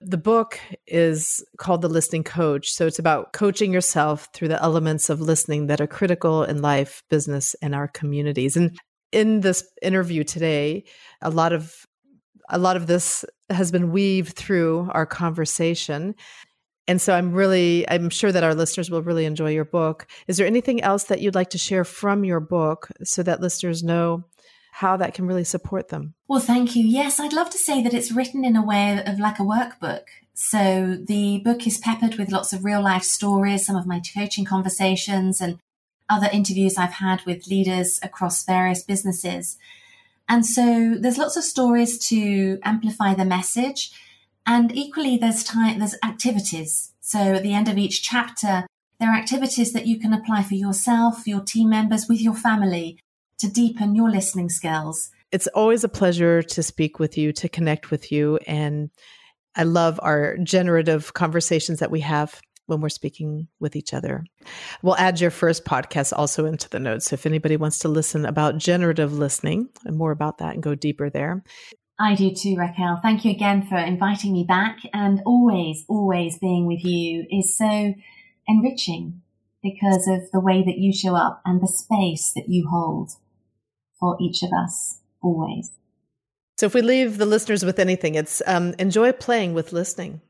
the 0.05 0.17
book 0.17 0.59
is 0.85 1.43
called 1.57 1.81
The 1.81 1.87
Listening 1.87 2.23
Coach. 2.23 2.71
So 2.71 2.87
it's 2.87 2.99
about 2.99 3.31
coaching 3.31 3.71
yourself 3.71 4.27
through 4.33 4.49
the 4.49 4.61
elements 4.61 5.09
of 5.09 5.21
listening 5.21 5.67
that 5.67 5.79
are 5.79 5.87
critical 5.87 6.43
in 6.43 6.61
life, 6.61 7.03
business, 7.09 7.55
and 7.61 7.73
our 7.73 7.87
communities. 7.87 8.57
And 8.57 8.77
in 9.13 9.41
this 9.41 9.63
interview 9.81 10.23
today, 10.23 10.83
a 11.21 11.29
lot 11.29 11.53
of 11.53 11.85
a 12.49 12.57
lot 12.57 12.75
of 12.75 12.87
this 12.87 13.23
has 13.49 13.71
been 13.71 13.91
weaved 13.91 14.35
through 14.35 14.89
our 14.91 15.05
conversation. 15.05 16.15
And 16.87 17.01
so 17.01 17.13
I'm 17.13 17.31
really 17.31 17.87
I'm 17.89 18.09
sure 18.09 18.31
that 18.31 18.43
our 18.43 18.55
listeners 18.55 18.91
will 18.91 19.01
really 19.01 19.25
enjoy 19.25 19.51
your 19.51 19.65
book. 19.65 20.07
Is 20.27 20.37
there 20.37 20.47
anything 20.47 20.81
else 20.81 21.05
that 21.05 21.21
you'd 21.21 21.35
like 21.35 21.51
to 21.51 21.57
share 21.57 21.85
from 21.85 22.25
your 22.25 22.41
book 22.41 22.89
so 23.03 23.23
that 23.23 23.41
listeners 23.41 23.83
know 23.83 24.25
how 24.73 24.97
that 24.97 25.13
can 25.13 25.27
really 25.27 25.43
support 25.43 25.89
them? 25.89 26.15
Well, 26.27 26.39
thank 26.39 26.75
you. 26.75 26.83
Yes, 26.83 27.19
I'd 27.19 27.31
love 27.31 27.51
to 27.51 27.59
say 27.59 27.83
that 27.83 27.93
it's 27.93 28.11
written 28.11 28.43
in 28.43 28.55
a 28.55 28.65
way 28.65 29.01
of 29.05 29.19
like 29.19 29.39
a 29.39 29.43
workbook. 29.43 30.05
So 30.33 30.97
the 30.99 31.39
book 31.39 31.67
is 31.67 31.77
peppered 31.77 32.15
with 32.15 32.31
lots 32.31 32.53
of 32.53 32.65
real 32.65 32.81
life 32.81 33.03
stories, 33.03 33.65
some 33.65 33.75
of 33.75 33.85
my 33.85 34.01
coaching 34.15 34.45
conversations 34.45 35.39
and 35.39 35.59
other 36.09 36.29
interviews 36.31 36.77
I've 36.77 36.93
had 36.93 37.21
with 37.25 37.47
leaders 37.47 37.99
across 38.03 38.45
various 38.45 38.83
businesses. 38.83 39.57
And 40.29 40.45
so 40.45 40.95
there's 40.99 41.17
lots 41.17 41.37
of 41.37 41.43
stories 41.43 41.97
to 42.09 42.59
amplify 42.63 43.13
the 43.13 43.25
message. 43.25 43.91
And 44.45 44.75
equally, 44.75 45.17
there's 45.17 45.43
time, 45.43 45.79
there's 45.79 45.95
activities. 46.03 46.91
So 47.01 47.19
at 47.19 47.43
the 47.43 47.53
end 47.53 47.67
of 47.67 47.77
each 47.77 48.03
chapter, 48.03 48.65
there 48.99 49.09
are 49.09 49.17
activities 49.17 49.73
that 49.73 49.87
you 49.87 49.99
can 49.99 50.13
apply 50.13 50.43
for 50.43 50.55
yourself, 50.55 51.27
your 51.27 51.41
team 51.41 51.69
members, 51.69 52.07
with 52.07 52.21
your 52.21 52.33
family 52.33 52.99
to 53.39 53.51
deepen 53.51 53.95
your 53.95 54.09
listening 54.09 54.49
skills. 54.49 55.09
It's 55.31 55.47
always 55.47 55.83
a 55.83 55.89
pleasure 55.89 56.41
to 56.43 56.63
speak 56.63 56.99
with 56.99 57.17
you, 57.17 57.33
to 57.33 57.49
connect 57.49 57.91
with 57.91 58.11
you. 58.11 58.37
And 58.47 58.91
I 59.55 59.63
love 59.63 59.99
our 60.01 60.37
generative 60.37 61.13
conversations 61.13 61.79
that 61.79 61.91
we 61.91 62.01
have 62.01 62.39
when 62.65 62.81
we're 62.81 62.89
speaking 62.89 63.47
with 63.59 63.75
each 63.75 63.93
other. 63.93 64.25
We'll 64.81 64.97
add 64.97 65.19
your 65.19 65.31
first 65.31 65.65
podcast 65.65 66.13
also 66.15 66.45
into 66.45 66.69
the 66.69 66.79
notes. 66.79 67.05
So 67.05 67.15
if 67.15 67.25
anybody 67.25 67.57
wants 67.57 67.79
to 67.79 67.87
listen 67.87 68.25
about 68.25 68.57
generative 68.57 69.13
listening 69.13 69.69
and 69.85 69.97
more 69.97 70.11
about 70.11 70.37
that 70.37 70.53
and 70.53 70.63
go 70.63 70.75
deeper 70.75 71.09
there. 71.09 71.43
I 71.99 72.15
do 72.15 72.33
too, 72.33 72.55
Raquel. 72.57 72.99
Thank 73.01 73.23
you 73.23 73.31
again 73.31 73.67
for 73.67 73.77
inviting 73.77 74.33
me 74.33 74.43
back 74.47 74.79
and 74.93 75.21
always, 75.25 75.85
always 75.87 76.39
being 76.39 76.65
with 76.65 76.83
you 76.83 77.25
is 77.29 77.55
so 77.55 77.93
enriching 78.47 79.21
because 79.61 80.07
of 80.07 80.31
the 80.31 80.39
way 80.39 80.63
that 80.63 80.77
you 80.77 80.91
show 80.91 81.15
up 81.15 81.41
and 81.45 81.61
the 81.61 81.67
space 81.67 82.33
that 82.35 82.49
you 82.49 82.67
hold 82.69 83.11
for 83.99 84.17
each 84.19 84.43
of 84.43 84.49
us 84.51 84.99
always. 85.21 85.71
So 86.57 86.65
if 86.65 86.73
we 86.73 86.81
leave 86.81 87.17
the 87.17 87.25
listeners 87.25 87.63
with 87.63 87.79
anything, 87.79 88.15
it's 88.15 88.41
um, 88.45 88.75
enjoy 88.79 89.11
playing 89.11 89.53
with 89.53 89.71
listening, 89.71 90.21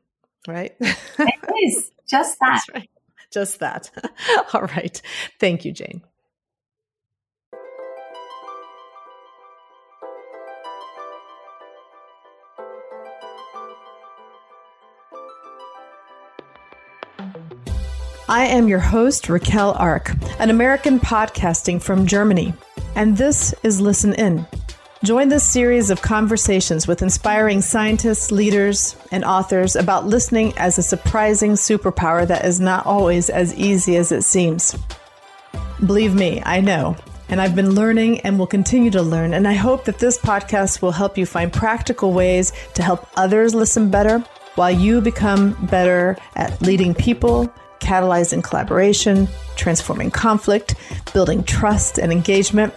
right? 0.48 0.76
it 0.80 1.66
is 1.66 1.92
just 2.14 2.40
that. 2.40 2.62
Right. 2.74 2.90
Just 3.32 3.60
that. 3.60 3.90
All 4.54 4.62
right. 4.62 5.02
Thank 5.40 5.66
you, 5.66 5.72
Jane. 5.72 6.02
I 18.30 18.46
am 18.46 18.68
your 18.68 18.80
host, 18.80 19.28
Raquel 19.28 19.74
Ark, 19.74 20.12
an 20.40 20.50
American 20.50 21.00
podcasting 21.00 21.82
from 21.82 22.06
Germany, 22.06 22.54
and 22.96 23.18
this 23.18 23.54
is 23.64 23.82
Listen 23.82 24.14
In 24.14 24.46
Join 25.04 25.28
this 25.28 25.46
series 25.46 25.90
of 25.90 26.02
conversations 26.02 26.88
with 26.88 27.02
inspiring 27.02 27.62
scientists, 27.62 28.32
leaders, 28.32 28.96
and 29.12 29.26
authors 29.26 29.76
about 29.76 30.08
listening 30.08 30.54
as 30.56 30.78
a 30.78 30.82
surprising 30.82 31.52
superpower 31.52 32.26
that 32.26 32.46
is 32.46 32.62
not 32.62 32.86
always 32.86 33.30
as 33.30 33.54
easy 33.56 33.98
as 33.98 34.14
it 34.14 34.22
seems. 34.22 34.78
Believe 35.86 36.16
me, 36.16 36.42
I 36.46 36.62
know. 36.62 36.96
And 37.28 37.42
I've 37.42 37.54
been 37.54 37.76
learning 37.76 38.22
and 38.22 38.40
will 38.40 38.48
continue 38.48 38.92
to 38.92 39.02
learn. 39.02 39.34
And 39.34 39.46
I 39.46 39.56
hope 39.56 39.84
that 39.86 40.00
this 40.00 40.18
podcast 40.18 40.82
will 40.82 40.94
help 40.94 41.18
you 41.18 41.26
find 41.26 41.52
practical 41.52 42.14
ways 42.14 42.54
to 42.76 42.82
help 42.82 43.06
others 43.18 43.54
listen 43.54 43.92
better 43.92 44.20
while 44.56 44.72
you 44.72 45.02
become 45.02 45.52
better 45.66 46.16
at 46.38 46.62
leading 46.62 46.96
people, 46.96 47.54
catalyzing 47.82 48.42
collaboration, 48.42 49.28
transforming 49.58 50.12
conflict, 50.12 50.76
building 51.12 51.44
trust 51.44 51.98
and 51.98 52.10
engagement 52.10 52.74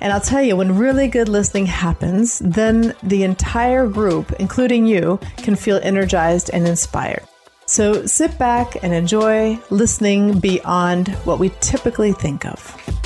and 0.00 0.12
I'll 0.12 0.20
tell 0.20 0.42
you, 0.42 0.56
when 0.56 0.78
really 0.78 1.08
good 1.08 1.28
listening 1.28 1.66
happens, 1.66 2.38
then 2.40 2.94
the 3.02 3.24
entire 3.24 3.86
group, 3.86 4.32
including 4.38 4.86
you, 4.86 5.18
can 5.38 5.56
feel 5.56 5.80
energized 5.82 6.50
and 6.52 6.66
inspired. 6.66 7.26
So 7.66 8.06
sit 8.06 8.38
back 8.38 8.82
and 8.82 8.94
enjoy 8.94 9.58
listening 9.70 10.40
beyond 10.40 11.08
what 11.24 11.38
we 11.38 11.50
typically 11.60 12.12
think 12.12 12.46
of. 12.46 12.97